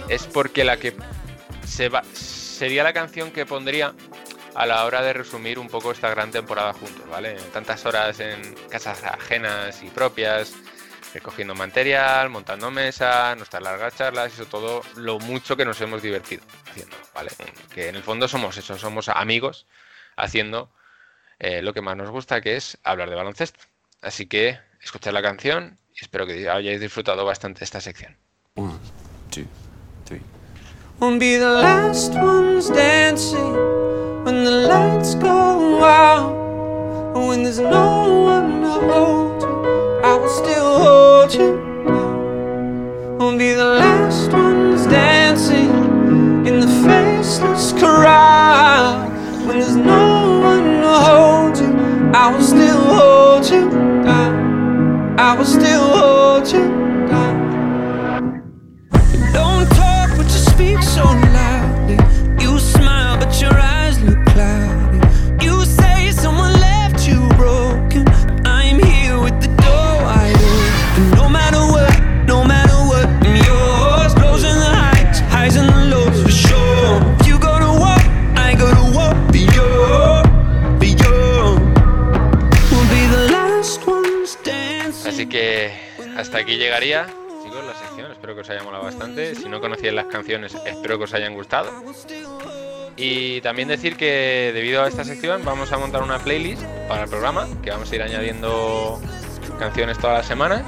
es 0.10 0.26
porque 0.26 0.66
la 0.66 0.78
que 0.78 0.94
se 1.66 1.88
va, 1.88 2.04
sería 2.12 2.84
la 2.84 2.92
canción 2.92 3.32
que 3.32 3.46
pondría 3.46 3.94
a 4.58 4.66
la 4.66 4.86
hora 4.86 5.04
de 5.04 5.14
resumir 5.14 5.60
un 5.60 5.68
poco 5.68 5.92
esta 5.92 6.10
gran 6.10 6.32
temporada 6.32 6.74
juntos, 6.74 7.08
¿vale? 7.08 7.36
Tantas 7.54 7.86
horas 7.86 8.20
en 8.20 8.56
casas 8.70 9.04
ajenas 9.04 9.84
y 9.84 9.90
propias, 9.92 10.56
recogiendo 11.14 11.54
material, 11.54 12.32
montando 12.32 12.72
mesa, 12.72 13.36
nuestras 13.36 13.62
largas 13.62 13.96
charlas, 13.96 14.34
eso 14.34 14.48
todo 14.48 14.82
lo 14.96 15.20
mucho 15.20 15.56
que 15.56 15.64
nos 15.64 15.80
hemos 15.80 16.02
divertido 16.02 16.42
haciendo, 16.68 16.96
¿vale? 17.14 17.30
Que 17.72 17.90
en 17.90 17.98
el 17.98 18.04
fondo 18.04 18.28
somos 18.28 18.58
eso, 18.58 18.80
somos 18.80 19.10
amigos 19.10 19.68
haciendo 20.16 20.72
eh, 21.38 21.62
lo 21.62 21.72
que 21.72 21.82
más 21.82 21.96
nos 21.96 22.10
gusta, 22.10 22.42
que 22.42 22.56
es 22.56 22.80
hablar 22.84 23.12
de 23.12 23.16
baloncesto. 23.16 23.60
Así 24.02 24.26
que 24.26 24.58
escuchad 24.82 25.14
la 25.14 25.22
canción 25.22 25.78
y 25.96 26.04
espero 26.04 26.26
que 26.26 26.50
hayáis 26.50 26.82
disfrutado 26.82 27.24
bastante 27.26 27.64
esta 27.64 27.80
sección. 27.80 28.18
One, 28.56 28.74
two, 29.30 29.46
three. 30.06 30.22
Won't 31.00 31.20
be 31.20 31.38
the 31.38 31.46
last 31.46 32.16
ones 32.16 32.70
dancing 32.70 33.87
when 34.28 34.44
the 34.44 34.52
lights 34.52 35.16
go 35.16 35.82
out. 35.82 36.36
When 37.16 37.44
there's 37.44 37.60
no 37.60 38.24
one 38.34 38.62
to 38.62 38.74
hold 38.92 39.42
you, 39.42 40.02
I 40.04 40.18
will 40.20 40.36
still 40.42 40.70
hold 40.84 41.34
you. 41.34 41.52
Won't 43.20 43.40
be 43.40 43.54
the 43.54 43.70
last 43.84 44.30
ones 44.34 44.86
dancing 44.88 45.72
in 46.46 46.60
the 46.60 46.68
faceless 46.86 47.72
crowd. 47.72 49.08
When 49.48 49.60
there's 49.62 49.78
no 49.78 50.42
one 50.52 50.82
to 50.82 50.94
hold 51.08 51.58
you, 51.58 51.72
I 52.14 52.30
will 52.34 52.48
still 52.54 52.82
hold 52.84 53.46
you 53.50 53.70
down. 54.04 55.18
I 55.18 55.38
will 55.38 55.46
still 55.46 55.88
hold 55.88 56.17
hasta 86.28 86.40
aquí 86.40 86.58
llegaría, 86.58 87.08
chicos, 87.42 87.64
la 87.66 87.74
sección. 87.74 88.12
Espero 88.12 88.36
que 88.36 88.42
os 88.42 88.50
haya 88.50 88.62
molado 88.62 88.84
bastante. 88.84 89.34
Si 89.34 89.48
no 89.48 89.62
conocíais 89.62 89.96
las 89.96 90.08
canciones, 90.08 90.54
espero 90.66 90.98
que 90.98 91.06
os 91.06 91.14
hayan 91.14 91.34
gustado. 91.34 91.72
Y 92.98 93.40
también 93.40 93.70
decir 93.70 93.96
que 93.96 94.52
debido 94.54 94.84
a 94.84 94.90
esta 94.90 95.06
sección 95.06 95.46
vamos 95.46 95.72
a 95.72 95.78
montar 95.78 96.04
una 96.04 96.20
playlist 96.20 96.64
para 96.90 97.04
el 97.04 97.10
programa, 97.10 97.48
que 97.64 97.70
vamos 97.70 97.90
a 97.90 97.96
ir 97.96 98.02
añadiendo 98.02 99.00
canciones 99.58 100.00
todas 100.00 100.18
las 100.18 100.28
semanas. 100.28 100.64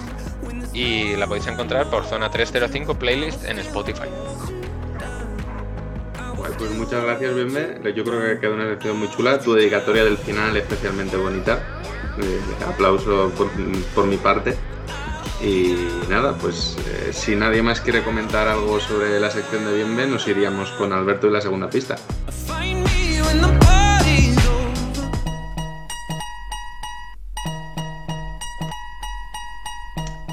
Y 0.72 1.18
la 1.18 1.28
podéis 1.28 1.48
encontrar 1.48 1.90
por 1.90 2.06
zona 2.06 2.32
305 2.32 2.98
playlist 2.98 3.44
en 3.44 3.60
Spotify. 3.60 4.08
Pues 6.58 6.72
muchas 6.72 7.04
gracias, 7.04 7.36
Benbe. 7.36 7.94
Yo 7.94 8.06
creo 8.06 8.22
que 8.22 8.40
queda 8.40 8.52
una 8.52 8.66
lección 8.66 8.98
muy 8.98 9.10
chula. 9.12 9.42
Tu 9.42 9.56
dedicatoria 9.56 10.06
del 10.06 10.18
final 10.18 10.56
especialmente 10.56 11.18
bonita. 11.18 11.82
Eh, 12.22 12.40
aplauso 12.66 13.30
por 13.94 14.06
mi 14.06 14.16
parte. 14.18 14.58
Y 15.42 15.74
nada, 16.10 16.38
pues 16.38 16.76
eh, 16.86 17.14
si 17.14 17.36
nadie 17.36 17.62
más 17.62 17.80
quiere 17.80 18.04
comentar 18.04 18.50
algo 18.50 18.80
sobre 18.82 19.20
la 19.22 19.32
sección 19.32 19.64
de 19.64 19.74
Bienve, 19.74 20.06
nos 20.06 20.28
iríamos 20.28 20.70
con 20.72 20.92
Alberto 20.92 21.28
y 21.28 21.32
la 21.32 21.40
segunda 21.40 21.70
pista. 21.70 21.96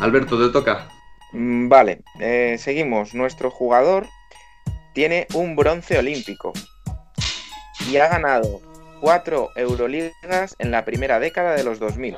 Alberto, 0.01 0.45
te 0.45 0.53
toca. 0.53 0.89
Mm, 1.33 1.69
Vale, 1.69 2.03
eh, 2.19 2.57
seguimos. 2.59 3.15
Nuestro 3.15 3.51
jugador 3.51 4.09
tiene 4.93 5.29
un 5.35 5.55
bronce 5.55 5.99
olímpico 5.99 6.53
y 7.89 7.97
ha 7.99 8.09
ganado 8.09 8.61
cuatro 9.01 9.51
Euroligas 9.55 10.57
en 10.59 10.73
la 10.73 10.85
primera 10.85 11.21
década 11.21 11.55
de 11.55 11.63
los 11.63 11.79
2000. 11.79 12.17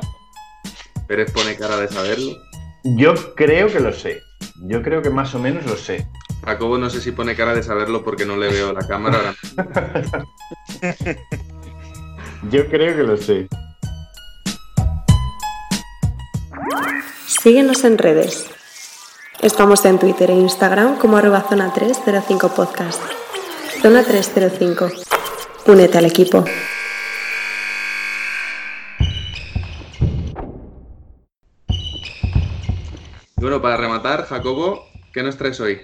Pérez 1.07 1.31
pone 1.33 1.57
cara 1.57 1.77
de 1.77 1.89
saberlo. 1.89 2.48
Yo 2.97 3.15
creo 3.35 3.69
que 3.69 3.81
lo 3.81 3.93
sé. 3.93 4.23
Yo 4.63 4.83
creo 4.83 5.03
que 5.03 5.11
más 5.11 5.35
o 5.35 5.39
menos 5.39 5.67
lo 5.67 5.77
sé. 5.77 6.07
Jacobo 6.45 6.79
no 6.79 6.89
sé 6.89 7.01
si 7.01 7.13
pone 7.13 7.35
cara 7.35 7.55
de 7.55 7.63
saberlo 7.63 8.03
porque 8.05 8.25
no 8.25 8.37
le 8.37 8.49
veo 8.49 8.73
la 8.73 8.87
cámara 8.87 9.19
ahora. 9.19 9.35
Yo 12.51 12.69
creo 12.69 12.97
que 12.97 13.03
lo 13.03 13.17
sé. 13.17 13.49
Síguenos 17.27 17.85
en 17.85 17.99
redes. 17.99 18.49
Estamos 19.43 19.85
en 19.85 19.99
Twitter 19.99 20.31
e 20.31 20.35
Instagram 20.35 20.97
como 20.99 21.17
arroba 21.17 21.45
zona 21.49 21.73
305 21.73 22.55
podcast. 22.55 23.03
Zona 23.83 24.03
305. 24.03 24.89
Únete 25.67 25.99
al 25.99 26.07
equipo. 26.07 26.45
Bueno, 33.41 33.63
para 33.63 33.77
rematar, 33.77 34.25
Jacobo, 34.25 34.85
¿qué 35.13 35.23
nos 35.23 35.37
traes 35.37 35.61
hoy? 35.61 35.79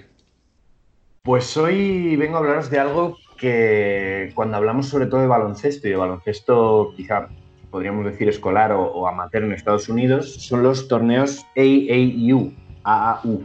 Pues 1.22 1.57
hoy 1.57 2.16
vengo 2.16 2.36
a 2.36 2.40
hablaros 2.40 2.68
de 2.68 2.80
algo 2.80 3.16
que 3.38 4.32
cuando 4.34 4.57
hablamos 4.57 4.88
sobre 4.88 5.07
todo 5.07 5.20
de 5.20 5.28
baloncesto 5.28 5.86
y 5.86 5.92
de 5.92 5.96
baloncesto 5.96 6.92
quizá 6.96 7.28
podríamos 7.70 8.05
decir 8.07 8.28
escolar 8.28 8.72
o, 8.72 8.82
o 8.82 9.07
amateur 9.07 9.44
en 9.44 9.52
Estados 9.52 9.88
Unidos, 9.88 10.34
son 10.34 10.64
los 10.64 10.88
torneos 10.88 11.46
AAU, 11.57 12.52
AAU, 12.82 13.42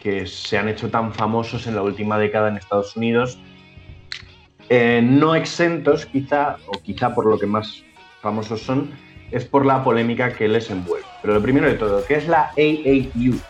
que 0.00 0.26
se 0.26 0.56
han 0.56 0.68
hecho 0.68 0.88
tan 0.90 1.12
famosos 1.12 1.66
en 1.66 1.74
la 1.74 1.82
última 1.82 2.18
década 2.18 2.48
en 2.48 2.56
Estados 2.56 2.96
Unidos, 2.96 3.38
Eh, 4.70 5.02
no 5.02 5.34
exentos 5.34 6.06
quizá, 6.06 6.56
o 6.68 6.80
quizá 6.80 7.14
por 7.14 7.26
lo 7.26 7.38
que 7.38 7.46
más 7.46 7.84
famosos 8.22 8.62
son, 8.62 8.90
es 9.30 9.44
por 9.44 9.66
la 9.66 9.84
polémica 9.84 10.32
que 10.32 10.48
les 10.48 10.70
envuelve. 10.70 11.13
Pero 11.24 11.36
lo 11.36 11.42
primero 11.42 11.66
de 11.66 11.76
todo, 11.76 12.04
¿qué 12.04 12.16
es 12.16 12.28
la 12.28 12.50
AAU? 12.50 13.40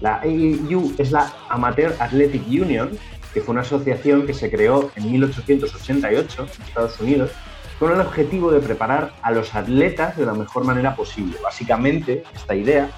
La 0.00 0.20
AAU 0.20 0.94
es 0.96 1.10
la 1.10 1.32
Amateur 1.48 1.92
Athletic 1.98 2.46
Union, 2.46 2.96
que 3.34 3.40
fue 3.40 3.50
una 3.50 3.62
asociación 3.62 4.28
que 4.28 4.32
se 4.32 4.48
creó 4.48 4.92
en 4.94 5.10
1888 5.10 6.42
en 6.42 6.62
Estados 6.62 7.00
Unidos 7.00 7.32
con 7.80 7.90
el 7.90 8.00
objetivo 8.00 8.52
de 8.52 8.60
preparar 8.60 9.12
a 9.22 9.32
los 9.32 9.56
atletas 9.56 10.16
de 10.16 10.24
la 10.24 10.34
mejor 10.34 10.62
manera 10.62 10.94
posible. 10.94 11.36
Básicamente, 11.42 12.22
esta 12.32 12.54
idea 12.54 12.88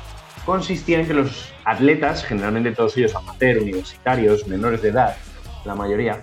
consistía 0.45 1.01
en 1.01 1.07
que 1.07 1.15
los 1.15 1.51
atletas, 1.65 2.23
generalmente 2.23 2.73
todos 2.73 2.95
ellos 2.99 3.15
amateur, 3.15 3.63
universitarios, 3.63 4.47
menores 4.47 4.83
de 4.83 4.91
edad, 4.91 5.17
la 5.65 5.75
mayoría, 5.75 6.23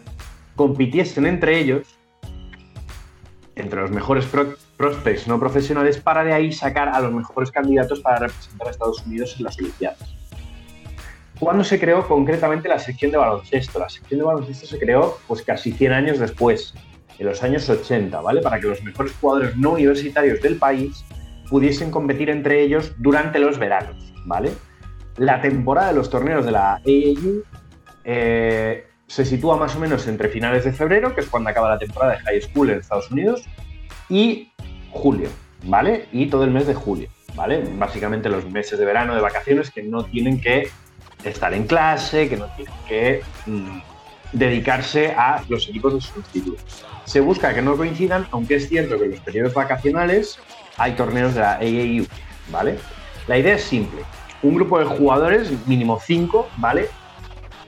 compitiesen 0.56 1.26
entre 1.26 1.58
ellos, 1.58 1.88
entre 3.56 3.82
los 3.82 3.90
mejores 3.90 4.26
prospects 4.80 5.28
no 5.28 5.38
profesionales, 5.38 6.00
para 6.00 6.24
de 6.24 6.32
ahí 6.32 6.54
sacar 6.54 6.88
a 6.88 7.02
los 7.02 7.12
mejores 7.12 7.52
candidatos 7.52 8.00
para 8.00 8.20
representar 8.20 8.70
a 8.70 8.72
Estados 8.72 9.06
Unidos 9.06 9.36
en 9.38 9.44
las 9.44 9.60
Olimpiadas. 9.60 10.16
¿Cuándo 11.38 11.66
se 11.66 11.78
creó 11.78 12.08
concretamente 12.08 12.70
la 12.70 12.80
sección 12.80 13.12
de 13.12 13.18
baloncesto? 13.18 13.78
La 13.78 13.90
sección 13.90 14.22
de 14.22 14.26
baloncesto 14.26 14.66
se 14.66 14.80
creó 14.80 15.18
pues 15.28 15.42
casi 15.42 15.74
100 15.74 15.92
años 15.92 16.20
después, 16.20 16.74
en 17.18 17.26
los 17.26 17.44
años 17.44 17.70
80, 17.70 18.22
¿vale? 18.22 18.42
Para 18.42 18.58
que 18.62 18.68
los 18.68 18.82
mejores 18.82 19.12
jugadores 19.20 19.58
no 19.58 19.72
universitarios 19.72 20.42
del 20.42 20.56
país 20.56 21.04
pudiesen 21.50 21.92
competir 21.92 22.30
entre 22.30 22.62
ellos 22.62 22.94
durante 23.00 23.40
los 23.40 23.60
veranos, 23.60 24.14
¿vale? 24.26 24.52
La 25.18 25.42
temporada 25.42 25.90
de 25.90 25.96
los 25.96 26.10
torneos 26.10 26.46
de 26.46 26.52
la 26.52 26.76
AAU 26.76 27.44
eh, 28.06 28.88
se 29.08 29.26
sitúa 29.26 29.58
más 29.58 29.76
o 29.76 29.80
menos 29.80 30.08
entre 30.08 30.30
finales 30.30 30.64
de 30.64 30.72
febrero, 30.72 31.14
que 31.14 31.20
es 31.20 31.28
cuando 31.28 31.50
acaba 31.50 31.68
la 31.68 31.80
temporada 31.80 32.14
de 32.14 32.20
high 32.20 32.42
school 32.42 32.70
en 32.70 32.80
Estados 32.80 33.12
Unidos, 33.12 33.44
y 34.10 34.52
julio, 34.92 35.30
¿vale? 35.64 36.08
Y 36.12 36.28
todo 36.28 36.44
el 36.44 36.52
mes 36.52 36.68
de 36.68 36.74
julio, 36.74 37.10
¿vale? 37.36 37.64
Básicamente 37.78 38.30
los 38.30 38.50
meses 38.50 38.80
de 38.80 38.86
verano 38.86 39.16
de 39.16 39.22
vacaciones 39.22 39.72
que 39.72 39.84
no 39.84 40.04
tienen 40.06 40.42
que 40.42 40.70
estar 41.24 41.54
en 41.54 41.68
clase, 41.68 42.30
que 42.30 42.38
no 42.38 42.48
tienen 42.56 42.74
que 42.88 43.22
mm, 43.46 43.80
dedicarse 44.34 45.12
a 45.12 45.44
los 45.50 45.68
equipos 45.68 45.94
de 45.94 46.02
sustitutos. 46.02 46.86
Se 47.06 47.20
busca 47.20 47.54
que 47.54 47.62
no 47.62 47.76
coincidan, 47.76 48.28
aunque 48.32 48.56
es 48.56 48.70
cierto 48.70 48.98
que 48.98 49.06
en 49.06 49.12
los 49.12 49.20
periodos 49.20 49.54
vacacionales 49.54 50.40
hay 50.78 50.94
torneos 50.94 51.34
de 51.34 51.42
la 51.42 51.54
AAU, 51.54 52.06
¿vale? 52.52 52.78
La 53.28 53.38
idea 53.38 53.56
es 53.56 53.64
simple. 53.64 54.02
Un 54.42 54.56
grupo 54.56 54.80
de 54.80 54.86
jugadores, 54.86 55.52
mínimo 55.68 56.00
5, 56.00 56.50
¿vale? 56.58 56.88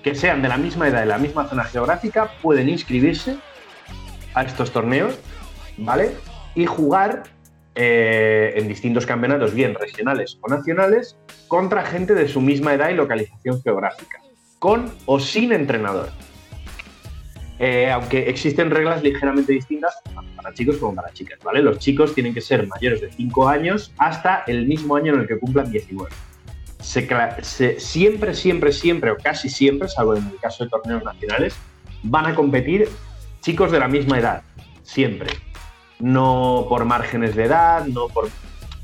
Que 0.03 0.15
sean 0.15 0.41
de 0.41 0.47
la 0.47 0.57
misma 0.57 0.87
edad 0.87 1.01
de 1.01 1.07
la 1.07 1.17
misma 1.17 1.47
zona 1.47 1.63
geográfica, 1.63 2.31
pueden 2.41 2.69
inscribirse 2.69 3.35
a 4.33 4.43
estos 4.43 4.71
torneos, 4.71 5.19
¿vale? 5.77 6.11
Y 6.55 6.65
jugar 6.65 7.23
eh, 7.75 8.53
en 8.57 8.67
distintos 8.67 9.05
campeonatos, 9.05 9.53
bien 9.53 9.73
regionales 9.75 10.37
o 10.41 10.47
nacionales, 10.49 11.17
contra 11.47 11.83
gente 11.85 12.13
de 12.13 12.27
su 12.27 12.41
misma 12.41 12.73
edad 12.73 12.89
y 12.89 12.95
localización 12.95 13.61
geográfica, 13.61 14.19
con 14.59 14.91
o 15.05 15.19
sin 15.19 15.53
entrenador. 15.53 16.09
Eh, 17.59 17.91
aunque 17.91 18.27
existen 18.27 18.71
reglas 18.71 19.03
ligeramente 19.03 19.53
distintas 19.53 20.01
tanto 20.03 20.23
para 20.35 20.51
chicos 20.53 20.77
como 20.77 20.95
para 20.95 21.13
chicas, 21.13 21.37
¿vale? 21.43 21.61
Los 21.61 21.77
chicos 21.77 22.13
tienen 22.15 22.33
que 22.33 22.41
ser 22.41 22.67
mayores 22.67 23.01
de 23.01 23.11
5 23.11 23.47
años 23.47 23.93
hasta 23.99 24.43
el 24.47 24.65
mismo 24.65 24.95
año 24.95 25.13
en 25.13 25.21
el 25.21 25.27
que 25.27 25.37
cumplan 25.37 25.71
19. 25.71 26.09
Se 26.79 27.07
cla- 27.07 27.39
se- 27.43 27.79
siempre, 27.79 28.33
siempre, 28.33 28.71
siempre, 28.73 29.11
o 29.11 29.17
casi 29.17 29.47
siempre, 29.47 29.87
salvo 29.87 30.15
en 30.15 30.25
el 30.27 30.37
caso 30.39 30.63
de 30.63 30.71
torneos 30.71 31.03
nacionales, 31.03 31.55
van 32.01 32.25
a 32.25 32.33
competir 32.33 32.89
chicos 33.41 33.71
de 33.71 33.79
la 33.79 33.87
misma 33.87 34.17
edad, 34.17 34.41
siempre. 34.81 35.29
No 36.01 36.65
por 36.67 36.85
márgenes 36.85 37.35
de 37.35 37.45
edad, 37.45 37.85
no 37.85 38.07
por. 38.07 38.29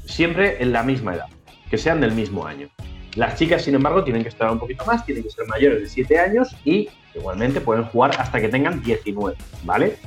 Siempre 0.06 0.62
en 0.64 0.72
la 0.72 0.84
misma 0.84 1.16
edad, 1.16 1.28
que 1.70 1.78
sean 1.78 2.00
del 2.00 2.14
mismo 2.14 2.46
año. 2.46 2.70
Las 3.16 3.36
chicas, 3.36 3.64
sin 3.64 3.76
embargo, 3.76 4.04
tienen 4.04 4.22
que 4.22 4.30
esperar 4.30 4.54
un 4.54 4.60
poquito 4.60 4.86
más, 4.86 5.06
tienen 5.06 5.24
que 5.24 5.30
ser 5.30 5.46
mayores 5.48 5.82
de 5.82 5.90
7 5.90 6.20
años 6.20 6.56
y 6.64 6.90
igualmente 7.16 7.60
pueden 7.60 7.84
jugar 7.86 8.12
hasta 8.20 8.40
que 8.40 8.48
tengan 8.48 8.82
19, 8.82 9.36
¿vale? 9.64 9.98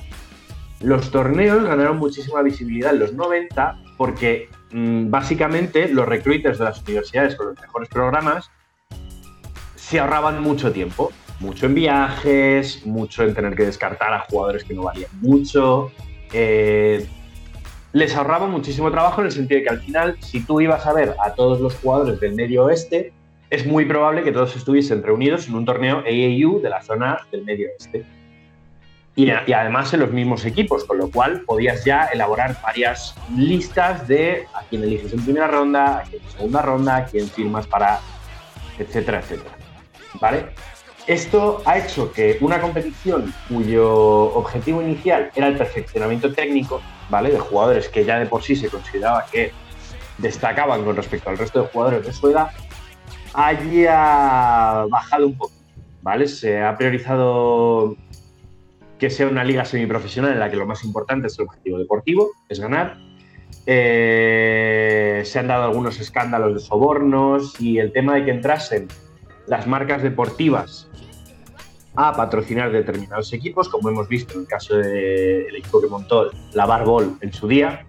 Los 0.81 1.11
torneos 1.11 1.65
ganaron 1.65 1.99
muchísima 1.99 2.41
visibilidad 2.41 2.95
en 2.95 3.01
los 3.01 3.13
90 3.13 3.79
porque 3.99 4.49
mm, 4.73 5.11
básicamente 5.11 5.89
los 5.89 6.07
recruiters 6.07 6.59
de 6.59 6.65
las 6.65 6.81
universidades 6.83 7.35
con 7.35 7.49
los 7.49 7.61
mejores 7.61 7.89
programas 7.89 8.51
se 9.75 9.99
ahorraban 9.99 10.41
mucho 10.41 10.73
tiempo, 10.73 11.13
mucho 11.41 11.67
en 11.67 11.75
viajes, 11.75 12.87
mucho 12.87 13.25
en 13.25 13.35
tener 13.35 13.57
que 13.57 13.67
descartar 13.67 14.15
a 14.15 14.21
jugadores 14.21 14.65
que 14.65 14.73
no 14.73 14.85
valían 14.85 15.11
mucho. 15.21 15.91
Eh, 16.33 17.07
les 17.93 18.15
ahorraba 18.17 18.47
muchísimo 18.47 18.91
trabajo 18.91 19.21
en 19.21 19.27
el 19.27 19.33
sentido 19.33 19.59
de 19.59 19.65
que 19.65 19.71
al 19.71 19.81
final, 19.81 20.17
si 20.21 20.41
tú 20.45 20.61
ibas 20.61 20.87
a 20.87 20.93
ver 20.93 21.17
a 21.25 21.35
todos 21.35 21.61
los 21.61 21.75
jugadores 21.77 22.21
del 22.21 22.35
medio 22.35 22.65
oeste, 22.65 23.13
es 23.51 23.67
muy 23.67 23.85
probable 23.85 24.23
que 24.23 24.31
todos 24.31 24.55
estuviesen 24.55 25.03
reunidos 25.03 25.49
en 25.49 25.57
un 25.57 25.65
torneo 25.65 25.99
AAU 25.99 26.61
de 26.63 26.71
la 26.71 26.83
zona 26.83 27.19
del 27.33 27.45
medio 27.45 27.69
oeste. 27.69 28.05
Y, 29.17 29.27
y 29.27 29.53
además 29.53 29.93
en 29.93 30.01
los 30.01 30.13
mismos 30.13 30.45
equipos, 30.45 30.85
con 30.85 30.99
lo 30.99 31.11
cual 31.11 31.41
podías 31.41 31.85
ya 31.85 32.05
elaborar 32.07 32.57
varias 32.63 33.17
listas 33.37 34.07
de 34.07 34.47
a 34.55 34.63
quién 34.71 34.85
eliges 34.85 35.13
en 35.13 35.25
primera 35.25 35.49
ronda, 35.49 35.99
a 35.99 36.03
quién 36.05 36.23
en 36.23 36.31
segunda 36.31 36.63
ronda, 36.63 36.97
a 36.97 37.05
quién 37.07 37.29
firmas 37.29 37.67
para, 37.67 37.99
etcétera, 38.79 39.19
etcétera. 39.19 39.57
¿Vale? 40.21 40.47
Esto 41.07 41.63
ha 41.65 41.79
hecho 41.79 42.13
que 42.13 42.39
una 42.41 42.61
competición 42.61 43.33
cuyo 43.49 43.93
objetivo 44.35 44.83
inicial 44.83 45.31
era 45.35 45.49
el 45.49 45.57
perfeccionamiento 45.57 46.33
técnico, 46.33 46.81
¿vale? 47.09 47.31
De 47.31 47.39
jugadores 47.39 47.89
que 47.89 48.05
ya 48.05 48.19
de 48.19 48.27
por 48.27 48.43
sí 48.43 48.55
se 48.55 48.69
consideraba 48.69 49.27
que 49.31 49.53
destacaban 50.19 50.85
con 50.85 50.97
respecto 50.97 51.31
al 51.31 51.39
resto 51.39 51.63
de 51.63 51.69
jugadores 51.69 52.07
de 52.07 52.13
su 52.13 52.29
edad, 52.29 52.51
haya 53.33 54.85
bajado 54.89 55.27
un 55.27 55.37
poco, 55.37 55.55
¿vale? 56.03 56.29
Se 56.29 56.63
ha 56.63 56.77
priorizado 56.77 57.97
que 58.99 59.09
sea 59.09 59.27
una 59.27 59.45
liga 59.45 59.65
semiprofesional 59.65 60.33
en 60.33 60.41
la 60.41 60.51
que 60.51 60.57
lo 60.57 60.67
más 60.67 60.85
importante 60.85 61.29
es 61.29 61.39
el 61.39 61.47
objetivo 61.47 61.79
deportivo, 61.79 62.31
es 62.49 62.61
ganar. 62.61 62.99
Eh, 63.67 65.23
se 65.25 65.39
han 65.39 65.49
dado 65.49 65.65
algunos 65.65 65.99
escándalos 66.01 66.55
de 66.55 66.61
sobornos 66.61 67.59
y 67.61 67.79
el 67.79 67.93
tema 67.93 68.15
de 68.15 68.27
que 68.27 68.31
entrasen 68.31 68.89
las 69.47 69.67
marcas 69.67 70.03
deportivas 70.03 70.90
a 72.09 72.13
patrocinar 72.13 72.73
determinados 72.73 73.33
equipos, 73.33 73.69
como 73.69 73.89
hemos 73.89 74.09
visto 74.09 74.35
en 74.35 74.41
el 74.41 74.47
caso 74.47 74.77
del 74.77 75.55
equipo 75.55 75.81
que 75.81 75.89
montó 75.89 76.31
la 76.55 76.67
Barbol 76.67 77.17
en 77.21 77.33
su 77.33 77.47
día, 77.47 77.85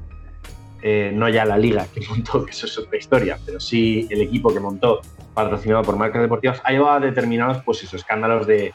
eh, 0.82 1.12
no 1.14 1.30
ya 1.30 1.46
la 1.46 1.58
liga 1.58 1.86
que 1.94 2.02
montó, 2.10 2.44
que 2.46 2.52
eso 2.52 2.66
es 2.66 2.78
otra 2.78 2.98
historia, 2.98 3.38
pero 3.46 3.60
sí 3.60 4.08
el 4.10 4.22
equipo 4.22 4.54
que 4.54 4.60
montó 4.60 5.02
patrocinado 5.34 5.84
por 5.84 5.96
marcas 5.96 6.22
deportivas, 6.22 6.62
ha 6.64 6.72
llevado 6.72 6.98
a 6.98 7.00
determinados 7.00 7.62
pues 7.64 7.84
esos 7.84 8.02
escándalos 8.02 8.48
de 8.48 8.74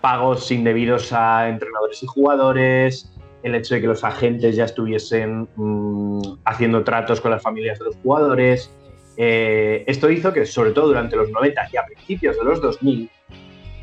pagos 0.00 0.50
indebidos 0.50 1.12
a 1.12 1.48
entrenadores 1.48 2.02
y 2.02 2.06
jugadores, 2.06 3.12
el 3.42 3.54
hecho 3.54 3.74
de 3.74 3.80
que 3.80 3.86
los 3.86 4.04
agentes 4.04 4.56
ya 4.56 4.64
estuviesen 4.64 5.48
mmm, 5.56 6.20
haciendo 6.44 6.84
tratos 6.84 7.20
con 7.20 7.30
las 7.30 7.42
familias 7.42 7.78
de 7.78 7.86
los 7.86 7.96
jugadores. 7.96 8.70
Eh, 9.16 9.84
esto 9.86 10.10
hizo 10.10 10.32
que, 10.32 10.46
sobre 10.46 10.70
todo 10.70 10.88
durante 10.88 11.16
los 11.16 11.30
90 11.30 11.68
y 11.72 11.76
a 11.76 11.84
principios 11.84 12.38
de 12.38 12.44
los 12.44 12.60
2000, 12.60 13.10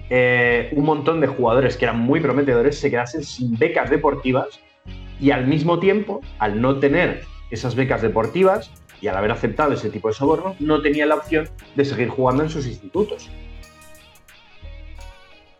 eh, 0.10 0.70
un 0.74 0.86
montón 0.86 1.20
de 1.22 1.28
jugadores 1.28 1.78
que 1.78 1.86
eran 1.86 2.00
muy 2.00 2.20
prometedores 2.20 2.80
se 2.80 2.90
quedasen 2.90 3.24
sin 3.24 3.58
becas 3.58 3.90
deportivas 3.90 4.60
y 5.20 5.32
al 5.32 5.48
mismo 5.48 5.80
tiempo, 5.80 6.22
al 6.40 6.62
no 6.62 6.80
tener 6.80 7.24
esas 7.52 7.76
becas 7.76 8.02
deportivas 8.02 8.72
y 9.02 9.08
al 9.08 9.18
haber 9.18 9.32
aceptado 9.32 9.74
ese 9.74 9.90
tipo 9.90 10.08
de 10.08 10.14
soborno, 10.14 10.56
no 10.60 10.82
tenían 10.82 11.10
la 11.10 11.16
opción 11.16 11.50
de 11.76 11.86
seguir 11.86 12.10
jugando 12.10 12.44
en 12.44 12.50
sus 12.50 12.68
institutos. 12.68 13.30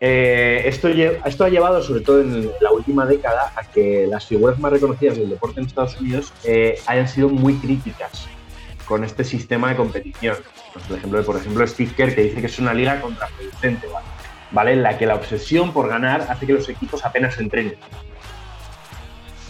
Eh, 0.00 0.62
esto, 0.64 0.88
esto, 0.88 1.44
ha 1.44 1.48
llevado, 1.48 1.82
sobre 1.82 2.02
todo 2.02 2.20
en 2.20 2.50
la 2.60 2.70
última 2.70 3.04
década, 3.04 3.52
a 3.56 3.64
que 3.64 4.06
las 4.06 4.26
figuras 4.26 4.58
más 4.58 4.72
reconocidas 4.72 5.18
del 5.18 5.28
deporte 5.28 5.60
en 5.60 5.66
Estados 5.66 6.00
Unidos 6.00 6.32
eh, 6.44 6.78
hayan 6.86 7.08
sido 7.08 7.28
muy 7.28 7.54
críticas 7.54 8.28
con 8.86 9.02
este 9.02 9.24
sistema 9.24 9.70
de 9.70 9.76
competición. 9.76 10.36
Ejemplo 10.94 11.22
por 11.24 11.36
ejemplo, 11.36 11.66
Steve 11.66 11.92
Kerr, 11.96 12.14
que 12.14 12.22
dice 12.22 12.40
que 12.40 12.46
es 12.46 12.58
una 12.58 12.72
liga 12.72 13.00
contraproducente. 13.00 13.88
¿Vale? 14.50 14.72
En 14.72 14.82
la 14.82 14.98
que 14.98 15.06
la 15.06 15.14
obsesión 15.14 15.72
por 15.72 15.88
ganar 15.88 16.22
hace 16.22 16.46
que 16.46 16.52
los 16.52 16.68
equipos 16.68 17.04
apenas 17.04 17.38
entrenen. 17.38 17.74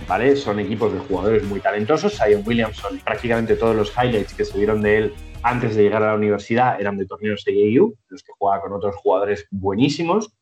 ¿Vale? 0.07 0.37
Son 0.37 0.59
equipos 0.61 0.93
de 0.93 1.01
jugadores 1.01 1.45
muy 1.45 1.61
talentosos. 1.61 2.17
Zion 2.17 2.43
Williamson, 2.47 2.99
prácticamente 3.05 3.57
todos 3.57 3.77
los 3.77 3.93
highlights 3.97 4.35
que 4.35 4.45
se 4.45 4.57
vieron 4.57 4.81
de 4.83 4.99
él 4.99 5.15
antes 5.43 5.77
de 5.77 5.83
llegar 5.83 6.03
a 6.03 6.09
la 6.09 6.15
universidad 6.15 6.81
eran 6.81 6.97
de 6.97 7.07
torneos 7.07 7.45
AAU, 7.47 7.95
los 8.09 8.23
que 8.23 8.33
jugaba 8.39 8.63
con 8.63 8.73
otros 8.73 8.97
jugadores 8.97 9.47
buenísimos. 9.51 10.33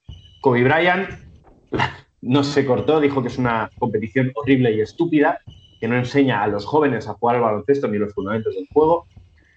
Kobe 0.41 0.65
Bryant 0.65 1.11
no 2.23 2.45
se 2.45 2.65
cortó, 2.65 3.01
dijo 3.01 3.23
que 3.23 3.29
es 3.29 3.39
una 3.39 3.71
competición 3.79 4.33
horrible 4.35 4.73
y 4.73 4.81
estúpida, 4.81 5.41
que 5.81 5.89
no 5.89 5.97
enseña 5.97 6.43
a 6.43 6.47
los 6.47 6.65
jóvenes 6.65 7.09
a 7.09 7.15
jugar 7.15 7.37
al 7.37 7.43
baloncesto 7.43 7.89
ni 7.89 7.99
los 7.99 8.15
fundamentos 8.15 8.55
del 8.55 8.67
juego. 8.73 9.07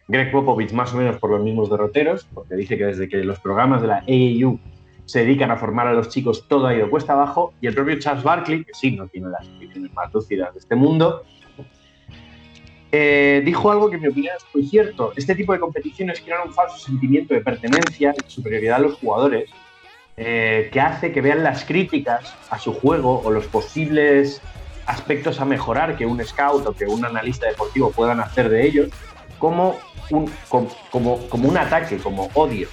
Greg 0.07 0.31
Popovich 0.31 0.71
más 0.73 0.93
o 0.93 0.97
menos 0.97 1.17
por 1.17 1.29
los 1.29 1.43
mismos 1.43 1.69
derroteros, 1.69 2.25
porque 2.33 2.55
dice 2.55 2.77
que 2.77 2.85
desde 2.85 3.07
que 3.07 3.17
los 3.23 3.39
programas 3.39 3.81
de 3.81 3.87
la 3.87 3.97
AAU 4.07 4.59
se 5.09 5.21
dedican 5.21 5.49
a 5.49 5.57
formar 5.57 5.87
a 5.87 5.93
los 5.93 6.09
chicos 6.09 6.47
todo 6.47 6.67
ha 6.67 6.75
ido 6.75 6.87
cuesta 6.87 7.13
abajo. 7.13 7.55
Y 7.61 7.65
el 7.65 7.73
propio 7.73 7.97
Charles 7.97 8.23
Barkley, 8.23 8.63
que 8.63 8.73
sí, 8.75 8.91
no 8.91 9.07
tiene 9.07 9.29
las 9.29 9.43
instituciones 9.43 9.91
más 9.93 10.13
lúcidas 10.13 10.53
de 10.53 10.59
este 10.59 10.75
mundo, 10.75 11.23
eh, 12.91 13.41
dijo 13.43 13.71
algo 13.71 13.89
que 13.89 13.95
en 13.95 14.03
mi 14.03 14.07
opinión 14.09 14.35
es 14.37 14.45
muy 14.53 14.67
cierto. 14.67 15.11
Este 15.15 15.33
tipo 15.33 15.51
de 15.53 15.59
competiciones 15.59 16.21
crean 16.21 16.47
un 16.47 16.53
falso 16.53 16.77
sentimiento 16.77 17.33
de 17.33 17.41
pertenencia 17.41 18.13
y 18.15 18.29
superioridad 18.29 18.75
a 18.75 18.79
los 18.81 18.99
jugadores 18.99 19.49
eh, 20.15 20.69
que 20.71 20.79
hace 20.79 21.11
que 21.11 21.21
vean 21.21 21.43
las 21.43 21.65
críticas 21.65 22.35
a 22.51 22.59
su 22.59 22.71
juego 22.71 23.19
o 23.25 23.31
los 23.31 23.47
posibles 23.47 24.43
aspectos 24.85 25.41
a 25.41 25.45
mejorar 25.45 25.97
que 25.97 26.05
un 26.05 26.23
scout 26.23 26.67
o 26.67 26.73
que 26.73 26.85
un 26.85 27.03
analista 27.03 27.47
deportivo 27.47 27.89
puedan 27.89 28.19
hacer 28.19 28.49
de 28.49 28.63
ellos 28.63 28.89
como 29.39 29.75
un, 30.11 30.31
como, 30.49 30.69
como, 30.91 31.17
como 31.29 31.49
un 31.49 31.57
ataque, 31.57 31.97
como 31.97 32.29
odio. 32.35 32.67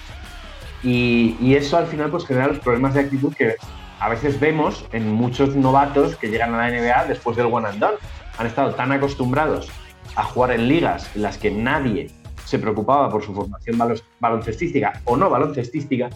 Y, 0.83 1.55
eso 1.55 1.77
al 1.77 1.87
final 1.87 2.11
pues 2.11 2.25
genera 2.25 2.47
los 2.47 2.59
problemas 2.59 2.93
de 2.93 3.01
actitud 3.01 3.33
que 3.33 3.55
a 3.99 4.09
veces 4.09 4.39
vemos 4.39 4.85
en 4.91 5.11
muchos 5.11 5.55
novatos 5.55 6.15
que 6.15 6.29
llegan 6.29 6.53
a 6.53 6.57
la 6.57 6.69
NBA 6.69 7.05
después 7.05 7.35
del 7.35 7.47
one 7.47 7.67
and 7.67 7.79
done. 7.79 7.95
Han 8.37 8.47
estado 8.47 8.75
tan 8.75 8.91
acostumbrados 8.91 9.69
a 10.15 10.23
jugar 10.23 10.51
en 10.51 10.67
ligas 10.67 11.09
en 11.15 11.23
las 11.23 11.37
que 11.37 11.49
nadie 11.51 12.11
se 12.45 12.59
preocupaba 12.59 13.09
por 13.09 13.23
su 13.23 13.33
formación 13.33 13.77
balon- 13.77 14.01
baloncestística 14.19 15.01
o 15.05 15.17
no 15.17 15.29
baloncestística, 15.29 16.09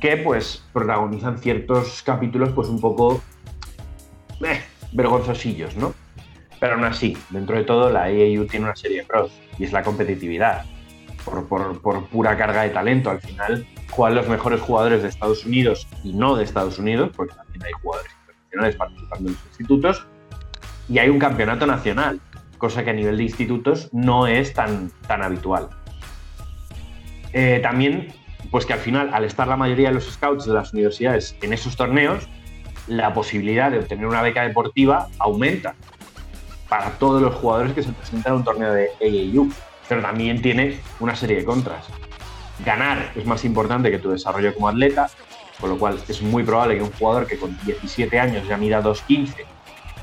que 0.00 0.16
pues 0.18 0.62
protagonizan 0.72 1.38
ciertos 1.38 2.02
capítulos 2.02 2.50
pues 2.54 2.68
un 2.68 2.80
poco 2.80 3.20
eh, 4.44 4.60
vergonzosillos, 4.92 5.76
¿no? 5.76 5.94
Pero 6.60 6.74
aún 6.74 6.84
así, 6.84 7.16
dentro 7.30 7.56
de 7.56 7.64
todo, 7.64 7.90
la 7.90 8.04
AAU 8.04 8.46
tiene 8.46 8.66
una 8.66 8.76
serie 8.76 8.98
de 8.98 9.04
pros 9.04 9.32
y 9.58 9.64
es 9.64 9.72
la 9.72 9.82
competitividad. 9.82 10.64
Por, 11.24 12.08
pura 12.08 12.36
carga 12.36 12.62
de 12.62 12.70
talento, 12.70 13.10
al 13.10 13.20
final 13.20 13.66
juegan 13.90 14.16
los 14.16 14.28
mejores 14.28 14.60
jugadores 14.60 15.02
de 15.02 15.08
Estados 15.08 15.44
Unidos 15.44 15.86
y 16.02 16.12
no 16.12 16.36
de 16.36 16.44
Estados 16.44 16.78
Unidos, 16.78 17.10
porque 17.14 17.34
también 17.34 17.62
hay 17.64 17.72
jugadores 17.82 18.12
internacionales 18.12 18.76
participando 18.76 19.28
en 19.28 19.34
los 19.34 19.44
institutos, 19.46 20.06
y 20.88 20.98
hay 20.98 21.08
un 21.08 21.18
campeonato 21.18 21.66
nacional, 21.66 22.20
cosa 22.58 22.84
que 22.84 22.90
a 22.90 22.92
nivel 22.92 23.16
de 23.16 23.24
institutos 23.24 23.88
no 23.92 24.26
es 24.26 24.52
tan, 24.54 24.90
tan 25.06 25.22
habitual. 25.22 25.68
Eh, 27.32 27.60
también, 27.62 28.08
pues 28.50 28.66
que 28.66 28.72
al 28.72 28.80
final, 28.80 29.10
al 29.12 29.24
estar 29.24 29.46
la 29.46 29.56
mayoría 29.56 29.88
de 29.88 29.94
los 29.94 30.10
scouts 30.10 30.46
de 30.46 30.54
las 30.54 30.72
universidades 30.72 31.36
en 31.42 31.52
esos 31.52 31.76
torneos, 31.76 32.28
la 32.86 33.14
posibilidad 33.14 33.70
de 33.70 33.78
obtener 33.78 34.06
una 34.06 34.22
beca 34.22 34.42
deportiva 34.42 35.08
aumenta 35.18 35.74
para 36.68 36.90
todos 36.98 37.22
los 37.22 37.34
jugadores 37.34 37.72
que 37.72 37.82
se 37.82 37.92
presentan 37.92 38.32
a 38.32 38.36
un 38.36 38.44
torneo 38.44 38.72
de 38.72 38.88
AAU. 39.00 39.50
Pero 39.90 40.02
también 40.02 40.40
tiene 40.40 40.78
una 41.00 41.16
serie 41.16 41.38
de 41.38 41.44
contras. 41.44 41.84
Ganar 42.64 43.10
es 43.16 43.26
más 43.26 43.44
importante 43.44 43.90
que 43.90 43.98
tu 43.98 44.10
desarrollo 44.10 44.54
como 44.54 44.68
atleta, 44.68 45.10
con 45.60 45.68
lo 45.68 45.78
cual 45.78 45.98
es 46.06 46.22
muy 46.22 46.44
probable 46.44 46.76
que 46.76 46.84
un 46.84 46.92
jugador 46.92 47.26
que 47.26 47.36
con 47.36 47.58
17 47.64 48.20
años 48.20 48.46
ya 48.46 48.56
mira 48.56 48.80
2.15 48.84 49.34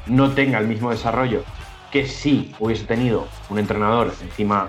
no 0.08 0.34
tenga 0.34 0.60
el 0.60 0.68
mismo 0.68 0.90
desarrollo 0.90 1.46
que 1.90 2.06
si 2.06 2.54
hubiese 2.60 2.84
tenido 2.84 3.30
un 3.50 3.60
entrenador 3.60 4.14
encima 4.22 4.68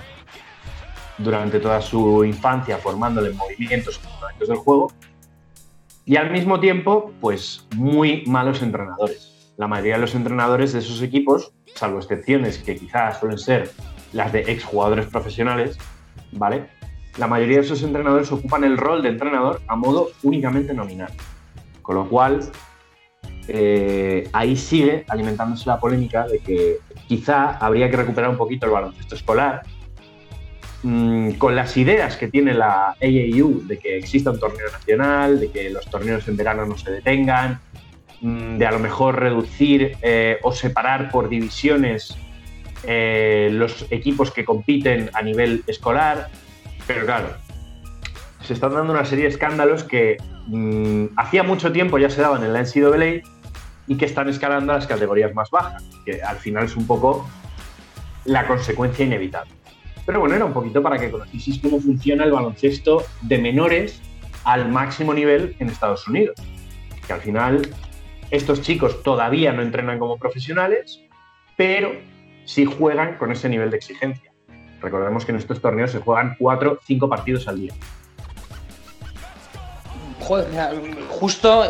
durante 1.19 1.59
toda 1.59 1.81
su 1.81 2.25
infancia 2.25 2.79
formándole 2.79 3.31
en 3.31 3.37
movimientos 3.37 3.99
y 4.01 4.07
fundamentos 4.07 4.49
del 4.49 4.59
juego. 4.59 4.93
Y 6.05 6.14
al 6.14 6.31
mismo 6.31 6.61
tiempo, 6.61 7.12
pues 7.21 7.66
muy 7.75 8.23
malos 8.27 8.62
entrenadores. 8.62 9.53
La 9.57 9.66
mayoría 9.66 9.95
de 9.95 10.01
los 10.01 10.14
entrenadores 10.14 10.75
de 10.75 10.79
esos 10.79 11.03
equipos, 11.03 11.53
salvo 11.75 11.99
excepciones 11.99 12.59
que 12.59 12.77
quizás 12.77 13.19
suelen 13.19 13.39
ser 13.39 13.73
las 14.13 14.33
de 14.33 14.41
exjugadores 14.41 15.07
profesionales, 15.07 15.79
¿vale? 16.33 16.69
La 17.19 17.27
mayoría 17.27 17.57
de 17.57 17.63
esos 17.63 17.83
entrenadores 17.83 18.31
ocupan 18.31 18.65
el 18.65 18.77
rol 18.77 19.03
de 19.03 19.09
entrenador 19.09 19.61
a 19.67 19.77
modo 19.77 20.11
únicamente 20.23 20.73
nominal. 20.73 21.13
Con 21.83 21.97
lo 21.97 22.09
cual, 22.09 22.41
eh, 23.49 24.29
ahí 24.33 24.57
sigue 24.57 25.05
alimentándose 25.09 25.69
la 25.69 25.81
polémica 25.81 26.27
de 26.29 26.39
que 26.39 26.77
quizá 27.09 27.57
habría 27.57 27.91
que 27.91 27.97
recuperar 27.97 28.31
un 28.31 28.37
poquito 28.37 28.67
el 28.67 28.73
baloncesto 28.73 29.15
escolar, 29.15 29.63
mm, 30.83 31.33
con 31.33 31.57
las 31.57 31.77
ideas 31.77 32.17
que 32.17 32.29
tiene 32.29 32.55
la 32.55 32.95
AAU 33.01 33.67
de 33.67 33.79
que 33.79 33.97
exista 33.97 34.31
un 34.31 34.39
torneo 34.39 34.71
nacional, 34.71 35.41
de 35.41 35.51
que 35.51 35.71
los 35.71 35.87
torneos 35.87 36.29
en 36.29 36.37
verano 36.37 36.67
no 36.67 36.77
se 36.77 36.91
detengan, 36.93 37.61
mm, 38.21 38.59
de 38.59 38.67
a 38.67 38.71
lo 38.71 38.79
mejor 38.79 39.19
reducir 39.19 39.97
eh, 40.03 40.39
o 40.43 40.53
separar 40.53 41.11
por 41.11 41.29
divisiones 41.29 42.17
eh, 42.91 43.51
los 43.53 43.84
equipos 43.91 44.30
que 44.30 44.47
compiten 44.47 45.11
a 45.12 45.20
nivel 45.20 45.62
escolar, 45.66 46.30
pero 46.86 47.05
claro, 47.05 47.28
se 48.43 48.55
están 48.55 48.72
dando 48.72 48.95
una 48.95 49.05
serie 49.05 49.24
de 49.24 49.30
escándalos 49.30 49.84
que 49.84 50.16
mm, 50.47 51.09
hacía 51.18 51.43
mucho 51.43 51.70
tiempo 51.70 51.99
ya 51.99 52.09
se 52.09 52.22
daban 52.22 52.43
en 52.45 52.55
la 52.55 52.62
NCAA 52.62 53.20
y 53.89 53.97
que 53.99 54.07
están 54.07 54.30
escalando 54.30 54.72
a 54.72 54.76
las 54.76 54.86
categorías 54.86 55.34
más 55.34 55.51
bajas, 55.51 55.84
que 56.07 56.22
al 56.22 56.39
final 56.39 56.64
es 56.64 56.76
un 56.76 56.86
poco 56.86 57.28
la 58.24 58.47
consecuencia 58.47 59.05
inevitable. 59.05 59.53
Pero 60.07 60.20
bueno, 60.20 60.36
era 60.36 60.47
un 60.47 60.55
poquito 60.55 60.82
para 60.82 60.97
que 60.97 61.11
conocieseis 61.11 61.59
cómo 61.59 61.80
funciona 61.80 62.24
el 62.24 62.32
baloncesto 62.32 63.05
de 63.20 63.36
menores 63.36 64.01
al 64.45 64.70
máximo 64.70 65.12
nivel 65.12 65.55
en 65.59 65.68
Estados 65.68 66.09
Unidos. 66.09 66.36
Que 67.07 67.12
al 67.12 67.20
final 67.20 67.68
estos 68.30 68.62
chicos 68.62 69.03
todavía 69.03 69.53
no 69.53 69.61
entrenan 69.61 69.99
como 69.99 70.16
profesionales, 70.16 71.03
pero 71.55 71.93
sí 72.49 72.64
juegan 72.64 73.16
con 73.18 73.30
ese 73.30 73.46
nivel 73.51 73.70
de 73.70 73.76
exigencia. 73.76 74.32
Recordemos 74.80 75.24
que 75.26 75.32
en 75.32 75.38
estos 75.38 75.61
torneos 75.61 75.90
se 75.90 75.99
juegan 75.99 76.34
4 76.38 76.78
5 76.86 77.09
partidos 77.09 77.46
al 77.46 77.61
día. 77.61 77.74
Joder, 80.20 80.46
justo 81.09 81.64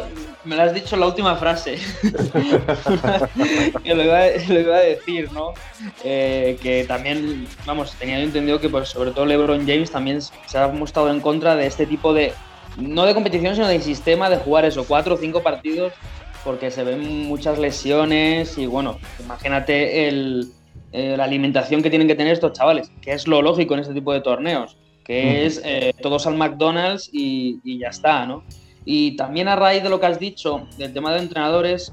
me 0.45 0.55
lo 0.57 0.63
has 0.63 0.73
dicho 0.73 0.95
en 0.95 1.01
la 1.01 1.07
última 1.09 1.35
frase. 1.37 1.79
que 3.83 3.95
lo 3.95 4.05
iba, 4.05 4.19
a- 4.19 4.29
lo 4.49 4.61
iba 4.61 4.77
a 4.77 4.81
decir, 4.81 5.33
¿no? 5.33 5.53
Eh, 6.05 6.57
que 6.63 6.85
también, 6.85 7.47
vamos, 7.67 7.93
tenía 7.99 8.19
yo 8.19 8.25
entendido 8.25 8.61
que 8.61 8.69
pues, 8.69 8.89
sobre 8.91 9.11
todo 9.11 9.27
LeBron 9.27 9.67
James 9.67 9.91
también 9.91 10.21
se 10.23 10.59
ha 10.59 10.69
mostrado 10.69 11.11
en 11.11 11.21
contra 11.21 11.57
de 11.57 11.67
este 11.67 11.87
tipo 11.87 12.15
de, 12.15 12.33
no 12.77 13.05
de 13.05 13.15
competición, 13.15 13.55
sino 13.57 13.67
de 13.67 13.81
sistema 13.81 14.31
de 14.31 14.37
jugar 14.37 14.65
eso, 14.65 14.85
cuatro 14.87 15.15
o 15.17 15.19
cinco 15.19 15.43
partidos, 15.43 15.93
porque 16.45 16.71
se 16.71 16.85
ven 16.85 17.27
muchas 17.27 17.59
lesiones 17.59 18.57
y 18.59 18.67
bueno, 18.67 18.99
imagínate 19.21 20.09
el, 20.09 20.53
eh, 20.93 21.17
la 21.17 21.25
alimentación 21.25 21.83
que 21.83 21.91
tienen 21.91 22.09
que 22.09 22.15
tener 22.15 22.33
estos 22.33 22.53
chavales, 22.53 22.91
que 23.01 23.13
es 23.13 23.27
lo 23.27 23.43
lógico 23.43 23.75
en 23.75 23.81
este 23.81 23.95
tipo 23.95 24.13
de 24.13 24.21
torneos, 24.21 24.79
que 25.05 25.47
es 25.47 25.61
eh, 25.65 25.95
todos 26.01 26.27
al 26.27 26.37
McDonald's 26.37 27.11
y, 27.13 27.61
y 27.65 27.79
ya 27.79 27.89
está, 27.89 28.27
¿no? 28.27 28.45
Y 28.85 29.17
también 29.17 29.49
a 29.49 29.57
raíz 29.57 29.83
de 29.83 29.91
lo 29.91 30.01
que 30.01 30.07
has 30.07 30.19
dicho 30.19 30.67
del 30.79 30.93
tema 30.93 31.13
de 31.13 31.21
entrenadores, 31.21 31.93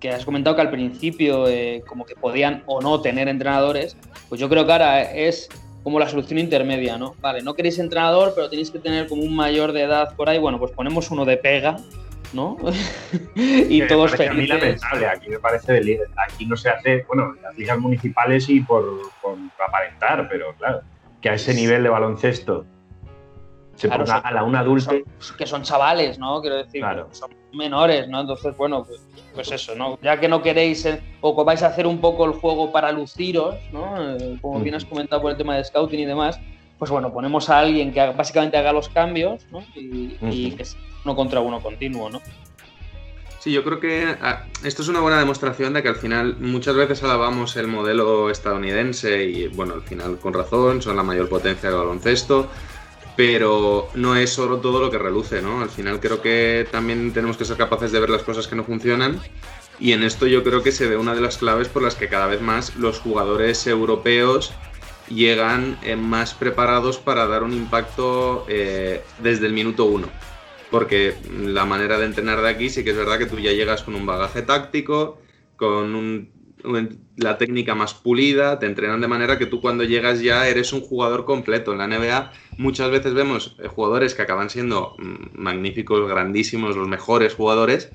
que 0.00 0.10
has 0.10 0.24
comentado 0.24 0.56
que 0.56 0.62
al 0.62 0.70
principio 0.70 1.48
eh, 1.48 1.82
como 1.86 2.04
que 2.04 2.14
podían 2.14 2.62
o 2.66 2.80
no 2.80 3.00
tener 3.00 3.28
entrenadores, 3.28 3.96
pues 4.28 4.40
yo 4.40 4.48
creo 4.48 4.66
que 4.66 4.72
ahora 4.72 5.02
es 5.12 5.48
como 5.82 6.00
la 6.00 6.08
solución 6.08 6.38
intermedia, 6.38 6.98
¿no? 6.98 7.14
Vale, 7.20 7.42
no 7.42 7.54
queréis 7.54 7.78
entrenador, 7.78 8.32
pero 8.34 8.50
tenéis 8.50 8.70
que 8.70 8.78
tener 8.78 9.06
como 9.06 9.22
un 9.22 9.34
mayor 9.34 9.72
de 9.72 9.82
edad 9.82 10.14
por 10.16 10.28
ahí, 10.28 10.38
bueno, 10.38 10.58
pues 10.58 10.72
ponemos 10.72 11.10
uno 11.10 11.24
de 11.24 11.36
pega, 11.36 11.76
¿no? 12.32 12.58
y 13.36 13.80
Que 13.80 13.86
todos 13.86 14.10
parece 14.12 14.28
a 14.28 14.32
mí 14.32 14.46
felices. 14.46 14.60
lamentable, 14.60 15.06
aquí 15.06 15.28
me 15.30 15.38
parece 15.38 16.00
aquí 16.16 16.46
no 16.46 16.56
se 16.56 16.70
hace, 16.70 17.04
bueno, 17.08 17.34
en 17.36 17.42
las 17.42 17.56
ligas 17.56 17.78
municipales 17.78 18.48
y 18.48 18.60
por, 18.60 19.12
por 19.20 19.38
aparentar, 19.66 20.28
pero 20.28 20.54
claro, 20.56 20.80
que 21.20 21.30
a 21.30 21.34
ese 21.34 21.54
nivel 21.54 21.82
de 21.82 21.88
baloncesto 21.88 22.66
se 23.74 23.88
Claro, 23.88 24.04
ponga 24.04 24.16
son- 24.18 24.26
a 24.26 24.30
la 24.32 24.42
un 24.42 24.56
adulte, 24.56 25.04
que 25.36 25.46
son 25.46 25.62
chavales, 25.62 26.18
¿no? 26.18 26.40
Quiero 26.40 26.56
decir, 26.56 26.80
Claro. 26.80 27.08
son 27.10 27.30
menores, 27.52 28.08
¿no? 28.08 28.22
Entonces, 28.22 28.56
bueno, 28.56 28.84
pues, 28.84 29.06
pues 29.34 29.52
eso, 29.52 29.74
¿no? 29.74 29.98
Ya 30.00 30.18
que 30.18 30.28
no 30.28 30.40
queréis 30.42 30.86
eh, 30.86 31.02
o 31.20 31.36
que 31.36 31.44
vais 31.44 31.62
a 31.62 31.66
hacer 31.66 31.86
un 31.86 32.00
poco 32.00 32.24
el 32.24 32.32
juego 32.32 32.72
para 32.72 32.90
luciros, 32.90 33.54
¿no? 33.72 34.16
Eh, 34.16 34.38
como 34.40 34.60
bien 34.60 34.74
has 34.76 34.84
comentado 34.86 35.20
por 35.20 35.30
el 35.32 35.36
tema 35.36 35.56
de 35.56 35.64
scouting 35.64 36.00
y 36.00 36.04
demás, 36.06 36.40
pues 36.78 36.90
bueno, 36.90 37.12
ponemos 37.12 37.48
a 37.48 37.58
alguien 37.58 37.92
que 37.92 38.06
básicamente 38.10 38.56
haga 38.56 38.72
los 38.72 38.88
cambios, 38.88 39.46
¿no? 39.50 39.64
Y, 39.74 40.50
que 40.52 40.62
es 40.62 40.76
uno 41.04 41.16
contra 41.16 41.40
uno 41.40 41.60
continuo, 41.60 42.10
¿no? 42.10 42.20
Sí, 43.38 43.52
yo 43.52 43.62
creo 43.62 43.78
que 43.78 44.16
ah, 44.20 44.44
esto 44.64 44.82
es 44.82 44.88
una 44.88 45.00
buena 45.00 45.18
demostración 45.18 45.72
de 45.72 45.82
que 45.82 45.88
al 45.88 45.96
final 45.96 46.36
muchas 46.40 46.74
veces 46.74 47.02
alabamos 47.02 47.56
el 47.56 47.68
modelo 47.68 48.28
estadounidense 48.28 49.24
y 49.24 49.48
bueno, 49.48 49.74
al 49.74 49.82
final 49.82 50.18
con 50.18 50.34
razón, 50.34 50.82
son 50.82 50.96
la 50.96 51.02
mayor 51.02 51.28
potencia 51.28 51.70
del 51.70 51.78
baloncesto, 51.78 52.48
pero 53.16 53.88
no 53.94 54.16
es 54.16 54.30
solo 54.30 54.58
todo 54.58 54.80
lo 54.80 54.90
que 54.90 54.98
reluce, 54.98 55.40
¿no? 55.40 55.62
Al 55.62 55.70
final 55.70 56.00
creo 56.00 56.20
que 56.20 56.66
también 56.70 57.12
tenemos 57.12 57.36
que 57.36 57.44
ser 57.44 57.56
capaces 57.56 57.92
de 57.92 58.00
ver 58.00 58.10
las 58.10 58.22
cosas 58.22 58.48
que 58.48 58.56
no 58.56 58.64
funcionan 58.64 59.20
y 59.78 59.92
en 59.92 60.02
esto 60.02 60.26
yo 60.26 60.42
creo 60.42 60.62
que 60.62 60.72
se 60.72 60.86
ve 60.86 60.96
una 60.96 61.14
de 61.14 61.20
las 61.20 61.38
claves 61.38 61.68
por 61.68 61.82
las 61.82 61.94
que 61.94 62.08
cada 62.08 62.26
vez 62.26 62.40
más 62.40 62.76
los 62.76 62.98
jugadores 62.98 63.66
europeos 63.66 64.52
llegan 65.08 65.78
eh, 65.82 65.96
más 65.96 66.34
preparados 66.34 66.98
para 66.98 67.26
dar 67.26 67.42
un 67.42 67.52
impacto 67.52 68.44
eh, 68.48 69.02
desde 69.22 69.46
el 69.46 69.52
minuto 69.52 69.84
uno. 69.84 70.08
Porque 70.70 71.14
la 71.30 71.64
manera 71.64 71.98
de 71.98 72.06
entrenar 72.06 72.40
de 72.42 72.48
aquí 72.48 72.70
sí 72.70 72.84
que 72.84 72.90
es 72.90 72.96
verdad 72.96 73.18
que 73.18 73.26
tú 73.26 73.38
ya 73.38 73.52
llegas 73.52 73.82
con 73.82 73.94
un 73.94 74.04
bagaje 74.04 74.42
táctico, 74.42 75.20
con 75.56 76.28
la 77.16 77.38
técnica 77.38 77.74
más 77.74 77.94
pulida, 77.94 78.58
te 78.58 78.66
entrenan 78.66 79.00
de 79.00 79.08
manera 79.08 79.38
que 79.38 79.46
tú 79.46 79.60
cuando 79.60 79.84
llegas 79.84 80.20
ya 80.20 80.48
eres 80.48 80.72
un 80.72 80.80
jugador 80.80 81.24
completo. 81.24 81.72
En 81.72 81.78
la 81.78 81.86
NBA 81.86 82.32
muchas 82.58 82.90
veces 82.90 83.14
vemos 83.14 83.56
eh, 83.58 83.68
jugadores 83.68 84.14
que 84.14 84.22
acaban 84.22 84.50
siendo 84.50 84.96
mm, 84.98 85.40
magníficos, 85.40 86.08
grandísimos, 86.08 86.76
los 86.76 86.88
mejores 86.88 87.34
jugadores, 87.34 87.90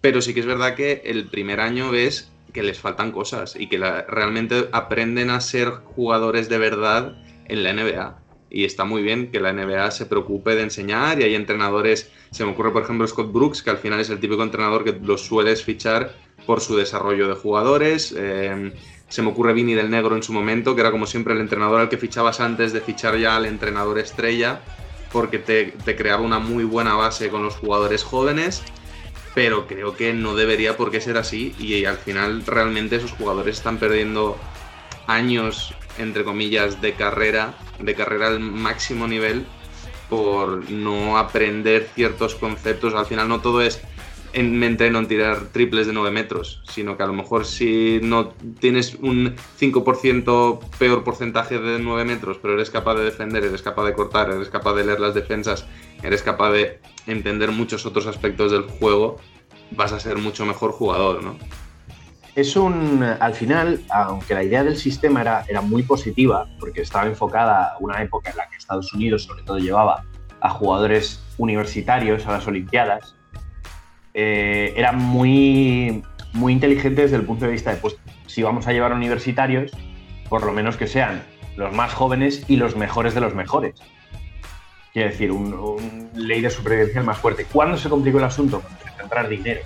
pero 0.00 0.20
sí 0.20 0.34
que 0.34 0.40
es 0.40 0.46
verdad 0.46 0.74
que 0.74 1.02
el 1.04 1.28
primer 1.28 1.60
año 1.60 1.90
ves 1.90 2.31
que 2.52 2.62
les 2.62 2.78
faltan 2.78 3.12
cosas 3.12 3.56
y 3.58 3.68
que 3.68 3.78
realmente 3.78 4.68
aprenden 4.72 5.30
a 5.30 5.40
ser 5.40 5.70
jugadores 5.96 6.48
de 6.48 6.58
verdad 6.58 7.16
en 7.46 7.62
la 7.62 7.72
NBA. 7.72 8.18
Y 8.50 8.64
está 8.64 8.84
muy 8.84 9.02
bien 9.02 9.30
que 9.30 9.40
la 9.40 9.52
NBA 9.52 9.90
se 9.92 10.06
preocupe 10.06 10.54
de 10.54 10.62
enseñar 10.62 11.20
y 11.20 11.24
hay 11.24 11.34
entrenadores, 11.34 12.10
se 12.30 12.44
me 12.44 12.52
ocurre 12.52 12.70
por 12.70 12.82
ejemplo 12.82 13.06
Scott 13.06 13.32
Brooks, 13.32 13.62
que 13.62 13.70
al 13.70 13.78
final 13.78 14.00
es 14.00 14.10
el 14.10 14.20
típico 14.20 14.42
entrenador 14.42 14.84
que 14.84 14.92
los 14.92 15.22
sueles 15.22 15.64
fichar 15.64 16.14
por 16.46 16.60
su 16.60 16.76
desarrollo 16.76 17.28
de 17.28 17.34
jugadores. 17.34 18.14
eh, 18.16 18.72
se 19.12 19.20
me 19.20 19.28
ocurre 19.28 19.52
Vini 19.52 19.74
del 19.74 19.90
Negro 19.90 20.16
en 20.16 20.22
su 20.22 20.32
momento, 20.32 20.74
que 20.74 20.80
era 20.80 20.90
como 20.90 21.06
siempre 21.06 21.34
el 21.34 21.40
entrenador 21.40 21.80
al 21.80 21.90
que 21.90 21.98
fichabas 21.98 22.40
antes 22.40 22.72
de 22.72 22.80
fichar 22.80 23.18
ya 23.18 23.36
al 23.36 23.44
entrenador 23.44 23.98
estrella, 23.98 24.62
porque 25.12 25.38
te, 25.38 25.74
te 25.84 25.94
creaba 25.96 26.22
una 26.22 26.38
muy 26.38 26.64
buena 26.64 26.94
base 26.94 27.28
con 27.28 27.42
los 27.42 27.56
jugadores 27.56 28.04
jóvenes 28.04 28.62
pero 29.34 29.66
creo 29.66 29.96
que 29.96 30.12
no 30.12 30.34
debería 30.34 30.76
por 30.76 30.90
qué 30.90 31.00
ser 31.00 31.16
así 31.16 31.54
y 31.58 31.84
al 31.84 31.96
final 31.96 32.44
realmente 32.46 32.96
esos 32.96 33.12
jugadores 33.12 33.56
están 33.56 33.78
perdiendo 33.78 34.36
años 35.06 35.74
entre 35.98 36.24
comillas 36.24 36.80
de 36.80 36.94
carrera, 36.94 37.54
de 37.78 37.94
carrera 37.94 38.28
al 38.28 38.40
máximo 38.40 39.06
nivel 39.06 39.44
por 40.08 40.70
no 40.70 41.18
aprender 41.18 41.88
ciertos 41.94 42.34
conceptos. 42.34 42.94
Al 42.94 43.06
final 43.06 43.28
no 43.28 43.40
todo 43.40 43.62
es 43.62 43.80
en, 44.32 44.58
me 44.58 44.66
entreno 44.66 44.98
en 44.98 45.08
tirar 45.08 45.46
triples 45.52 45.86
de 45.86 45.92
9 45.92 46.10
metros, 46.10 46.62
sino 46.64 46.96
que 46.96 47.02
a 47.02 47.06
lo 47.06 47.12
mejor 47.12 47.44
si 47.44 48.00
no 48.02 48.28
tienes 48.60 48.94
un 48.96 49.34
5% 49.60 50.60
peor 50.78 51.04
porcentaje 51.04 51.58
de 51.58 51.78
9 51.78 52.04
metros, 52.04 52.38
pero 52.40 52.54
eres 52.54 52.70
capaz 52.70 52.94
de 52.94 53.04
defender, 53.04 53.44
eres 53.44 53.62
capaz 53.62 53.84
de 53.84 53.94
cortar, 53.94 54.30
eres 54.30 54.48
capaz 54.48 54.74
de 54.74 54.84
leer 54.84 55.00
las 55.00 55.14
defensas, 55.14 55.66
eres 56.02 56.22
capaz 56.22 56.52
de 56.52 56.80
entender 57.06 57.50
muchos 57.50 57.86
otros 57.86 58.06
aspectos 58.06 58.52
del 58.52 58.62
juego, 58.62 59.18
vas 59.72 59.92
a 59.92 60.00
ser 60.00 60.18
mucho 60.18 60.44
mejor 60.46 60.72
jugador, 60.72 61.22
¿no? 61.22 61.36
Es 62.34 62.56
un. 62.56 63.02
Al 63.02 63.34
final, 63.34 63.82
aunque 63.90 64.32
la 64.32 64.42
idea 64.42 64.64
del 64.64 64.78
sistema 64.78 65.20
era, 65.20 65.44
era 65.48 65.60
muy 65.60 65.82
positiva, 65.82 66.48
porque 66.58 66.80
estaba 66.80 67.06
enfocada 67.06 67.74
a 67.74 67.78
una 67.78 68.02
época 68.02 68.30
en 68.30 68.38
la 68.38 68.48
que 68.48 68.56
Estados 68.56 68.90
Unidos, 68.94 69.24
sobre 69.24 69.42
todo, 69.42 69.58
llevaba 69.58 70.04
a 70.40 70.48
jugadores 70.48 71.22
universitarios 71.36 72.26
a 72.26 72.32
las 72.32 72.46
Olimpiadas, 72.46 73.14
eh, 74.14 74.72
era 74.76 74.92
muy, 74.92 76.02
muy 76.32 76.52
inteligente 76.52 77.02
desde 77.02 77.16
el 77.16 77.24
punto 77.24 77.44
de 77.46 77.52
vista 77.52 77.70
de, 77.70 77.76
pues, 77.76 77.96
si 78.26 78.42
vamos 78.42 78.66
a 78.66 78.72
llevar 78.72 78.92
universitarios, 78.92 79.72
por 80.28 80.44
lo 80.44 80.52
menos 80.52 80.76
que 80.76 80.86
sean 80.86 81.22
los 81.56 81.72
más 81.72 81.92
jóvenes 81.92 82.44
y 82.48 82.56
los 82.56 82.76
mejores 82.76 83.14
de 83.14 83.20
los 83.20 83.34
mejores. 83.34 83.74
Quiero 84.92 85.10
decir, 85.10 85.32
un, 85.32 85.54
un 85.54 86.10
ley 86.14 86.40
de 86.40 86.50
supervivencia 86.50 87.02
más 87.02 87.18
fuerte. 87.18 87.46
¿Cuándo 87.50 87.76
se 87.76 87.88
complicó 87.88 88.18
el 88.18 88.24
asunto? 88.24 88.60
Cuando 88.60 88.98
a 88.98 89.02
entrar 89.02 89.28
dinero 89.28 89.60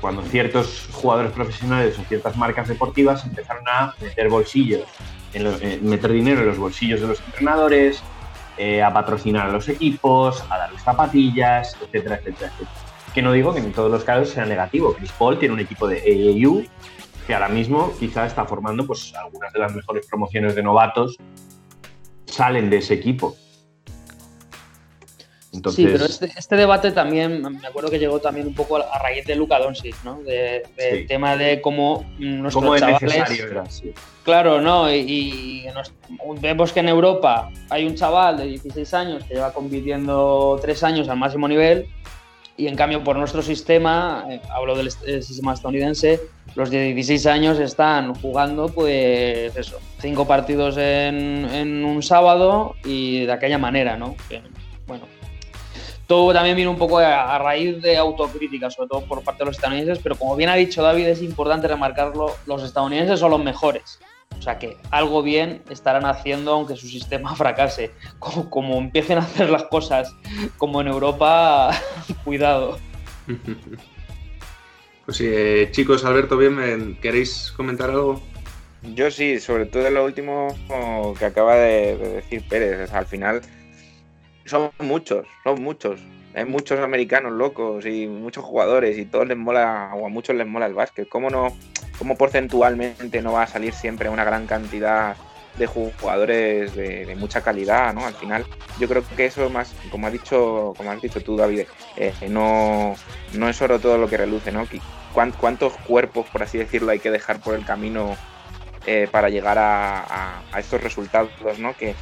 cuando 0.00 0.22
ciertos 0.22 0.88
jugadores 0.92 1.32
profesionales 1.32 1.98
o 1.98 2.04
ciertas 2.04 2.36
marcas 2.36 2.68
deportivas 2.68 3.24
empezaron 3.24 3.64
a 3.68 3.94
meter 4.00 4.28
bolsillos, 4.28 4.84
en 5.34 5.46
eh, 5.46 5.78
meter 5.82 6.12
dinero 6.12 6.40
en 6.40 6.48
los 6.48 6.58
bolsillos 6.58 7.00
de 7.00 7.06
los 7.06 7.20
entrenadores, 7.20 8.02
eh, 8.56 8.82
a 8.82 8.92
patrocinar 8.92 9.48
a 9.48 9.52
los 9.52 9.68
equipos, 9.68 10.42
a 10.50 10.58
darles 10.58 10.82
zapatillas, 10.82 11.76
etcétera, 11.82 12.16
etcétera, 12.16 12.50
etcétera. 12.52 12.89
Que 13.14 13.22
no 13.22 13.32
digo 13.32 13.52
que 13.52 13.60
en 13.60 13.72
todos 13.72 13.90
los 13.90 14.04
casos 14.04 14.30
sea 14.30 14.44
negativo. 14.46 14.94
Chris 14.94 15.10
Paul 15.12 15.38
tiene 15.38 15.54
un 15.54 15.60
equipo 15.60 15.88
de 15.88 15.98
AAU 15.98 16.64
que 17.26 17.34
ahora 17.34 17.48
mismo 17.48 17.92
quizá 17.98 18.26
está 18.26 18.44
formando 18.44 18.86
pues 18.86 19.12
algunas 19.14 19.52
de 19.52 19.58
las 19.58 19.74
mejores 19.74 20.06
promociones 20.06 20.54
de 20.54 20.62
novatos 20.62 21.16
salen 22.26 22.70
de 22.70 22.78
ese 22.78 22.94
equipo. 22.94 23.36
Entonces, 25.52 25.84
Sí, 25.84 25.90
pero 25.90 26.04
este, 26.04 26.26
este 26.38 26.54
debate 26.56 26.92
también, 26.92 27.42
me 27.42 27.66
acuerdo 27.66 27.90
que 27.90 27.98
llegó 27.98 28.20
también 28.20 28.46
un 28.46 28.54
poco 28.54 28.76
a, 28.76 28.98
raíz 29.00 29.26
de 29.26 29.34
Luka 29.34 29.58
Doncic, 29.58 29.96
¿no? 30.04 30.20
De- 30.22 30.62
del 30.76 31.00
Sí. 31.00 31.06
tema 31.08 31.36
de 31.36 31.60
cómo 31.60 32.08
nuestros 32.18 32.54
¿cómo 32.54 32.76
es 32.76 32.80
chavales... 32.80 33.02
necesario 33.02 33.46
era? 33.50 33.66
Sí. 33.66 33.92
Claro, 34.22 34.60
¿no? 34.60 34.88
Y, 34.92 35.00
y 35.00 35.66
nos- 35.74 35.92
vemos 36.40 36.72
que 36.72 36.78
en 36.80 36.88
Europa 36.88 37.50
hay 37.68 37.84
un 37.84 37.96
chaval 37.96 38.36
de 38.36 38.44
16 38.44 38.94
años 38.94 39.24
que 39.24 39.34
lleva 39.34 39.52
compitiendo 39.52 40.56
tres 40.62 40.84
años 40.84 41.08
al 41.08 41.16
máximo 41.18 41.48
nivel 41.48 41.88
y 42.60 42.68
en 42.68 42.76
cambio 42.76 43.02
por 43.02 43.16
nuestro 43.16 43.40
sistema, 43.40 44.26
eh, 44.28 44.40
hablo 44.50 44.76
del 44.76 44.90
sistema 44.90 45.54
estadounidense, 45.54 46.20
los 46.54 46.70
de 46.70 46.92
16 46.92 47.24
años 47.26 47.58
están 47.58 48.14
jugando 48.14 48.68
pues 48.68 49.56
eso, 49.56 49.78
cinco 49.98 50.26
partidos 50.26 50.76
en, 50.76 51.84
un 51.84 52.02
sábado 52.02 52.76
y 52.84 53.24
de 53.24 53.32
aquella 53.32 53.56
manera, 53.56 53.96
¿no? 53.96 54.14
Que, 54.28 54.42
bueno, 54.86 55.06
todo 56.06 56.34
también 56.34 56.54
viene 56.54 56.70
un 56.70 56.76
poco 56.76 56.98
a 56.98 57.38
raíz 57.38 57.80
de 57.80 57.96
autocrítica, 57.96 58.70
sobre 58.70 58.88
todo 58.90 59.00
por 59.06 59.22
parte 59.24 59.42
de 59.42 59.46
los 59.46 59.56
estadounidenses, 59.56 60.02
pero 60.02 60.16
como 60.16 60.36
bien 60.36 60.50
ha 60.50 60.56
dicho 60.56 60.82
David, 60.82 61.06
es 61.06 61.22
importante 61.22 61.66
remarcarlo, 61.66 62.36
los 62.44 62.62
estadounidenses 62.62 63.18
son 63.18 63.30
los 63.30 63.42
mejores. 63.42 64.00
O 64.38 64.42
sea 64.42 64.58
que 64.58 64.76
algo 64.90 65.22
bien 65.22 65.62
estarán 65.68 66.06
haciendo 66.06 66.52
aunque 66.52 66.76
su 66.76 66.86
sistema 66.88 67.34
fracase. 67.36 67.90
Como, 68.18 68.48
como 68.50 68.78
empiecen 68.78 69.18
a 69.18 69.22
hacer 69.22 69.50
las 69.50 69.64
cosas 69.64 70.14
como 70.58 70.80
en 70.80 70.88
Europa, 70.88 71.70
cuidado. 72.24 72.78
Pues 75.06 75.16
sí, 75.16 75.26
eh, 75.28 75.68
chicos, 75.72 76.04
Alberto, 76.04 76.36
bien, 76.36 76.54
¿me- 76.54 76.96
¿queréis 77.00 77.52
comentar 77.56 77.90
algo? 77.90 78.20
Yo 78.94 79.10
sí, 79.10 79.40
sobre 79.40 79.66
todo 79.66 79.86
en 79.86 79.94
lo 79.94 80.04
último 80.04 80.54
que 81.18 81.24
acaba 81.24 81.56
de, 81.56 81.96
de 81.96 82.08
decir 82.16 82.46
Pérez. 82.48 82.84
O 82.84 82.86
sea, 82.86 82.98
al 83.00 83.06
final 83.06 83.40
son 84.44 84.70
muchos, 84.78 85.26
son 85.42 85.62
muchos. 85.62 86.00
Hay 86.34 86.44
muchos 86.44 86.78
americanos 86.78 87.32
locos 87.32 87.86
y 87.86 88.06
muchos 88.06 88.44
jugadores 88.44 88.98
y 88.98 89.04
todos 89.04 89.26
les 89.26 89.36
mola, 89.36 89.90
o 89.96 90.06
a 90.06 90.08
muchos 90.10 90.36
les 90.36 90.46
mola 90.46 90.66
el 90.66 90.74
básquet. 90.74 91.08
¿Cómo 91.08 91.28
no, 91.28 91.48
cómo 92.00 92.16
porcentualmente 92.16 93.20
no 93.20 93.32
va 93.32 93.42
a 93.42 93.46
salir 93.46 93.74
siempre 93.74 94.08
una 94.08 94.24
gran 94.24 94.46
cantidad 94.46 95.16
de 95.58 95.66
jugadores 95.66 96.74
de, 96.74 97.14
mucha 97.16 97.42
calidad, 97.42 97.92
¿no? 97.92 98.06
Al 98.06 98.14
final, 98.14 98.46
yo 98.78 98.88
creo 98.88 99.04
que 99.14 99.26
eso 99.26 99.50
más, 99.50 99.74
como 99.90 100.06
has 100.06 100.14
dicho, 100.14 100.72
como 100.78 100.90
has 100.90 101.02
dicho 101.02 101.20
tú, 101.20 101.36
David, 101.36 101.64
eh, 101.98 102.14
no, 102.30 102.94
no 103.34 103.48
es 103.50 103.60
oro 103.60 103.78
todo 103.78 103.98
lo 103.98 104.08
que 104.08 104.16
reluce, 104.16 104.50
¿no? 104.50 104.66
¿Cuántos 105.12 105.74
cuerpos, 105.86 106.26
por 106.30 106.42
así 106.42 106.56
decirlo, 106.56 106.90
hay 106.90 107.00
que 107.00 107.10
dejar 107.10 107.38
por 107.40 107.54
el 107.54 107.66
camino 107.66 108.16
eh, 108.86 109.06
para 109.10 109.28
llegar 109.28 109.58
a, 109.58 110.38
a- 110.50 110.58
estos 110.58 110.82
resultados, 110.82 111.30
¿no? 111.58 111.76
Que, 111.76 111.94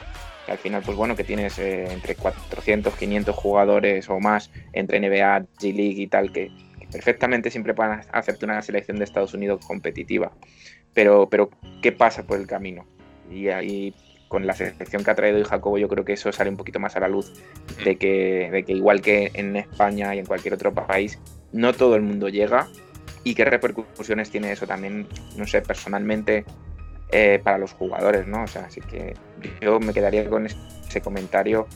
al 0.47 0.59
final, 0.59 0.83
pues 0.85 0.97
bueno, 0.97 1.17
que 1.17 1.25
tienes 1.25 1.59
eh, 1.59 1.93
entre 1.93 2.15
400, 2.15 2.95
500 2.95 3.35
jugadores 3.35 4.09
o 4.09 4.21
más 4.21 4.51
entre 4.73 4.99
NBA, 4.99 5.41
G 5.59 5.75
League 5.75 6.03
y 6.03 6.07
tal, 6.07 6.31
que 6.31 6.53
perfectamente 6.91 7.51
siempre 7.51 7.75
puedan 7.75 8.03
hacerte 8.13 8.45
una 8.45 8.61
selección 8.63 8.97
de 8.99 9.05
Estados 9.05 9.35
Unidos 9.35 9.65
competitiva. 9.65 10.33
Pero, 10.95 11.29
pero 11.29 11.51
¿qué 11.83 11.93
pasa 11.93 12.25
por 12.25 12.39
el 12.39 12.47
camino? 12.47 12.87
Y 13.31 13.49
ahí, 13.49 13.95
con 14.29 14.47
la 14.47 14.55
selección 14.55 15.05
que 15.05 15.11
ha 15.11 15.15
traído 15.15 15.39
hoy 15.39 15.45
Jacobo, 15.45 15.79
yo 15.79 15.89
creo 15.89 16.05
que 16.05 16.15
eso 16.15 16.33
sale 16.33 16.51
un 16.51 16.57
poquito 16.57 16.81
más 16.81 16.97
a 16.97 17.01
la 17.01 17.09
luz 17.09 17.33
de 17.85 17.97
que, 17.97 18.51
de 18.51 18.65
que 18.65 18.73
igual 18.73 19.01
que 19.01 19.31
en 19.35 19.57
España 19.57 20.15
y 20.15 20.19
en 20.19 20.27
cualquier 20.27 20.55
otro 20.55 20.75
país, 20.75 21.19
no 21.53 21.73
todo 21.73 21.97
el 21.97 22.03
mundo 22.03 22.29
llega 22.29 22.69
y 23.25 23.35
qué 23.35 23.45
repercusiones 23.45 24.31
tiene 24.31 24.53
eso 24.53 24.67
también, 24.67 25.07
no 25.37 25.47
sé, 25.47 25.61
personalmente 25.61 26.45
eh, 27.11 27.41
para 27.43 27.59
los 27.59 27.73
jugadores, 27.73 28.27
¿no? 28.27 28.45
O 28.45 28.47
sea, 28.47 28.67
así 28.67 28.81
que 28.81 29.15
yo 29.61 29.81
me 29.81 29.93
quedaría 29.93 30.29
con 30.29 30.47
ese 30.47 31.01
comentario 31.01 31.67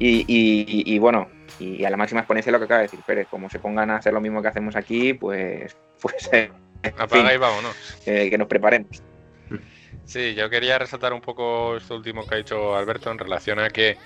y, 0.00 0.24
y- 0.26 0.94
y- 0.94 0.98
bueno, 0.98 1.28
y 1.60 1.84
a 1.84 1.90
la 1.90 1.96
máxima 1.96 2.20
exponencia 2.22 2.50
lo 2.50 2.58
que 2.58 2.64
acaba 2.64 2.78
de 2.80 2.86
decir 2.86 3.00
Pérez, 3.06 3.28
como 3.30 3.48
se 3.48 3.58
pongan 3.60 3.90
a 3.90 3.96
hacer 3.96 4.12
lo 4.12 4.20
mismo 4.20 4.42
que 4.42 4.48
hacemos 4.48 4.74
aquí, 4.74 5.14
pues, 5.14 5.76
pues 6.00 6.28
eh, 6.32 6.50
Apaga 6.98 7.28
fin, 7.28 7.34
y 7.34 7.38
vámonos. 7.38 7.76
eh, 8.06 8.28
que 8.30 8.38
nos 8.38 8.48
preparemos. 8.48 9.02
Sí, 10.04 10.34
yo 10.34 10.50
quería 10.50 10.78
resaltar 10.78 11.12
un 11.12 11.20
poco 11.20 11.76
esto 11.76 11.94
último 11.94 12.26
que 12.26 12.34
ha 12.34 12.38
dicho 12.38 12.74
Alberto 12.74 13.10
en 13.12 13.18
relación 13.18 13.60
a 13.60 13.70
que, 13.70 13.96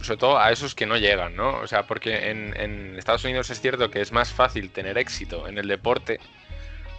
sobre 0.00 0.18
todo 0.18 0.38
a 0.38 0.50
esos 0.50 0.74
que 0.74 0.86
no 0.86 0.96
llegan, 0.96 1.36
¿no? 1.36 1.58
O 1.60 1.66
sea, 1.68 1.86
porque 1.86 2.30
en, 2.30 2.58
en 2.58 2.96
Estados 2.98 3.24
Unidos 3.24 3.50
es 3.50 3.60
cierto 3.60 3.90
que 3.90 4.00
es 4.00 4.10
más 4.10 4.32
fácil 4.32 4.70
tener 4.70 4.98
éxito 4.98 5.46
en 5.46 5.58
el 5.58 5.68
deporte 5.68 6.18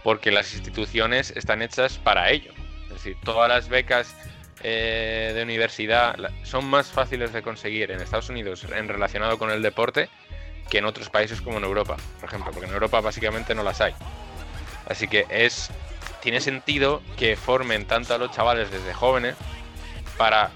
porque 0.02 0.30
las 0.30 0.54
instituciones 0.54 1.32
están 1.36 1.60
hechas 1.62 1.98
para 1.98 2.30
ello. 2.30 2.52
Es 2.84 2.90
decir, 2.94 3.16
todas 3.24 3.48
las 3.48 3.68
becas 3.68 4.14
eh, 4.66 5.32
de 5.34 5.42
universidad 5.42 6.16
son 6.42 6.64
más 6.64 6.88
fáciles 6.88 7.34
de 7.34 7.42
conseguir 7.42 7.90
en 7.90 8.00
Estados 8.00 8.30
Unidos 8.30 8.64
en 8.64 8.88
relacionado 8.88 9.38
con 9.38 9.50
el 9.50 9.60
deporte 9.60 10.08
que 10.70 10.78
en 10.78 10.86
otros 10.86 11.10
países 11.10 11.42
como 11.42 11.58
en 11.58 11.64
Europa, 11.64 11.96
por 12.18 12.30
ejemplo, 12.30 12.50
porque 12.50 12.66
en 12.66 12.72
Europa 12.72 13.02
básicamente 13.02 13.54
no 13.54 13.62
las 13.62 13.82
hay. 13.82 13.92
Así 14.86 15.06
que 15.06 15.26
es 15.28 15.70
tiene 16.22 16.40
sentido 16.40 17.02
que 17.18 17.36
formen 17.36 17.84
tanto 17.84 18.14
a 18.14 18.18
los 18.18 18.30
chavales 18.30 18.70
desde 18.70 18.94
jóvenes 18.94 19.36
para 20.16 20.48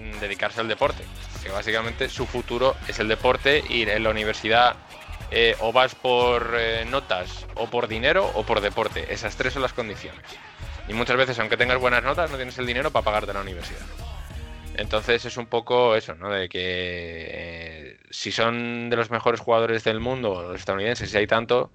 mm, 0.00 0.20
dedicarse 0.20 0.62
al 0.62 0.68
deporte. 0.68 1.04
Que 1.42 1.50
básicamente 1.50 2.08
su 2.08 2.24
futuro 2.24 2.74
es 2.88 2.98
el 2.98 3.08
deporte 3.08 3.62
y 3.68 3.82
en 3.82 4.02
la 4.02 4.08
universidad 4.08 4.76
eh, 5.30 5.54
o 5.60 5.72
vas 5.72 5.94
por 5.94 6.54
eh, 6.58 6.86
notas 6.88 7.46
o 7.54 7.66
por 7.66 7.88
dinero 7.88 8.30
o 8.34 8.44
por 8.44 8.62
deporte. 8.62 9.12
Esas 9.12 9.36
tres 9.36 9.52
son 9.52 9.60
las 9.60 9.74
condiciones. 9.74 10.22
Y 10.88 10.92
muchas 10.92 11.16
veces, 11.16 11.38
aunque 11.38 11.56
tengas 11.56 11.78
buenas 11.78 12.02
notas, 12.02 12.30
no 12.30 12.36
tienes 12.36 12.58
el 12.58 12.66
dinero 12.66 12.90
para 12.90 13.04
pagarte 13.04 13.32
la 13.32 13.40
universidad. 13.40 13.86
Entonces 14.76 15.24
es 15.24 15.36
un 15.36 15.46
poco 15.46 15.96
eso, 15.96 16.14
¿no? 16.14 16.30
De 16.30 16.48
que 16.48 16.60
eh, 16.60 17.98
si 18.10 18.30
son 18.30 18.90
de 18.90 18.96
los 18.96 19.10
mejores 19.10 19.40
jugadores 19.40 19.84
del 19.84 20.00
mundo, 20.00 20.42
los 20.42 20.60
estadounidenses, 20.60 21.10
si 21.10 21.16
hay 21.16 21.26
tanto, 21.26 21.72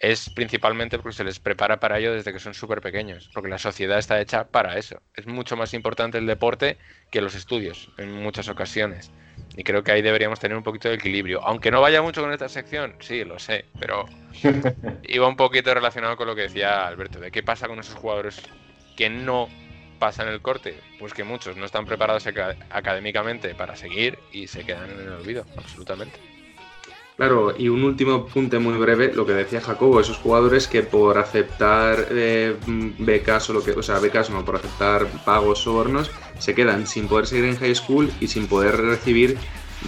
es 0.00 0.30
principalmente 0.30 0.98
porque 0.98 1.16
se 1.16 1.24
les 1.24 1.38
prepara 1.38 1.78
para 1.78 1.98
ello 1.98 2.12
desde 2.12 2.32
que 2.32 2.40
son 2.40 2.54
súper 2.54 2.80
pequeños, 2.80 3.30
porque 3.32 3.48
la 3.48 3.58
sociedad 3.58 3.98
está 3.98 4.20
hecha 4.20 4.48
para 4.48 4.78
eso. 4.78 5.00
Es 5.14 5.26
mucho 5.26 5.56
más 5.56 5.72
importante 5.74 6.18
el 6.18 6.26
deporte 6.26 6.76
que 7.10 7.20
los 7.20 7.34
estudios 7.34 7.90
en 7.98 8.12
muchas 8.12 8.48
ocasiones. 8.48 9.12
Y 9.56 9.62
creo 9.62 9.82
que 9.84 9.92
ahí 9.92 10.02
deberíamos 10.02 10.40
tener 10.40 10.56
un 10.56 10.64
poquito 10.64 10.88
de 10.88 10.96
equilibrio. 10.96 11.40
Aunque 11.44 11.70
no 11.70 11.80
vaya 11.80 12.02
mucho 12.02 12.20
con 12.22 12.32
esta 12.32 12.48
sección, 12.48 12.94
sí, 13.00 13.24
lo 13.24 13.38
sé, 13.38 13.66
pero 13.78 14.04
iba 15.04 15.28
un 15.28 15.36
poquito 15.36 15.72
relacionado 15.72 16.16
con 16.16 16.26
lo 16.26 16.34
que 16.34 16.42
decía 16.42 16.86
Alberto, 16.86 17.20
de 17.20 17.30
qué 17.30 17.42
pasa 17.42 17.68
con 17.68 17.78
esos 17.78 17.94
jugadores 17.94 18.42
que 18.96 19.08
no 19.08 19.48
pasan 19.98 20.28
el 20.28 20.40
corte. 20.42 20.74
Pues 20.98 21.14
que 21.14 21.24
muchos 21.24 21.56
no 21.56 21.64
están 21.66 21.86
preparados 21.86 22.26
aca- 22.26 22.56
académicamente 22.70 23.54
para 23.54 23.76
seguir 23.76 24.18
y 24.32 24.46
se 24.48 24.64
quedan 24.64 24.90
en 24.90 25.00
el 25.00 25.08
olvido, 25.12 25.46
absolutamente. 25.56 26.18
Claro, 27.16 27.54
y 27.56 27.68
un 27.68 27.84
último 27.84 28.14
apunte 28.14 28.58
muy 28.58 28.76
breve, 28.76 29.12
lo 29.14 29.24
que 29.24 29.34
decía 29.34 29.60
Jacobo, 29.60 30.00
esos 30.00 30.16
jugadores 30.16 30.66
que 30.66 30.82
por 30.82 31.16
aceptar 31.16 32.08
eh, 32.10 32.56
mm, 32.66 33.04
becas 33.04 33.48
o 33.50 33.52
lo 33.52 33.62
que, 33.62 33.70
o 33.70 33.82
sea, 33.84 34.00
becas 34.00 34.30
no, 34.30 34.44
por 34.44 34.56
aceptar 34.56 35.06
pagos 35.24 35.60
sobornos, 35.60 36.10
se 36.40 36.56
quedan 36.56 36.88
sin 36.88 37.06
poder 37.06 37.28
seguir 37.28 37.44
en 37.44 37.56
high 37.56 37.74
school 37.74 38.10
y 38.20 38.26
sin 38.26 38.48
poder 38.48 38.76
recibir 38.78 39.38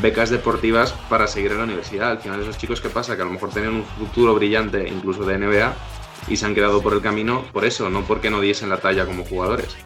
becas 0.01 0.31
deportivas 0.31 0.93
para 1.09 1.27
seguir 1.27 1.51
en 1.51 1.59
la 1.59 1.65
universidad. 1.65 2.13
Al 2.13 2.19
final 2.19 2.43
esos 2.43 2.59
chicos 2.59 2.81
que 2.81 2.91
pasa, 2.91 3.17
que 3.17 3.23
a 3.23 3.25
lo 3.25 3.33
mejor 3.33 3.51
tenían 3.51 3.75
un 3.75 3.85
futuro 3.85 4.33
brillante 4.35 4.89
incluso 4.89 5.25
de 5.25 5.37
NBA 5.37 5.75
y 6.29 6.37
se 6.37 6.47
han 6.47 6.55
quedado 6.55 6.81
por 6.81 6.93
el 6.93 7.01
camino 7.01 7.45
por 7.53 7.65
eso, 7.65 7.91
no 7.91 8.05
porque 8.05 8.31
no 8.31 8.41
diesen 8.41 8.69
la 8.69 8.79
talla 8.79 9.05
como 9.05 9.25
jugadores. 9.25 9.77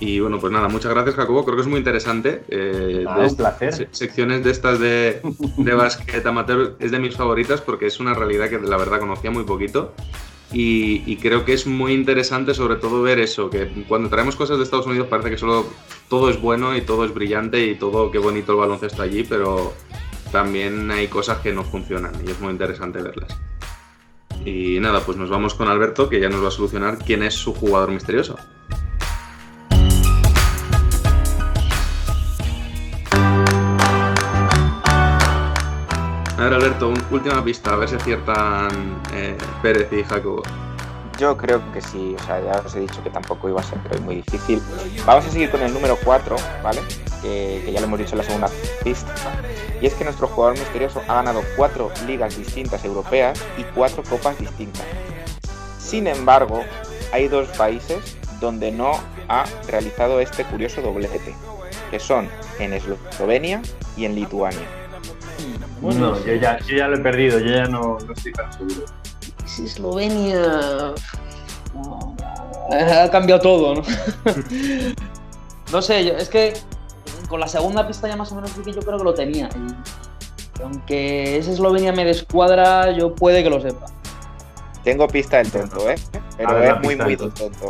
Y 0.00 0.20
bueno, 0.20 0.38
pues 0.38 0.52
nada, 0.52 0.68
muchas 0.68 0.92
gracias 0.94 1.16
Jacobo, 1.16 1.44
creo 1.44 1.56
que 1.56 1.62
es 1.62 1.66
muy 1.68 1.78
interesante. 1.78 2.42
eh, 2.48 3.04
Ah, 3.08 3.26
un 3.28 3.36
placer. 3.36 3.72
se- 3.74 3.88
secciones 3.90 4.44
de 4.44 4.50
estas 4.52 4.78
de, 4.78 5.20
de 5.56 5.74
básquet 5.74 6.24
amateur 6.24 6.76
es 6.78 6.92
de 6.92 7.00
mis 7.00 7.16
favoritas 7.16 7.60
porque 7.60 7.86
es 7.86 7.98
una 7.98 8.14
realidad 8.14 8.48
que 8.48 8.60
la 8.60 8.76
verdad 8.76 9.00
conocía 9.00 9.30
muy 9.32 9.42
poquito. 9.44 9.94
Y, 10.52 11.02
y 11.04 11.16
creo 11.16 11.44
que 11.44 11.52
es 11.52 11.66
muy 11.66 11.92
interesante 11.92 12.54
sobre 12.54 12.76
todo 12.76 13.02
ver 13.02 13.18
eso, 13.18 13.50
que 13.50 13.84
cuando 13.86 14.08
traemos 14.08 14.34
cosas 14.34 14.56
de 14.56 14.64
Estados 14.64 14.86
Unidos 14.86 15.08
parece 15.08 15.28
que 15.30 15.36
solo 15.36 15.66
todo 16.08 16.30
es 16.30 16.40
bueno 16.40 16.74
y 16.74 16.80
todo 16.80 17.04
es 17.04 17.12
brillante 17.12 17.66
y 17.66 17.74
todo 17.74 18.10
qué 18.10 18.18
bonito 18.18 18.52
el 18.52 18.58
baloncesto 18.58 19.02
allí, 19.02 19.24
pero 19.28 19.74
también 20.32 20.90
hay 20.90 21.08
cosas 21.08 21.38
que 21.38 21.52
no 21.52 21.64
funcionan 21.64 22.12
y 22.26 22.30
es 22.30 22.40
muy 22.40 22.52
interesante 22.52 23.02
verlas. 23.02 23.36
Y 24.44 24.78
nada, 24.80 25.00
pues 25.00 25.18
nos 25.18 25.28
vamos 25.28 25.52
con 25.54 25.68
Alberto 25.68 26.08
que 26.08 26.20
ya 26.20 26.28
nos 26.30 26.42
va 26.42 26.48
a 26.48 26.52
solucionar 26.52 26.96
quién 27.04 27.22
es 27.24 27.34
su 27.34 27.52
jugador 27.52 27.90
misterioso. 27.90 28.36
A 36.38 36.42
ver, 36.42 36.54
Alberto, 36.54 36.88
un- 36.88 37.04
última 37.10 37.42
pista, 37.44 37.72
a 37.72 37.76
ver 37.76 37.88
si 37.88 37.96
aciertan 37.96 39.00
eh, 39.12 39.36
Pérez 39.62 39.92
y 39.92 40.04
Jacobo. 40.04 40.42
Yo 41.18 41.36
creo 41.36 41.60
que 41.72 41.80
sí, 41.80 42.14
o 42.16 42.22
sea, 42.24 42.40
ya 42.40 42.62
os 42.64 42.74
he 42.76 42.80
dicho 42.80 43.02
que 43.02 43.10
tampoco 43.10 43.48
iba 43.48 43.60
a 43.60 43.64
ser 43.64 43.78
muy 44.02 44.16
difícil. 44.16 44.62
Vamos 45.04 45.26
a 45.26 45.30
seguir 45.30 45.50
con 45.50 45.60
el 45.62 45.74
número 45.74 45.96
4, 46.04 46.36
¿vale? 46.62 46.80
Que, 47.22 47.62
que 47.64 47.72
ya 47.72 47.80
lo 47.80 47.86
hemos 47.86 47.98
dicho 47.98 48.12
en 48.12 48.18
la 48.18 48.24
segunda 48.24 48.48
pista. 48.84 49.12
Y 49.80 49.86
es 49.86 49.94
que 49.94 50.04
nuestro 50.04 50.28
jugador 50.28 50.56
misterioso 50.56 51.02
ha 51.08 51.14
ganado 51.14 51.42
cuatro 51.56 51.90
ligas 52.06 52.36
distintas 52.36 52.84
europeas 52.84 53.42
y 53.56 53.64
cuatro 53.74 54.04
copas 54.08 54.38
distintas. 54.38 54.84
Sin 55.80 56.06
embargo, 56.06 56.62
hay 57.12 57.26
dos 57.26 57.48
países 57.48 58.16
donde 58.40 58.70
no 58.70 58.92
ha 59.28 59.44
realizado 59.66 60.20
este 60.20 60.44
curioso 60.44 60.82
doblete, 60.82 61.34
que 61.90 61.98
son 61.98 62.28
en 62.60 62.74
Eslovenia 62.74 63.60
y 63.96 64.04
en 64.04 64.14
Lituania. 64.14 64.66
No, 65.82 66.24
yo 66.24 66.34
ya, 66.34 66.58
yo 66.60 66.76
ya 66.76 66.88
lo 66.88 66.96
he 66.96 67.00
perdido, 67.00 67.38
yo 67.38 67.50
ya 67.54 67.66
no, 67.66 67.98
no 68.04 68.12
estoy 68.12 68.32
tan 68.32 68.52
seguro. 68.52 68.84
Es 69.44 69.58
Eslovenia. 69.58 70.94
Ha 72.70 73.10
cambiado 73.10 73.40
todo, 73.40 73.74
¿no? 73.76 73.82
no 75.72 75.82
sé, 75.82 76.04
yo- 76.04 76.16
es 76.16 76.28
que 76.28 76.54
con 77.28 77.40
la 77.40 77.48
segunda 77.48 77.86
pista 77.86 78.08
ya 78.08 78.16
más 78.16 78.30
o 78.32 78.34
menos 78.34 78.50
sí 78.50 78.60
que 78.62 78.72
yo 78.72 78.80
creo 78.80 78.98
que 78.98 79.04
lo 79.04 79.14
tenía. 79.14 79.48
Y 80.58 80.62
aunque 80.62 81.38
ese 81.38 81.52
Eslovenia 81.52 81.92
me 81.92 82.04
descuadra, 82.04 82.90
yo 82.92 83.14
puede 83.14 83.42
que 83.42 83.50
lo 83.50 83.60
sepa. 83.60 83.86
Tengo 84.84 85.06
pista 85.08 85.38
del 85.38 85.50
tonto, 85.50 85.88
¿eh? 85.90 85.96
Pero 86.36 86.54
ver, 86.54 86.74
es 86.74 86.80
muy, 86.82 86.96
muy 86.96 87.16
del 87.16 87.32
tonto. 87.32 87.68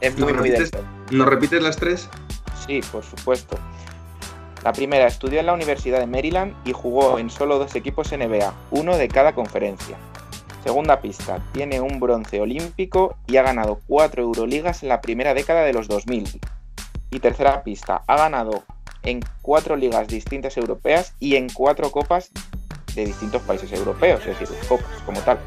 Es 0.00 0.16
¿Nos 0.18 0.30
muy, 0.30 0.38
muy 0.38 0.50
del 0.50 0.70
tonto. 0.70 0.86
¿Nos 1.10 1.26
repites 1.26 1.62
las 1.62 1.76
tres? 1.76 2.08
Sí, 2.66 2.80
por 2.92 3.02
supuesto. 3.04 3.56
La 4.68 4.74
primera, 4.74 5.06
estudió 5.06 5.40
en 5.40 5.46
la 5.46 5.54
Universidad 5.54 5.98
de 5.98 6.06
Maryland 6.06 6.54
y 6.66 6.74
jugó 6.74 7.18
en 7.18 7.30
solo 7.30 7.58
dos 7.58 7.74
equipos 7.74 8.12
NBA, 8.12 8.52
uno 8.70 8.98
de 8.98 9.08
cada 9.08 9.34
conferencia. 9.34 9.96
Segunda 10.62 11.00
pista, 11.00 11.40
tiene 11.52 11.80
un 11.80 11.98
bronce 11.98 12.38
olímpico 12.38 13.16
y 13.26 13.38
ha 13.38 13.42
ganado 13.42 13.80
cuatro 13.86 14.22
Euroligas 14.22 14.82
en 14.82 14.90
la 14.90 15.00
primera 15.00 15.32
década 15.32 15.62
de 15.62 15.72
los 15.72 15.88
2000. 15.88 16.38
Y 17.10 17.18
tercera 17.18 17.62
pista, 17.62 18.02
ha 18.06 18.16
ganado 18.18 18.62
en 19.04 19.20
cuatro 19.40 19.74
ligas 19.74 20.06
distintas 20.06 20.54
europeas 20.58 21.14
y 21.18 21.36
en 21.36 21.48
cuatro 21.48 21.90
copas 21.90 22.30
de 22.94 23.06
distintos 23.06 23.40
países 23.40 23.72
europeos, 23.72 24.20
es 24.26 24.38
decir, 24.38 24.54
copas 24.68 25.00
como 25.06 25.18
tal. 25.22 25.38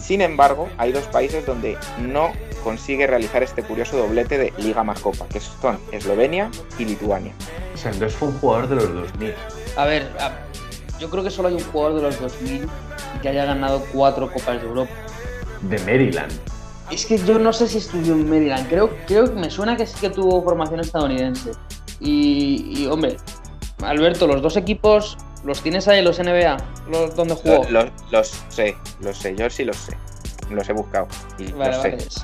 Sin 0.00 0.20
embargo, 0.22 0.68
hay 0.78 0.92
dos 0.92 1.04
países 1.08 1.44
donde 1.46 1.76
no 1.98 2.32
consigue 2.64 3.06
realizar 3.06 3.42
este 3.42 3.62
curioso 3.62 3.96
doblete 3.96 4.38
de 4.38 4.52
Liga 4.58 4.82
más 4.82 5.00
Copa, 5.00 5.26
que 5.28 5.40
son 5.40 5.78
Eslovenia 5.92 6.50
y 6.78 6.84
Lituania. 6.84 7.32
O 7.74 7.76
sea, 7.76 7.92
entonces 7.92 8.18
fue 8.18 8.28
un 8.28 8.38
jugador 8.38 8.68
de 8.68 8.76
los 8.76 8.92
2000. 8.94 9.34
A 9.76 9.84
ver, 9.84 10.10
a- 10.18 10.32
yo 10.98 11.10
creo 11.10 11.22
que 11.22 11.30
solo 11.30 11.48
hay 11.48 11.54
un 11.54 11.64
jugador 11.64 11.96
de 11.96 12.02
los 12.02 12.20
2000 12.20 12.66
que 13.22 13.28
haya 13.28 13.44
ganado 13.44 13.82
cuatro 13.92 14.30
Copas 14.32 14.60
de 14.62 14.66
Europa. 14.68 14.92
De 15.62 15.78
Maryland. 15.80 16.32
Es 16.90 17.04
que 17.04 17.18
yo 17.18 17.38
no 17.38 17.52
sé 17.52 17.66
si 17.68 17.78
estudió 17.78 18.14
en 18.14 18.28
Maryland. 18.30 18.68
Creo, 18.68 18.90
creo 19.06 19.24
que 19.26 19.38
me 19.38 19.50
suena 19.50 19.76
que 19.76 19.86
sí 19.86 19.96
que 20.00 20.10
tuvo 20.10 20.42
formación 20.42 20.80
estadounidense. 20.80 21.50
Y, 22.00 22.82
y, 22.82 22.86
hombre, 22.86 23.16
Alberto, 23.82 24.26
los 24.26 24.40
dos 24.42 24.56
equipos 24.56 25.16
los 25.46 25.62
tienes 25.62 25.86
ahí 25.88 26.00
en 26.00 26.04
los 26.04 26.18
NBA, 26.18 26.56
los 26.90 27.14
donde 27.16 27.34
jugó. 27.34 27.64
Los, 27.70 27.70
los- 27.72 28.10
los 28.10 28.28
sé, 28.48 28.76
los 29.00 29.16
sé, 29.16 29.34
yo 29.36 29.48
sí 29.48 29.64
los 29.64 29.76
sé. 29.76 29.96
Los 30.50 30.68
he 30.68 30.72
buscado 30.72 31.08
y 31.38 31.50
Vale, 31.52 31.70
los 31.72 31.82
vale. 31.82 32.00
sé. 32.00 32.20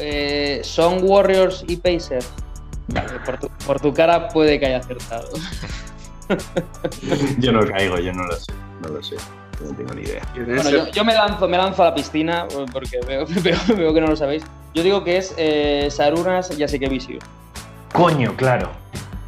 Eh, 0.00 0.60
son 0.62 1.00
Warriors 1.02 1.64
y 1.66 1.76
Pacers. 1.76 2.28
Vale, 2.88 3.18
por, 3.24 3.38
tu, 3.38 3.48
por 3.66 3.80
tu 3.80 3.92
cara 3.92 4.28
puede 4.28 4.58
que 4.60 4.66
haya 4.66 4.78
acertado. 4.78 5.28
Yo 7.38 7.52
no 7.52 7.64
caigo, 7.66 7.98
yo 7.98 8.12
no 8.12 8.24
lo 8.24 8.32
sé. 8.36 8.52
No 8.82 8.88
lo 8.88 9.02
sé. 9.02 9.16
No 9.60 9.74
tengo 9.76 9.94
ni 9.94 10.02
idea. 10.02 10.22
Bueno, 10.34 10.68
yo, 10.70 10.86
yo 10.88 11.04
me 11.04 11.14
lanzo, 11.14 11.48
me 11.48 11.56
lanzo 11.56 11.82
a 11.82 11.86
la 11.86 11.94
piscina 11.94 12.46
porque 12.72 13.00
veo, 13.06 13.24
veo, 13.42 13.56
veo 13.76 13.94
que 13.94 14.00
no 14.00 14.08
lo 14.08 14.16
sabéis. 14.16 14.42
Yo 14.74 14.82
digo 14.82 15.02
que 15.04 15.16
es 15.18 15.34
eh, 15.36 15.88
Sarunas 15.90 16.50
Yasikevicius. 16.56 17.22
Coño, 17.92 18.34
claro. 18.36 18.70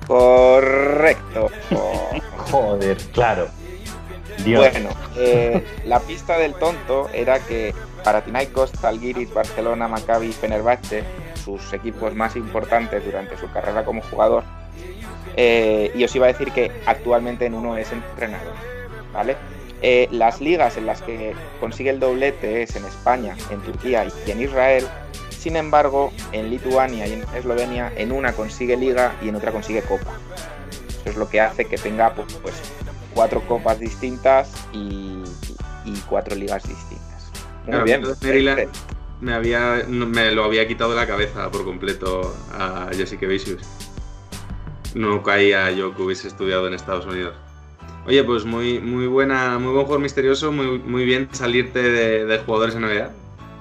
Correcto. 0.09 1.51
Joder, 2.51 2.97
claro. 3.13 3.49
Dios. 4.45 4.69
Bueno, 4.73 4.91
eh, 5.17 5.65
la 5.85 6.01
pista 6.01 6.39
del 6.39 6.55
tonto 6.55 7.09
era 7.13 7.39
que 7.41 7.75
Panathinaikos, 8.05 8.73
Zalgiris, 8.73 9.33
Barcelona, 9.35 9.87
Maccabi 9.87 10.29
y 10.29 10.33
Fenerbahce, 10.33 11.05
sus 11.45 11.73
equipos 11.73 12.15
más 12.15 12.37
importantes 12.37 13.05
durante 13.05 13.37
su 13.37 13.51
carrera 13.51 13.85
como 13.85 14.01
jugador, 14.03 14.45
eh, 15.37 15.93
y 15.95 16.05
os 16.05 16.15
iba 16.17 16.27
a 16.27 16.29
decir 16.29 16.53
que 16.53 16.73
actualmente 16.87 17.47
en 17.47 17.55
uno 17.55 17.77
es 17.77 17.93
entrenador, 17.93 18.55
¿vale? 19.13 19.37
Eh, 19.83 20.09
las 20.11 20.41
ligas 20.41 20.77
en 20.77 20.87
las 20.87 21.03
que 21.03 21.35
consigue 21.61 21.91
el 21.91 22.01
doblete 22.01 22.63
es 22.63 22.75
en 22.77 22.85
España, 22.85 23.37
en 23.51 23.61
Turquía 23.61 24.07
y 24.27 24.31
en 24.31 24.41
Israel. 24.41 24.87
Sin 25.39 25.57
embargo, 25.57 26.15
en 26.33 26.51
Lituania 26.51 27.07
y 27.07 27.13
en 27.15 27.27
Eslovenia, 27.33 27.93
en 27.97 28.13
una 28.13 28.35
consigue 28.35 28.77
liga 28.77 29.17
y 29.21 29.29
en 29.29 29.37
otra 29.37 29.53
consigue 29.53 29.85
copa. 29.85 30.21
Eso 30.89 31.11
es 31.11 31.17
lo 31.17 31.29
que 31.29 31.41
hace 31.41 31.69
que 31.69 31.79
tenga 31.79 32.15
pues, 32.15 32.29
pues, 32.43 32.67
cuatro 33.11 33.47
copas 33.47 33.79
distintas 33.79 34.67
y, 34.73 35.23
y 35.85 36.05
cuatro 36.09 36.35
ligas 36.37 36.67
distintas. 36.67 37.35
Muy 37.65 37.83
Claro, 37.83 37.85
bien. 37.85 38.17
Maryland 38.21 38.69
me, 39.21 39.35
había, 39.35 39.85
me 39.89 40.33
lo 40.33 40.45
había 40.45 40.67
quitado 40.69 40.91
de 40.91 40.97
la 40.97 41.07
cabeza 41.07 41.51
por 41.51 41.65
completo 41.65 42.43
a 42.53 42.91
Jessica 42.95 43.27
Vicious. 43.27 43.69
No 44.95 45.23
caía 45.23 45.71
yo 45.73 45.95
que 45.95 46.03
hubiese 46.03 46.29
estudiado 46.29 46.67
en 46.67 46.75
Estados 46.75 47.07
Unidos. 47.07 47.37
Oye, 48.05 48.25
pues 48.25 48.45
muy, 48.45 48.81
muy 48.81 49.07
buena, 49.07 49.59
muy 49.59 49.73
buen 49.73 49.85
jugador 49.85 50.01
misterioso, 50.03 50.53
muy, 50.53 50.79
muy 50.81 51.05
bien 51.05 51.29
salirte 51.33 51.83
de, 51.83 52.27
de 52.27 52.39
jugadores 52.39 52.77
NBA. 52.77 53.13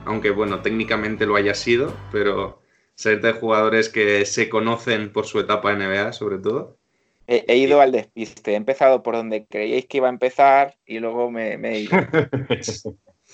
Aunque 0.08 0.32
bueno, 0.32 0.62
técnicamente 0.62 1.26
lo 1.26 1.36
haya 1.36 1.54
sido, 1.54 1.94
pero 2.12 2.62
salirte 2.96 3.28
de 3.28 3.34
jugadores 3.34 3.90
que 3.90 4.26
se 4.26 4.50
conocen 4.50 5.12
por 5.12 5.26
su 5.28 5.40
etapa 5.40 5.74
NBA, 5.74 6.14
sobre 6.14 6.40
todo. 6.40 6.78
He, 7.28 7.44
he 7.48 7.58
ido 7.58 7.82
al 7.82 7.92
despiste. 7.92 8.54
He 8.54 8.56
empezado 8.56 9.04
por 9.04 9.16
donde 9.16 9.46
creíais 9.46 9.86
que 9.86 9.98
iba 9.98 10.08
a 10.08 10.12
empezar 10.12 10.78
y 10.86 11.00
luego 11.00 11.30
me, 11.30 11.58
me 11.58 11.76
he 11.76 11.80
ido. 11.82 11.98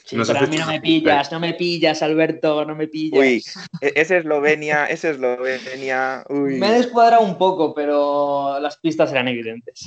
Sí, 0.05 0.17
Nos 0.17 0.28
pero 0.28 0.39
a 0.39 0.47
mí 0.47 0.57
no 0.57 0.67
me 0.67 0.82
pillas, 0.82 1.32
no 1.32 1.39
me 1.39 1.53
pillas, 1.53 2.01
Alberto, 2.01 2.65
no 2.65 2.76
me 2.76 2.88
pillas. 2.88 3.19
Uy, 3.19 3.43
e- 3.80 3.93
es 3.95 4.11
Eslovenia, 4.11 4.86
es 4.88 5.05
Eslovenia. 5.05 6.26
Uy. 6.30 6.59
Me 6.59 6.69
he 6.69 6.74
descuadrado 6.74 7.24
un 7.24 7.38
poco, 7.38 7.74
pero 7.74 8.59
las 8.59 8.78
pistas 8.78 9.11
eran 9.11 9.28
evidentes. 9.28 9.86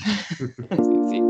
Sí. 1.09 1.23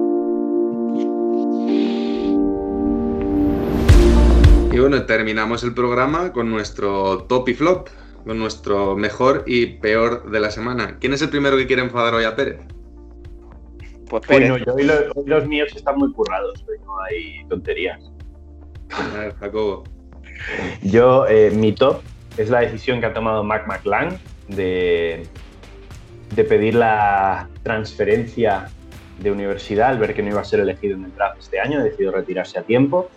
Y 4.77 4.79
bueno, 4.79 5.07
terminamos 5.07 5.64
el 5.64 5.72
programa 5.72 6.33
con 6.35 6.51
nuestro 6.51 7.22
top 7.22 7.49
y 7.49 7.55
flop, 7.55 7.89
con 8.27 8.39
nuestro 8.39 8.95
mejor 8.95 9.43
y 9.47 9.64
peor 9.79 10.31
de 10.31 10.39
la 10.39 10.51
semana. 10.51 10.99
¿Quién 11.01 11.14
es 11.14 11.22
el 11.22 11.31
primero 11.31 11.57
que 11.57 11.66
quiere 11.66 11.81
enfadar 11.81 12.12
hoy 12.12 12.24
a 12.24 12.37
Pérez? 12.37 12.59
Pues 14.11 14.22
Bueno, 14.29 14.59
yo 14.59 14.74
hoy, 14.74 14.83
lo- 14.85 15.12
hoy 15.14 15.24
los 15.24 15.47
míos 15.47 15.72
están 15.74 15.97
muy 15.97 16.12
currados, 16.12 16.62
hoy 16.68 16.77
no 16.85 17.01
hay 17.01 17.47
tonterías. 17.49 18.03
A 18.91 19.16
ver, 19.18 19.35
Jacobo. 19.37 19.85
Yo, 20.83 21.27
eh, 21.27 21.51
mi 21.55 21.72
top 21.72 22.03
es 22.37 22.51
la 22.51 22.61
decisión 22.61 23.01
que 23.01 23.07
ha 23.07 23.14
tomado 23.14 23.43
Mac 23.43 23.66
McLang 23.66 24.18
de, 24.49 25.27
de 26.35 26.45
pedir 26.45 26.74
la 26.74 27.49
transferencia 27.62 28.68
de 29.22 29.31
universidad 29.33 29.89
al 29.89 29.99
ver 29.99 30.12
que 30.12 30.22
no 30.22 30.29
iba 30.33 30.43
a 30.43 30.45
ser 30.45 30.61
elegido 30.61 30.97
en 30.99 31.05
el 31.07 31.14
draft 31.14 31.39
este 31.39 31.61
año, 31.61 31.79
ha 31.81 31.83
decidido 31.83 32.12
retirarse 32.12 32.59
a 32.59 32.62
tiempo 32.62 33.09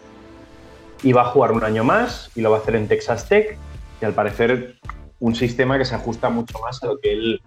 y 1.03 1.13
va 1.13 1.21
a 1.21 1.25
jugar 1.25 1.51
un 1.51 1.63
año 1.63 1.83
más 1.83 2.31
y 2.35 2.41
lo 2.41 2.51
va 2.51 2.57
a 2.57 2.59
hacer 2.61 2.75
en 2.75 2.87
Texas 2.87 3.27
Tech 3.27 3.57
y 4.01 4.05
al 4.05 4.13
parecer 4.13 4.75
un 5.19 5.35
sistema 5.35 5.77
que 5.77 5.85
se 5.85 5.95
ajusta 5.95 6.29
mucho 6.29 6.59
más 6.59 6.81
a 6.83 6.87
lo 6.87 6.99
que 6.99 7.11
él 7.11 7.41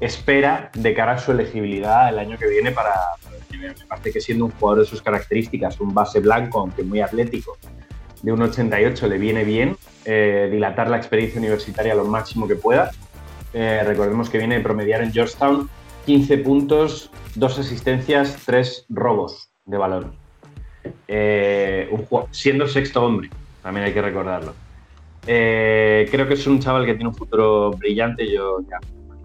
espera 0.00 0.70
de 0.74 0.94
cara 0.94 1.12
a 1.12 1.18
su 1.18 1.32
elegibilidad 1.32 2.08
el 2.08 2.18
año 2.18 2.36
que 2.38 2.48
viene 2.48 2.70
para, 2.70 2.92
el 3.32 3.58
NBA. 3.58 3.74
Me 3.80 3.86
parece 3.86 4.12
que 4.12 4.20
siendo 4.20 4.46
un 4.46 4.50
jugador 4.52 4.84
de 4.84 4.90
sus 4.90 5.00
características, 5.00 5.80
un 5.80 5.94
base 5.94 6.20
blanco, 6.20 6.60
aunque 6.60 6.82
muy 6.82 7.00
atlético, 7.00 7.56
de 8.22 8.32
un 8.32 8.42
88 8.42 9.06
le 9.06 9.18
viene 9.18 9.44
bien 9.44 9.76
eh, 10.04 10.48
dilatar 10.50 10.88
la 10.88 10.96
experiencia 10.96 11.38
universitaria 11.38 11.94
lo 11.94 12.04
máximo 12.04 12.48
que 12.48 12.56
pueda. 12.56 12.90
Eh, 13.52 13.82
recordemos 13.86 14.28
que 14.30 14.38
viene 14.38 14.56
de 14.56 14.62
promediar 14.62 15.02
en 15.02 15.12
Georgetown 15.12 15.68
15 16.06 16.38
puntos, 16.38 17.10
2 17.36 17.58
asistencias, 17.58 18.36
3 18.44 18.86
robos 18.88 19.50
de 19.64 19.78
balón. 19.78 20.23
Eh, 21.08 21.88
siendo 22.30 22.66
sexto 22.66 23.04
hombre, 23.04 23.30
también 23.62 23.86
hay 23.86 23.92
que 23.92 24.02
recordarlo. 24.02 24.54
Eh, 25.26 26.06
creo 26.10 26.28
que 26.28 26.34
es 26.34 26.46
un 26.46 26.60
chaval 26.60 26.84
que 26.84 26.94
tiene 26.94 27.08
un 27.08 27.14
futuro 27.14 27.70
brillante, 27.72 28.30
yo 28.30 28.60
ya 28.68 28.78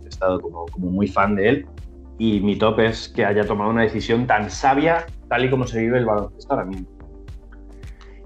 he 0.06 0.08
estado 0.08 0.40
como, 0.40 0.66
como 0.68 0.90
muy 0.90 1.08
fan 1.08 1.36
de 1.36 1.50
él 1.50 1.68
y 2.18 2.42
mi 2.42 2.58
top 2.58 2.82
es 2.82 3.10
que 3.10 3.26
haya 3.26 3.46
tomado 3.46 3.72
una 3.72 3.82
decisión 3.82 4.28
tan 4.28 4.52
sabia 4.52 5.06
tal 5.30 5.46
y 5.46 5.50
como 5.50 5.66
se 5.66 5.80
vive 5.80 6.00
el 6.00 6.06
baloncesto 6.06 6.54
ahora 6.54 6.66
mismo. 6.66 6.88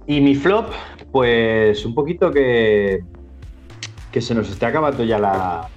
Y 0.07 0.19
mi 0.19 0.35
flop, 0.35 0.71
pues 1.11 1.85
un 1.85 1.95
poquito 1.95 2.31
que, 2.31 3.03
que 4.11 4.19
se 4.21 4.35
nos 4.35 4.49
está 4.49 4.67
acabando 4.67 5.03
ya 5.03 5.19
la, 5.19 5.69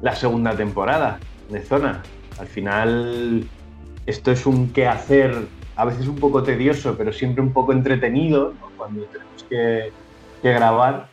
la 0.00 0.14
segunda 0.14 0.54
temporada 0.54 1.18
de 1.50 1.60
zona. 1.60 2.02
Al 2.38 2.46
final, 2.46 3.44
esto 4.06 4.30
es 4.30 4.46
un 4.46 4.72
quehacer 4.72 5.46
a 5.82 5.84
veces 5.84 6.06
un 6.06 6.14
poco 6.14 6.44
tedioso, 6.44 6.96
pero 6.96 7.12
siempre 7.12 7.42
un 7.42 7.52
poco 7.52 7.72
entretenido 7.72 8.54
cuando 8.76 9.02
tenemos 9.06 9.44
que, 9.50 9.92
grabar. 10.42 11.08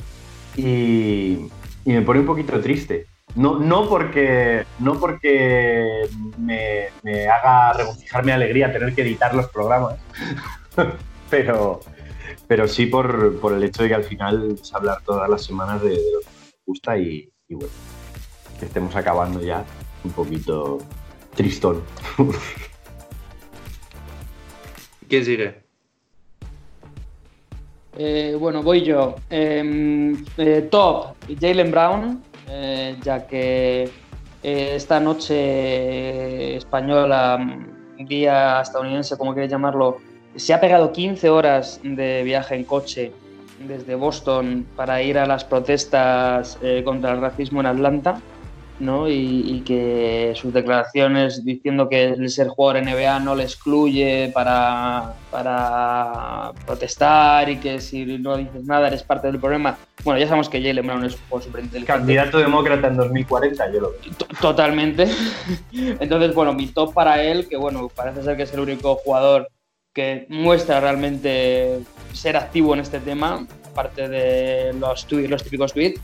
Y, 0.55 1.49
me 1.85 2.03
pone 2.03 2.19
un 2.19 2.27
poquito 2.27 2.59
triste. 2.61 3.07
No, 3.35 3.57
no 3.57 3.89
porque, 3.89 4.63
no 4.77 4.99
porque 4.99 6.07
me, 6.37 6.89
haga 7.27 7.73
regocijarme 7.73 8.31
de 8.31 8.35
alegría 8.35 8.71
tener 8.71 8.93
que 8.93 9.01
editar 9.01 9.33
los 9.33 9.47
programas, 9.49 9.95
pero, 11.29 11.79
pero 12.47 12.67
sí 12.67 12.85
por, 12.85 13.39
por 13.39 13.53
el 13.53 13.63
hecho 13.63 13.83
de 13.83 13.89
que 13.89 13.95
al 13.95 14.03
final 14.03 14.55
es 14.61 14.73
hablar 14.73 14.99
todas 15.03 15.29
las 15.29 15.43
semanas 15.43 15.81
de, 15.81 15.89
de 15.89 16.11
lo 16.11 16.19
que 16.19 16.25
nos 16.25 16.53
gusta 16.65 16.97
y, 16.97 17.29
y 17.47 17.55
bueno, 17.55 17.71
que 18.59 18.65
estemos 18.65 18.95
acabando 18.95 19.41
ya 19.41 19.63
un 20.03 20.11
poquito 20.11 20.79
tristón. 21.35 21.81
¿Quién 25.09 25.25
sigue? 25.25 25.55
Eh, 27.97 28.37
bueno, 28.39 28.61
voy 28.61 28.83
yo. 28.83 29.15
Eh, 29.29 30.13
eh, 30.37 30.67
top, 30.69 31.15
Jalen 31.39 31.71
Brown, 31.71 32.23
eh, 32.47 32.95
ya 33.01 33.25
que 33.25 33.89
eh, 34.43 34.71
esta 34.75 34.99
noche 34.99 36.55
española, 36.57 37.39
mm, 37.39 38.05
día 38.05 38.61
estadounidense, 38.61 39.17
como 39.17 39.33
queréis 39.33 39.51
llamarlo, 39.51 39.97
se 40.35 40.53
ha 40.53 40.61
pegado 40.61 40.91
15 40.91 41.27
horas 41.29 41.81
de 41.83 42.21
viaje 42.23 42.55
en 42.55 42.63
coche 42.63 43.11
desde 43.67 43.95
Boston 43.95 44.65
para 44.75 45.01
ir 45.01 45.17
a 45.17 45.25
las 45.25 45.43
protestas 45.43 46.57
contra 46.85 47.11
el 47.13 47.19
racismo 47.19 47.59
en 47.59 47.65
Atlanta. 47.65 48.21
¿No? 48.79 49.09
Y, 49.09 49.43
y 49.45 49.61
que 49.61 50.33
sus 50.35 50.53
declaraciones 50.53 51.43
diciendo 51.43 51.89
que 51.89 52.05
el 52.05 52.29
ser 52.29 52.47
jugador 52.47 52.83
NBA 52.83 53.19
no 53.19 53.35
le 53.35 53.43
excluye 53.43 54.31
para, 54.33 55.13
para 55.31 56.51
protestar 56.65 57.49
y 57.49 57.57
que 57.57 57.79
si 57.81 58.05
no 58.17 58.37
dices 58.37 58.63
nada 58.63 58.87
eres 58.87 59.03
parte 59.03 59.27
del 59.27 59.39
problema. 59.39 59.77
Bueno, 60.03 60.19
ya 60.19 60.27
sabemos 60.27 60.49
que 60.49 60.61
Jalen 60.61 60.87
Brown 60.87 61.05
es 61.05 61.13
un 61.13 61.21
jugador 61.27 61.43
súper 61.43 61.63
inteligente. 61.63 61.99
Candidato 61.99 62.37
demócrata 62.37 62.87
en 62.87 62.97
2040, 62.97 63.71
yo 63.71 63.81
lo 63.81 63.91
veo. 63.91 63.99
Totalmente. 64.39 65.07
Entonces, 65.71 66.33
bueno, 66.33 66.53
mi 66.53 66.67
top 66.67 66.93
para 66.93 67.21
él, 67.21 67.47
que 67.47 67.57
bueno, 67.57 67.89
parece 67.93 68.23
ser 68.23 68.37
que 68.37 68.43
es 68.43 68.53
el 68.53 68.61
único 68.61 68.95
jugador 68.95 69.49
que 69.93 70.25
muestra 70.29 70.79
realmente 70.79 71.79
ser 72.13 72.37
activo 72.37 72.73
en 72.73 72.79
este 72.79 72.99
tema, 72.99 73.45
aparte 73.71 74.07
de 74.07 74.73
los, 74.73 75.11
los 75.11 75.43
típicos 75.43 75.73
tweets. 75.73 75.99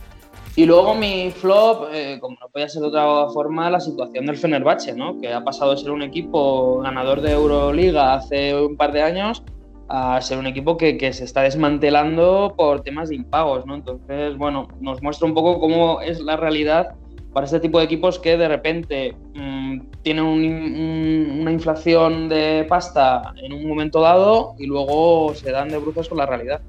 Y 0.58 0.66
luego 0.66 0.96
mi 0.96 1.32
flop, 1.32 1.90
eh, 1.94 2.18
como 2.22 2.38
no 2.40 2.48
podía 2.48 2.70
ser 2.70 2.82
de 2.84 2.88
otra 2.88 3.28
forma, 3.34 3.70
la 3.70 3.80
situación 3.82 4.26
del 4.26 4.38
Fenerbahce, 4.38 4.94
¿no? 4.94 5.20
que 5.20 5.34
ha 5.34 5.44
pasado 5.44 5.72
de 5.72 5.78
ser 5.78 5.92
un 5.92 6.02
equipo 6.02 6.80
ganador 6.80 7.20
de 7.22 7.32
Euroliga 7.34 8.14
hace 8.14 8.56
un 8.56 8.78
par 8.78 8.94
de 8.94 9.02
años 9.02 9.44
a 9.90 10.20
ser 10.22 10.38
un 10.38 10.48
equipo 10.48 10.78
que, 10.78 10.98
que 10.98 11.12
se 11.14 11.26
está 11.26 11.42
desmantelando 11.42 12.54
por 12.58 12.82
temas 12.84 13.10
de 13.10 13.16
impagos. 13.16 13.66
¿no? 13.66 13.76
Entonces, 13.76 14.38
bueno, 14.38 14.68
nos 14.80 15.02
muestra 15.04 15.28
un 15.28 15.34
poco 15.34 15.60
cómo 15.60 16.00
es 16.02 16.22
la 16.22 16.38
realidad 16.38 16.96
para 17.34 17.46
este 17.46 17.60
tipo 17.60 17.80
de 17.80 17.84
equipos 17.86 18.18
que 18.18 18.38
de 18.38 18.48
repente 18.48 19.14
mm, 19.34 19.80
tienen 20.04 20.24
un- 20.24 20.40
un- 20.46 21.38
una 21.42 21.52
inflación 21.52 22.30
de 22.30 22.66
pasta 22.70 23.34
en 23.44 23.52
un 23.52 23.68
momento 23.68 24.00
dado 24.00 24.54
y 24.58 24.68
luego 24.68 25.34
se 25.36 25.52
dan 25.52 25.68
de 25.68 25.78
bruces 25.80 26.08
con 26.08 26.18
la 26.18 26.26
realidad. 26.26 26.62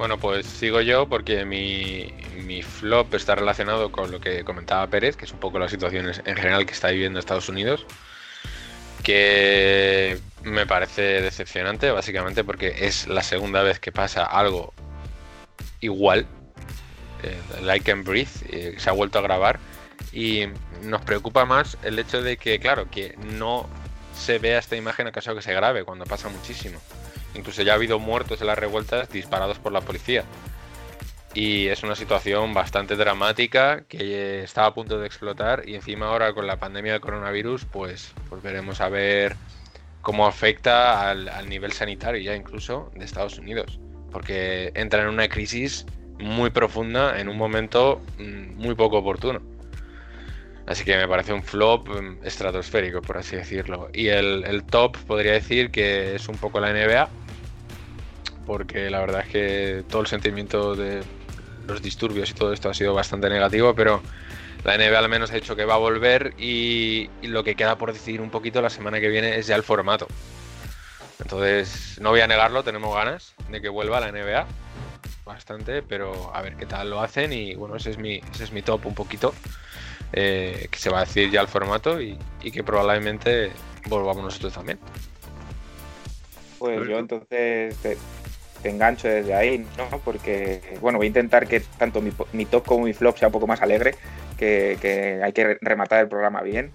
Bueno, 0.00 0.16
pues 0.16 0.46
sigo 0.46 0.80
yo 0.80 1.06
porque 1.06 1.44
mi, 1.44 2.14
mi 2.46 2.62
flop 2.62 3.12
está 3.12 3.34
relacionado 3.34 3.92
con 3.92 4.10
lo 4.10 4.18
que 4.18 4.44
comentaba 4.44 4.86
Pérez, 4.86 5.14
que 5.14 5.26
es 5.26 5.32
un 5.32 5.38
poco 5.40 5.58
las 5.58 5.70
situaciones 5.70 6.22
en 6.24 6.36
general 6.36 6.64
que 6.64 6.72
está 6.72 6.88
viviendo 6.88 7.18
Estados 7.18 7.50
Unidos, 7.50 7.84
que 9.02 10.18
me 10.42 10.64
parece 10.64 11.02
decepcionante, 11.20 11.90
básicamente 11.90 12.44
porque 12.44 12.86
es 12.86 13.08
la 13.08 13.22
segunda 13.22 13.62
vez 13.62 13.78
que 13.78 13.92
pasa 13.92 14.24
algo 14.24 14.72
igual, 15.82 16.26
eh, 17.22 17.36
Like 17.60 17.92
and 17.92 18.06
Breathe, 18.06 18.30
eh, 18.48 18.76
se 18.78 18.88
ha 18.88 18.94
vuelto 18.94 19.18
a 19.18 19.22
grabar, 19.22 19.60
y 20.14 20.46
nos 20.82 21.02
preocupa 21.02 21.44
más 21.44 21.76
el 21.82 21.98
hecho 21.98 22.22
de 22.22 22.38
que, 22.38 22.58
claro, 22.58 22.90
que 22.90 23.18
no 23.18 23.68
se 24.18 24.38
vea 24.38 24.60
esta 24.60 24.76
imagen 24.76 25.08
acaso 25.08 25.34
que 25.34 25.42
se 25.42 25.52
grabe, 25.52 25.84
cuando 25.84 26.06
pasa 26.06 26.30
muchísimo. 26.30 26.80
Incluso 27.34 27.62
ya 27.62 27.72
ha 27.72 27.76
habido 27.76 27.98
muertos 27.98 28.40
en 28.40 28.46
las 28.48 28.58
revueltas 28.58 29.10
disparados 29.10 29.58
por 29.58 29.72
la 29.72 29.80
policía. 29.80 30.24
Y 31.32 31.68
es 31.68 31.84
una 31.84 31.94
situación 31.94 32.54
bastante 32.54 32.96
dramática 32.96 33.84
que 33.88 33.98
eh, 33.98 34.42
está 34.42 34.66
a 34.66 34.74
punto 34.74 34.98
de 34.98 35.06
explotar 35.06 35.62
y 35.64 35.76
encima 35.76 36.08
ahora 36.08 36.32
con 36.32 36.46
la 36.46 36.58
pandemia 36.58 36.92
del 36.92 37.00
coronavirus 37.00 37.66
pues, 37.66 38.12
pues 38.28 38.42
veremos 38.42 38.80
a 38.80 38.88
ver 38.88 39.36
cómo 40.02 40.26
afecta 40.26 41.08
al, 41.08 41.48
nivel 41.48 41.72
sanitario 41.72 42.20
ya 42.20 42.34
incluso 42.34 42.90
de 42.96 43.04
Estados 43.04 43.38
Unidos. 43.38 43.78
Porque 44.10 44.72
entra 44.74 45.02
en 45.02 45.08
una 45.08 45.28
crisis 45.28 45.86
muy 46.18 46.50
profunda 46.50 47.20
en 47.20 47.28
un 47.28 47.36
momento 47.36 48.00
mm, 48.18 48.56
muy 48.56 48.74
poco 48.74 48.98
oportuno. 48.98 49.40
Así 50.66 50.84
que 50.84 50.96
me 50.96 51.06
parece 51.06 51.32
un 51.32 51.44
flop 51.44 51.88
mm, 51.88 52.26
estratosférico, 52.26 53.02
por 53.02 53.18
así 53.18 53.36
decirlo. 53.36 53.88
Y 53.92 54.08
el 54.08 54.64
top 54.64 54.96
podría 55.06 55.32
decir 55.32 55.70
que 55.70 56.16
es 56.16 56.28
un 56.28 56.36
poco 56.36 56.58
la 56.58 56.72
NBA, 56.72 57.08
porque 58.50 58.90
la 58.90 58.98
verdad 58.98 59.20
es 59.20 59.28
que 59.28 59.84
todo 59.88 60.02
el 60.02 60.08
sentimiento 60.08 60.74
de 60.74 61.04
los 61.68 61.80
disturbios 61.80 62.32
y 62.32 62.34
todo 62.34 62.52
esto 62.52 62.68
ha 62.68 62.74
sido 62.74 62.92
bastante 62.92 63.30
negativo, 63.30 63.76
pero 63.76 64.02
la 64.64 64.76
NBA 64.76 64.98
al 64.98 65.08
menos 65.08 65.30
ha 65.30 65.34
dicho 65.34 65.54
que 65.54 65.64
va 65.64 65.74
a 65.74 65.78
volver 65.78 66.34
y, 66.36 67.08
y 67.22 67.28
lo 67.28 67.44
que 67.44 67.54
queda 67.54 67.78
por 67.78 67.92
decidir 67.92 68.20
un 68.20 68.28
poquito 68.28 68.60
la 68.60 68.68
semana 68.68 68.98
que 68.98 69.08
viene 69.08 69.36
es 69.38 69.46
ya 69.46 69.54
el 69.54 69.62
formato. 69.62 70.08
Entonces, 71.20 71.96
no 72.00 72.10
voy 72.10 72.22
a 72.22 72.26
negarlo, 72.26 72.64
tenemos 72.64 72.92
ganas 72.92 73.36
de 73.48 73.60
que 73.60 73.68
vuelva 73.68 74.00
la 74.00 74.10
NBA, 74.10 74.44
bastante, 75.24 75.82
pero 75.82 76.34
a 76.34 76.42
ver 76.42 76.56
qué 76.56 76.66
tal 76.66 76.90
lo 76.90 77.00
hacen 77.00 77.32
y 77.32 77.54
bueno, 77.54 77.76
ese 77.76 77.90
es 77.90 77.98
mi, 77.98 78.16
ese 78.34 78.42
es 78.42 78.50
mi 78.50 78.62
top 78.62 78.84
un 78.84 78.96
poquito, 78.96 79.32
eh, 80.12 80.66
que 80.68 80.78
se 80.80 80.90
va 80.90 81.02
a 81.02 81.04
decidir 81.04 81.30
ya 81.30 81.40
el 81.40 81.46
formato 81.46 82.02
y, 82.02 82.18
y 82.42 82.50
que 82.50 82.64
probablemente 82.64 83.52
volvamos 83.86 84.24
nosotros 84.24 84.52
también. 84.54 84.80
Pues 86.60 86.86
yo 86.86 86.98
entonces 86.98 87.74
te, 87.78 87.96
te 88.62 88.70
engancho 88.70 89.08
desde 89.08 89.34
ahí, 89.34 89.66
¿no? 89.76 89.98
Porque, 90.04 90.60
bueno, 90.80 90.98
voy 90.98 91.06
a 91.06 91.08
intentar 91.08 91.46
que 91.46 91.60
tanto 91.60 92.00
mi, 92.00 92.44
top 92.44 92.64
como 92.64 92.84
mi 92.84 92.92
flop 92.92 93.16
sea 93.16 93.28
un 93.28 93.32
poco 93.32 93.46
más 93.46 93.62
alegre, 93.62 93.94
que, 94.38 95.20
hay 95.22 95.32
que 95.32 95.44
re- 95.44 95.58
rematar 95.60 96.00
el 96.00 96.08
programa 96.08 96.42
bien. 96.42 96.70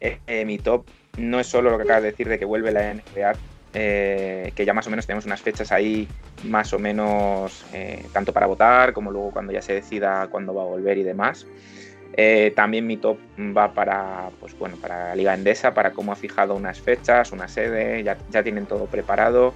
Eh, 0.00 0.18
eh, 0.26 0.44
mi 0.44 0.58
top 0.58 0.86
no 1.18 1.40
es 1.40 1.46
solo 1.46 1.70
lo 1.70 1.76
que 1.76 1.84
acabas 1.84 2.02
de 2.02 2.10
decir 2.10 2.28
de 2.28 2.38
que 2.38 2.44
vuelve 2.44 2.72
la 2.72 2.90
NBA, 2.90 3.34
eh, 3.74 4.52
que 4.54 4.64
ya 4.64 4.74
más 4.74 4.86
o 4.86 4.90
menos 4.90 5.06
tenemos 5.06 5.24
unas 5.24 5.40
fechas 5.40 5.72
ahí 5.72 6.08
más 6.44 6.72
o 6.72 6.78
menos 6.78 7.64
eh, 7.72 8.04
tanto 8.12 8.32
para 8.32 8.46
votar 8.46 8.92
como 8.92 9.10
luego 9.10 9.30
cuando 9.30 9.52
ya 9.52 9.62
se 9.62 9.74
decida 9.74 10.26
cuándo 10.28 10.54
va 10.54 10.62
a 10.62 10.66
volver 10.66 10.98
y 10.98 11.02
demás. 11.02 11.46
Eh, 12.14 12.52
también 12.54 12.86
mi 12.86 12.98
top 12.98 13.18
va 13.56 13.72
para, 13.72 14.28
pues 14.38 14.58
bueno, 14.58 14.76
para 14.76 15.08
la 15.08 15.14
Liga 15.14 15.32
Endesa, 15.34 15.72
para 15.72 15.92
cómo 15.92 16.12
ha 16.12 16.16
fijado 16.16 16.54
unas 16.54 16.78
fechas, 16.80 17.32
una 17.32 17.48
sede, 17.48 18.02
ya, 18.02 18.18
ya 18.28 18.42
tienen 18.42 18.66
todo 18.66 18.84
preparado. 18.86 19.54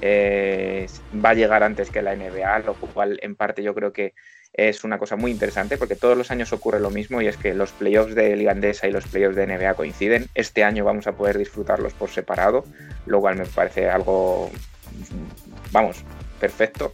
Eh, 0.00 0.86
va 1.24 1.30
a 1.30 1.34
llegar 1.34 1.62
antes 1.62 1.90
que 1.90 2.02
la 2.02 2.14
NBA, 2.14 2.60
lo 2.60 2.74
cual 2.74 3.18
en 3.22 3.34
parte 3.34 3.62
yo 3.62 3.74
creo 3.74 3.92
que 3.92 4.14
es 4.52 4.84
una 4.84 4.98
cosa 4.98 5.16
muy 5.16 5.30
interesante 5.30 5.76
porque 5.76 5.96
todos 5.96 6.16
los 6.16 6.30
años 6.30 6.52
ocurre 6.52 6.80
lo 6.80 6.90
mismo 6.90 7.20
y 7.20 7.26
es 7.26 7.36
que 7.36 7.54
los 7.54 7.72
playoffs 7.72 8.14
de 8.14 8.34
Liga 8.36 8.52
Andesa 8.52 8.88
y 8.88 8.92
los 8.92 9.06
playoffs 9.06 9.36
de 9.36 9.46
NBA 9.46 9.74
coinciden. 9.74 10.28
Este 10.34 10.64
año 10.64 10.84
vamos 10.84 11.06
a 11.06 11.12
poder 11.12 11.36
disfrutarlos 11.36 11.92
por 11.92 12.10
separado, 12.10 12.64
lo 13.04 13.20
cual 13.20 13.36
me 13.36 13.46
parece 13.46 13.90
algo, 13.90 14.50
vamos, 15.72 16.04
perfecto. 16.40 16.92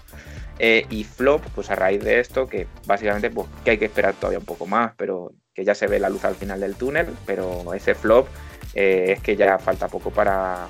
Eh, 0.59 0.87
y 0.91 1.05
flop, 1.05 1.43
pues 1.55 1.71
a 1.71 1.77
raíz 1.77 2.03
de 2.03 2.21
esto, 2.21 2.49
que 2.49 2.67
básicamente 2.87 3.31
pues, 3.31 3.49
que 3.65 3.73
hay 3.73 3.79
que 3.79 3.87
esperar 3.87 4.15
todavía 4.15 4.39
un 4.39 4.45
poco 4.45 4.67
más, 4.67 4.93
pero 4.97 5.33
que 5.55 5.65
ya 5.65 5.75
se 5.75 5.87
ve 5.87 5.99
la 5.99 6.09
luz 6.09 6.25
al 6.25 6.35
final 6.35 6.61
del 6.61 6.75
túnel, 6.75 7.07
pero 7.27 7.75
ese 7.75 7.95
flop 7.95 8.27
eh, 8.75 9.15
es 9.17 9.21
que 9.21 9.37
ya 9.37 9.59
falta 9.59 9.89
poco 9.89 10.11
para, 10.11 10.69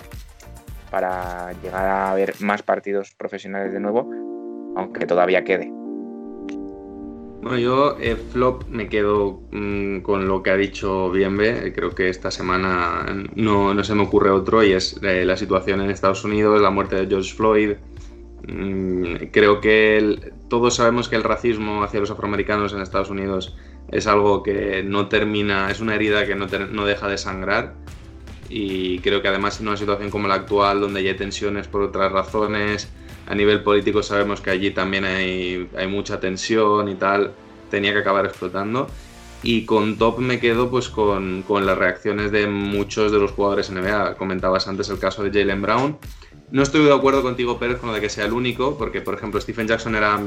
para 0.93 1.53
llegar 1.62 1.88
a 1.88 2.14
ver 2.14 2.34
más 2.40 2.62
partidos 2.62 3.14
profesionales 3.16 3.72
de 3.72 3.80
nuevo, 3.80 4.09
aunque 4.76 5.07
todavía 5.07 5.43
quede. 5.43 5.72
Bueno, 7.43 7.59
yo 7.59 7.97
eh, 7.99 8.14
flop 8.14 8.64
me 8.68 8.88
quedo 8.88 9.40
mm, 9.51 10.01
con 10.03 10.28
lo 10.28 10.43
que 10.45 10.51
ha 10.51 10.57
dicho 10.57 11.11
Bienve. 11.11 11.72
Creo 11.74 11.90
que 11.90 12.09
esta 12.09 12.30
semana 12.30 13.05
no, 13.34 13.74
no 13.74 13.82
se 13.82 13.95
me 13.97 14.03
ocurre 14.03 14.30
otro 14.30 14.62
y 14.62 14.72
es 14.72 15.01
eh, 15.03 15.24
la 15.24 15.36
situación 15.36 15.80
en 15.80 15.90
Estados 15.90 16.24
Unidos, 16.24 16.61
la 16.61 16.70
muerte 16.70 16.95
de 16.95 17.07
George 17.09 17.34
Floyd. 17.34 17.70
Mm, 18.47 19.30
creo 19.32 19.61
que 19.61 19.97
el- 19.97 20.32
todos 20.49 20.76
sabemos 20.76 21.09
que 21.09 21.16
el 21.16 21.24
racismo 21.24 21.82
hacia 21.82 22.01
los 22.01 22.11
afroamericanos 22.12 22.74
en 22.74 22.80
Estados 22.82 23.11
Unidos 23.11 23.57
es 23.90 24.07
algo 24.07 24.43
que 24.45 24.82
no 24.84 25.09
termina, 25.09 25.70
es 25.70 25.80
una 25.80 25.95
herida 25.97 26.26
que 26.26 26.34
no, 26.36 26.47
ter- 26.47 26.70
no 26.70 26.84
deja 26.84 27.09
de 27.09 27.18
sangrar. 27.18 27.74
Y 28.55 28.98
creo 28.98 29.22
que 29.22 29.28
además 29.28 29.59
en 29.61 29.68
una 29.68 29.76
situación 29.78 30.11
como 30.11 30.28
la 30.28 30.34
actual, 30.34 30.80
donde 30.80 31.03
ya 31.03 31.12
hay 31.12 31.16
tensiones 31.16 31.68
por 31.68 31.80
otras 31.80 32.12
razones, 32.12 32.90
a 33.26 33.34
nivel 33.34 33.62
político 33.62 34.03
sabemos 34.03 34.42
que 34.42 34.50
allí 34.50 34.72
también 34.72 35.05
hay, 35.05 35.68
hay 35.74 35.86
mucha 35.86 36.20
tensión 36.20 36.88
y 36.88 36.94
tal, 36.96 37.32
tenía 37.70 37.92
que 37.94 38.00
acabar 38.00 38.26
explotando. 38.26 38.88
Y 39.42 39.64
con 39.64 39.96
top 39.96 40.18
me 40.18 40.38
quedo 40.38 40.70
pues 40.70 40.88
con, 40.88 41.42
con 41.48 41.64
las 41.64 41.76
reacciones 41.78 42.30
de 42.30 42.46
muchos 42.46 43.11
de 43.11 43.18
los 43.18 43.32
jugadores 43.32 43.70
NBA. 43.70 44.16
Comentabas 44.16 44.68
antes 44.68 44.88
el 44.90 44.98
caso 44.98 45.24
de 45.24 45.30
Jalen 45.30 45.62
Brown. 45.62 45.96
No 46.50 46.62
estoy 46.62 46.84
de 46.84 46.92
acuerdo 46.92 47.22
contigo, 47.22 47.59
Pérez, 47.59 47.78
con 47.78 47.88
lo 47.88 47.94
de 47.94 48.03
que 48.03 48.11
sea 48.11 48.26
el 48.26 48.32
único, 48.34 48.76
porque 48.76 49.00
por 49.00 49.14
ejemplo 49.14 49.40
Stephen 49.40 49.66
Jackson 49.66 49.94
era 49.96 50.20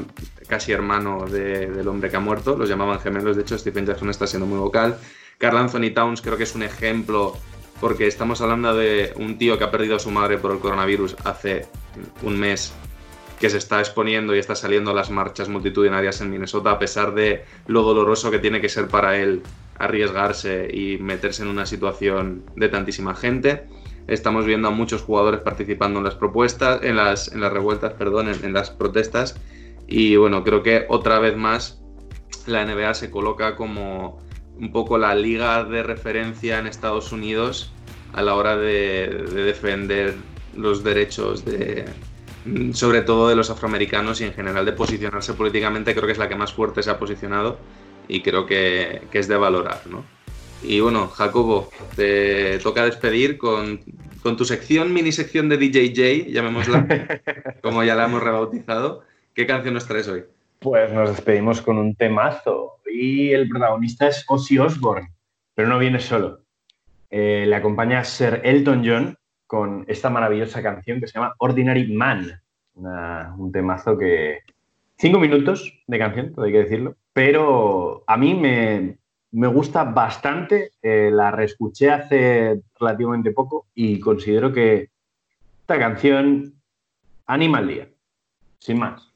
casi 0.48 0.72
hermano 0.72 1.24
de- 1.30 1.70
del 1.70 1.86
hombre 1.86 2.10
que 2.10 2.16
ha 2.16 2.20
muerto, 2.20 2.56
los 2.58 2.68
llamaban 2.68 2.98
gemelos, 2.98 3.36
de 3.36 3.42
hecho 3.42 3.56
Stephen 3.56 3.86
Jackson 3.86 4.10
está 4.10 4.26
siendo 4.26 4.46
muy 4.46 4.58
vocal. 4.58 4.98
Carl 5.38 5.56
Anthony 5.56 5.92
Towns 5.94 6.20
creo 6.22 6.36
que 6.36 6.42
es 6.42 6.54
un 6.56 6.64
ejemplo, 6.64 7.36
porque 7.80 8.06
estamos 8.06 8.40
hablando 8.40 8.74
de 8.74 9.12
un 9.16 9.38
tío 9.38 9.58
que 9.58 9.64
ha 9.64 9.70
perdido 9.70 9.96
a 9.96 9.98
su 9.98 10.10
madre 10.10 10.38
por 10.38 10.52
el 10.52 10.58
coronavirus 10.58 11.16
hace 11.24 11.66
un 12.22 12.38
mes 12.38 12.72
que 13.38 13.50
se 13.50 13.58
está 13.58 13.80
exponiendo 13.80 14.34
y 14.34 14.38
está 14.38 14.54
saliendo 14.54 14.90
a 14.90 14.94
las 14.94 15.10
marchas 15.10 15.48
multitudinarias 15.48 16.20
en 16.20 16.30
Minnesota, 16.30 16.70
a 16.70 16.78
pesar 16.78 17.14
de 17.14 17.44
lo 17.66 17.82
doloroso 17.82 18.30
que 18.30 18.38
tiene 18.38 18.60
que 18.60 18.68
ser 18.68 18.88
para 18.88 19.18
él 19.18 19.42
arriesgarse 19.78 20.68
y 20.72 20.96
meterse 20.98 21.42
en 21.42 21.48
una 21.48 21.66
situación 21.66 22.44
de 22.56 22.68
tantísima 22.68 23.14
gente. 23.14 23.66
Estamos 24.06 24.46
viendo 24.46 24.68
a 24.68 24.70
muchos 24.70 25.02
jugadores 25.02 25.40
participando 25.40 25.98
en 25.98 26.04
las 26.04 26.14
propuestas, 26.14 26.82
en 26.82 26.96
las, 26.96 27.30
revueltas, 27.32 27.92
perdón, 27.94 28.28
en 28.28 28.52
las 28.54 28.70
protestas. 28.70 29.38
Y 29.86 30.16
bueno, 30.16 30.42
creo 30.42 30.62
que 30.62 30.86
otra 30.88 31.18
vez 31.18 31.36
más 31.36 31.82
la 32.46 32.64
NBA 32.64 32.94
se 32.94 33.10
coloca 33.10 33.56
como 33.56 34.18
un 34.58 34.72
poco 34.72 34.98
la 34.98 35.14
liga 35.14 35.64
de 35.64 35.82
referencia 35.82 36.58
en 36.58 36.66
Estados 36.66 37.12
Unidos 37.12 37.72
a 38.12 38.22
la 38.22 38.34
hora 38.34 38.56
de, 38.56 39.26
de 39.30 39.42
defender 39.42 40.14
los 40.56 40.82
derechos 40.82 41.44
de, 41.44 41.84
sobre 42.72 43.02
todo 43.02 43.28
de 43.28 43.36
los 43.36 43.50
afroamericanos 43.50 44.20
y 44.20 44.24
en 44.24 44.32
general 44.32 44.64
de 44.64 44.72
posicionarse 44.72 45.34
políticamente, 45.34 45.94
creo 45.94 46.06
que 46.06 46.12
es 46.12 46.18
la 46.18 46.28
que 46.28 46.36
más 46.36 46.52
fuerte 46.52 46.82
se 46.82 46.90
ha 46.90 46.98
posicionado 46.98 47.58
y 48.08 48.22
creo 48.22 48.46
que, 48.46 49.02
que 49.10 49.18
es 49.18 49.28
de 49.28 49.36
valorar, 49.36 49.82
¿no? 49.86 50.04
Y 50.62 50.80
bueno, 50.80 51.08
Jacobo, 51.08 51.70
te 51.96 52.58
toca 52.58 52.84
despedir 52.84 53.36
con, 53.36 53.80
con 54.22 54.36
tu 54.36 54.44
sección, 54.44 54.92
mini 54.92 55.12
sección 55.12 55.48
de 55.48 55.58
DJJ, 55.58 56.32
llamémosla, 56.32 56.86
como 57.62 57.84
ya 57.84 57.94
la 57.94 58.06
hemos 58.06 58.22
rebautizado. 58.22 59.02
¿Qué 59.34 59.46
canción 59.46 59.74
nos 59.74 59.86
traes 59.86 60.08
hoy? 60.08 60.24
Pues 60.66 60.92
nos 60.92 61.10
despedimos 61.10 61.62
con 61.62 61.78
un 61.78 61.94
temazo 61.94 62.80
y 62.92 63.30
el 63.30 63.48
protagonista 63.48 64.08
es 64.08 64.24
Ozzy 64.26 64.58
Osbourne, 64.58 65.12
pero 65.54 65.68
no 65.68 65.78
viene 65.78 66.00
solo. 66.00 66.40
Eh, 67.08 67.44
le 67.46 67.54
acompaña 67.54 68.02
Sir 68.02 68.40
Elton 68.42 68.82
John 68.84 69.16
con 69.46 69.84
esta 69.86 70.10
maravillosa 70.10 70.64
canción 70.64 70.98
que 70.98 71.06
se 71.06 71.12
llama 71.12 71.36
Ordinary 71.38 71.92
Man, 71.92 72.42
un 72.74 73.52
temazo 73.52 73.96
que... 73.96 74.40
Cinco 74.96 75.20
minutos 75.20 75.72
de 75.86 75.98
canción, 76.00 76.32
todo 76.34 76.46
hay 76.46 76.52
que 76.52 76.64
decirlo, 76.64 76.96
pero 77.12 78.02
a 78.04 78.16
mí 78.16 78.34
me, 78.34 78.98
me 79.30 79.46
gusta 79.46 79.84
bastante, 79.84 80.72
eh, 80.82 81.10
la 81.12 81.30
reescuché 81.30 81.92
hace 81.92 82.60
relativamente 82.80 83.30
poco 83.30 83.68
y 83.72 84.00
considero 84.00 84.52
que 84.52 84.90
esta 85.60 85.78
canción 85.78 86.54
anima 87.24 87.60
el 87.60 87.68
día, 87.68 87.88
sin 88.58 88.80
más. 88.80 89.15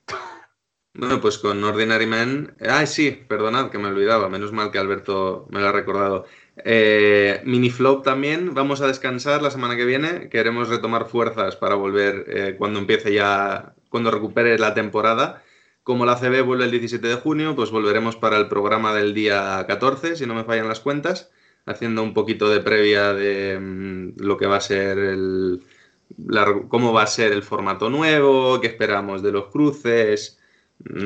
Bueno, 1.00 1.20
pues 1.20 1.38
con 1.38 1.64
Ordinary 1.64 2.06
Man. 2.06 2.54
Ah, 2.60 2.84
sí, 2.84 3.10
perdonad 3.26 3.70
que 3.70 3.78
me 3.78 3.88
olvidaba. 3.88 4.28
Menos 4.28 4.52
mal 4.52 4.70
que 4.70 4.78
Alberto 4.78 5.46
me 5.50 5.60
lo 5.60 5.68
ha 5.68 5.72
recordado. 5.72 6.26
Eh, 6.58 7.40
mini 7.44 7.70
flop 7.70 8.04
también. 8.04 8.52
Vamos 8.54 8.82
a 8.82 8.86
descansar 8.86 9.40
la 9.40 9.50
semana 9.50 9.76
que 9.76 9.86
viene. 9.86 10.28
Queremos 10.28 10.68
retomar 10.68 11.06
fuerzas 11.08 11.56
para 11.56 11.74
volver 11.74 12.24
eh, 12.28 12.56
cuando 12.58 12.78
empiece 12.80 13.14
ya, 13.14 13.74
cuando 13.88 14.10
recupere 14.10 14.58
la 14.58 14.74
temporada. 14.74 15.42
Como 15.84 16.04
la 16.04 16.16
CB 16.16 16.42
vuelve 16.42 16.64
el 16.64 16.70
17 16.70 17.08
de 17.08 17.14
junio, 17.14 17.56
pues 17.56 17.70
volveremos 17.70 18.16
para 18.16 18.36
el 18.36 18.48
programa 18.48 18.94
del 18.94 19.14
día 19.14 19.64
14, 19.66 20.16
si 20.16 20.26
no 20.26 20.34
me 20.34 20.44
fallan 20.44 20.68
las 20.68 20.80
cuentas, 20.80 21.30
haciendo 21.64 22.02
un 22.02 22.12
poquito 22.12 22.50
de 22.50 22.60
previa 22.60 23.14
de 23.14 23.58
mm, 23.58 24.20
lo 24.22 24.36
que 24.36 24.46
va 24.46 24.56
a 24.56 24.60
ser 24.60 24.98
el, 24.98 25.64
la- 26.26 26.62
cómo 26.68 26.92
va 26.92 27.02
a 27.04 27.06
ser 27.06 27.32
el 27.32 27.42
formato 27.42 27.90
nuevo, 27.90 28.60
qué 28.60 28.66
esperamos 28.68 29.22
de 29.22 29.32
los 29.32 29.46
cruces, 29.48 30.39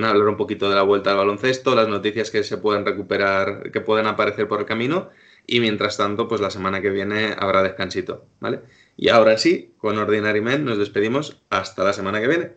hablar 0.05 0.28
un 0.28 0.36
poquito 0.36 0.68
de 0.68 0.76
la 0.76 0.82
vuelta 0.82 1.10
al 1.10 1.16
baloncesto, 1.16 1.74
las 1.74 1.88
noticias 1.88 2.30
que 2.30 2.44
se 2.44 2.59
pueden 2.59 2.84
recuperar, 2.84 3.70
que 3.70 3.80
pueden 3.80 4.06
aparecer 4.06 4.48
por 4.48 4.60
el 4.60 4.66
camino. 4.66 5.10
Y 5.46 5.60
mientras 5.60 5.96
tanto, 5.96 6.26
pues 6.26 6.40
la 6.40 6.51
semana 6.51 6.80
que 6.80 6.90
viene 6.90 7.34
habrá 7.38 7.62
descansito, 7.62 8.24
¿vale? 8.40 8.60
Y 8.96 9.09
ahora 9.10 9.36
sí, 9.36 9.74
con 9.78 9.98
Ordinary 9.98 10.40
Men 10.40 10.64
nos 10.64 10.78
despedimos 10.78 11.42
hasta 11.51 11.84
la 11.84 11.92
semana 11.92 12.20
que 12.20 12.28
viene. 12.28 12.52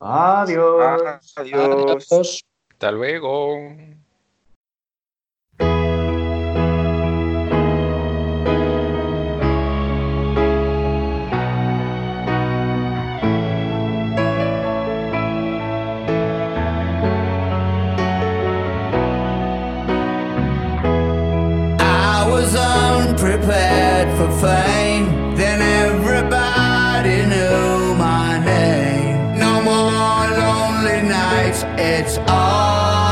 Adiós. 0.00 1.32
Adiós. 1.36 2.44
Hasta 2.70 2.92
luego. 2.92 3.56
all 32.18 33.05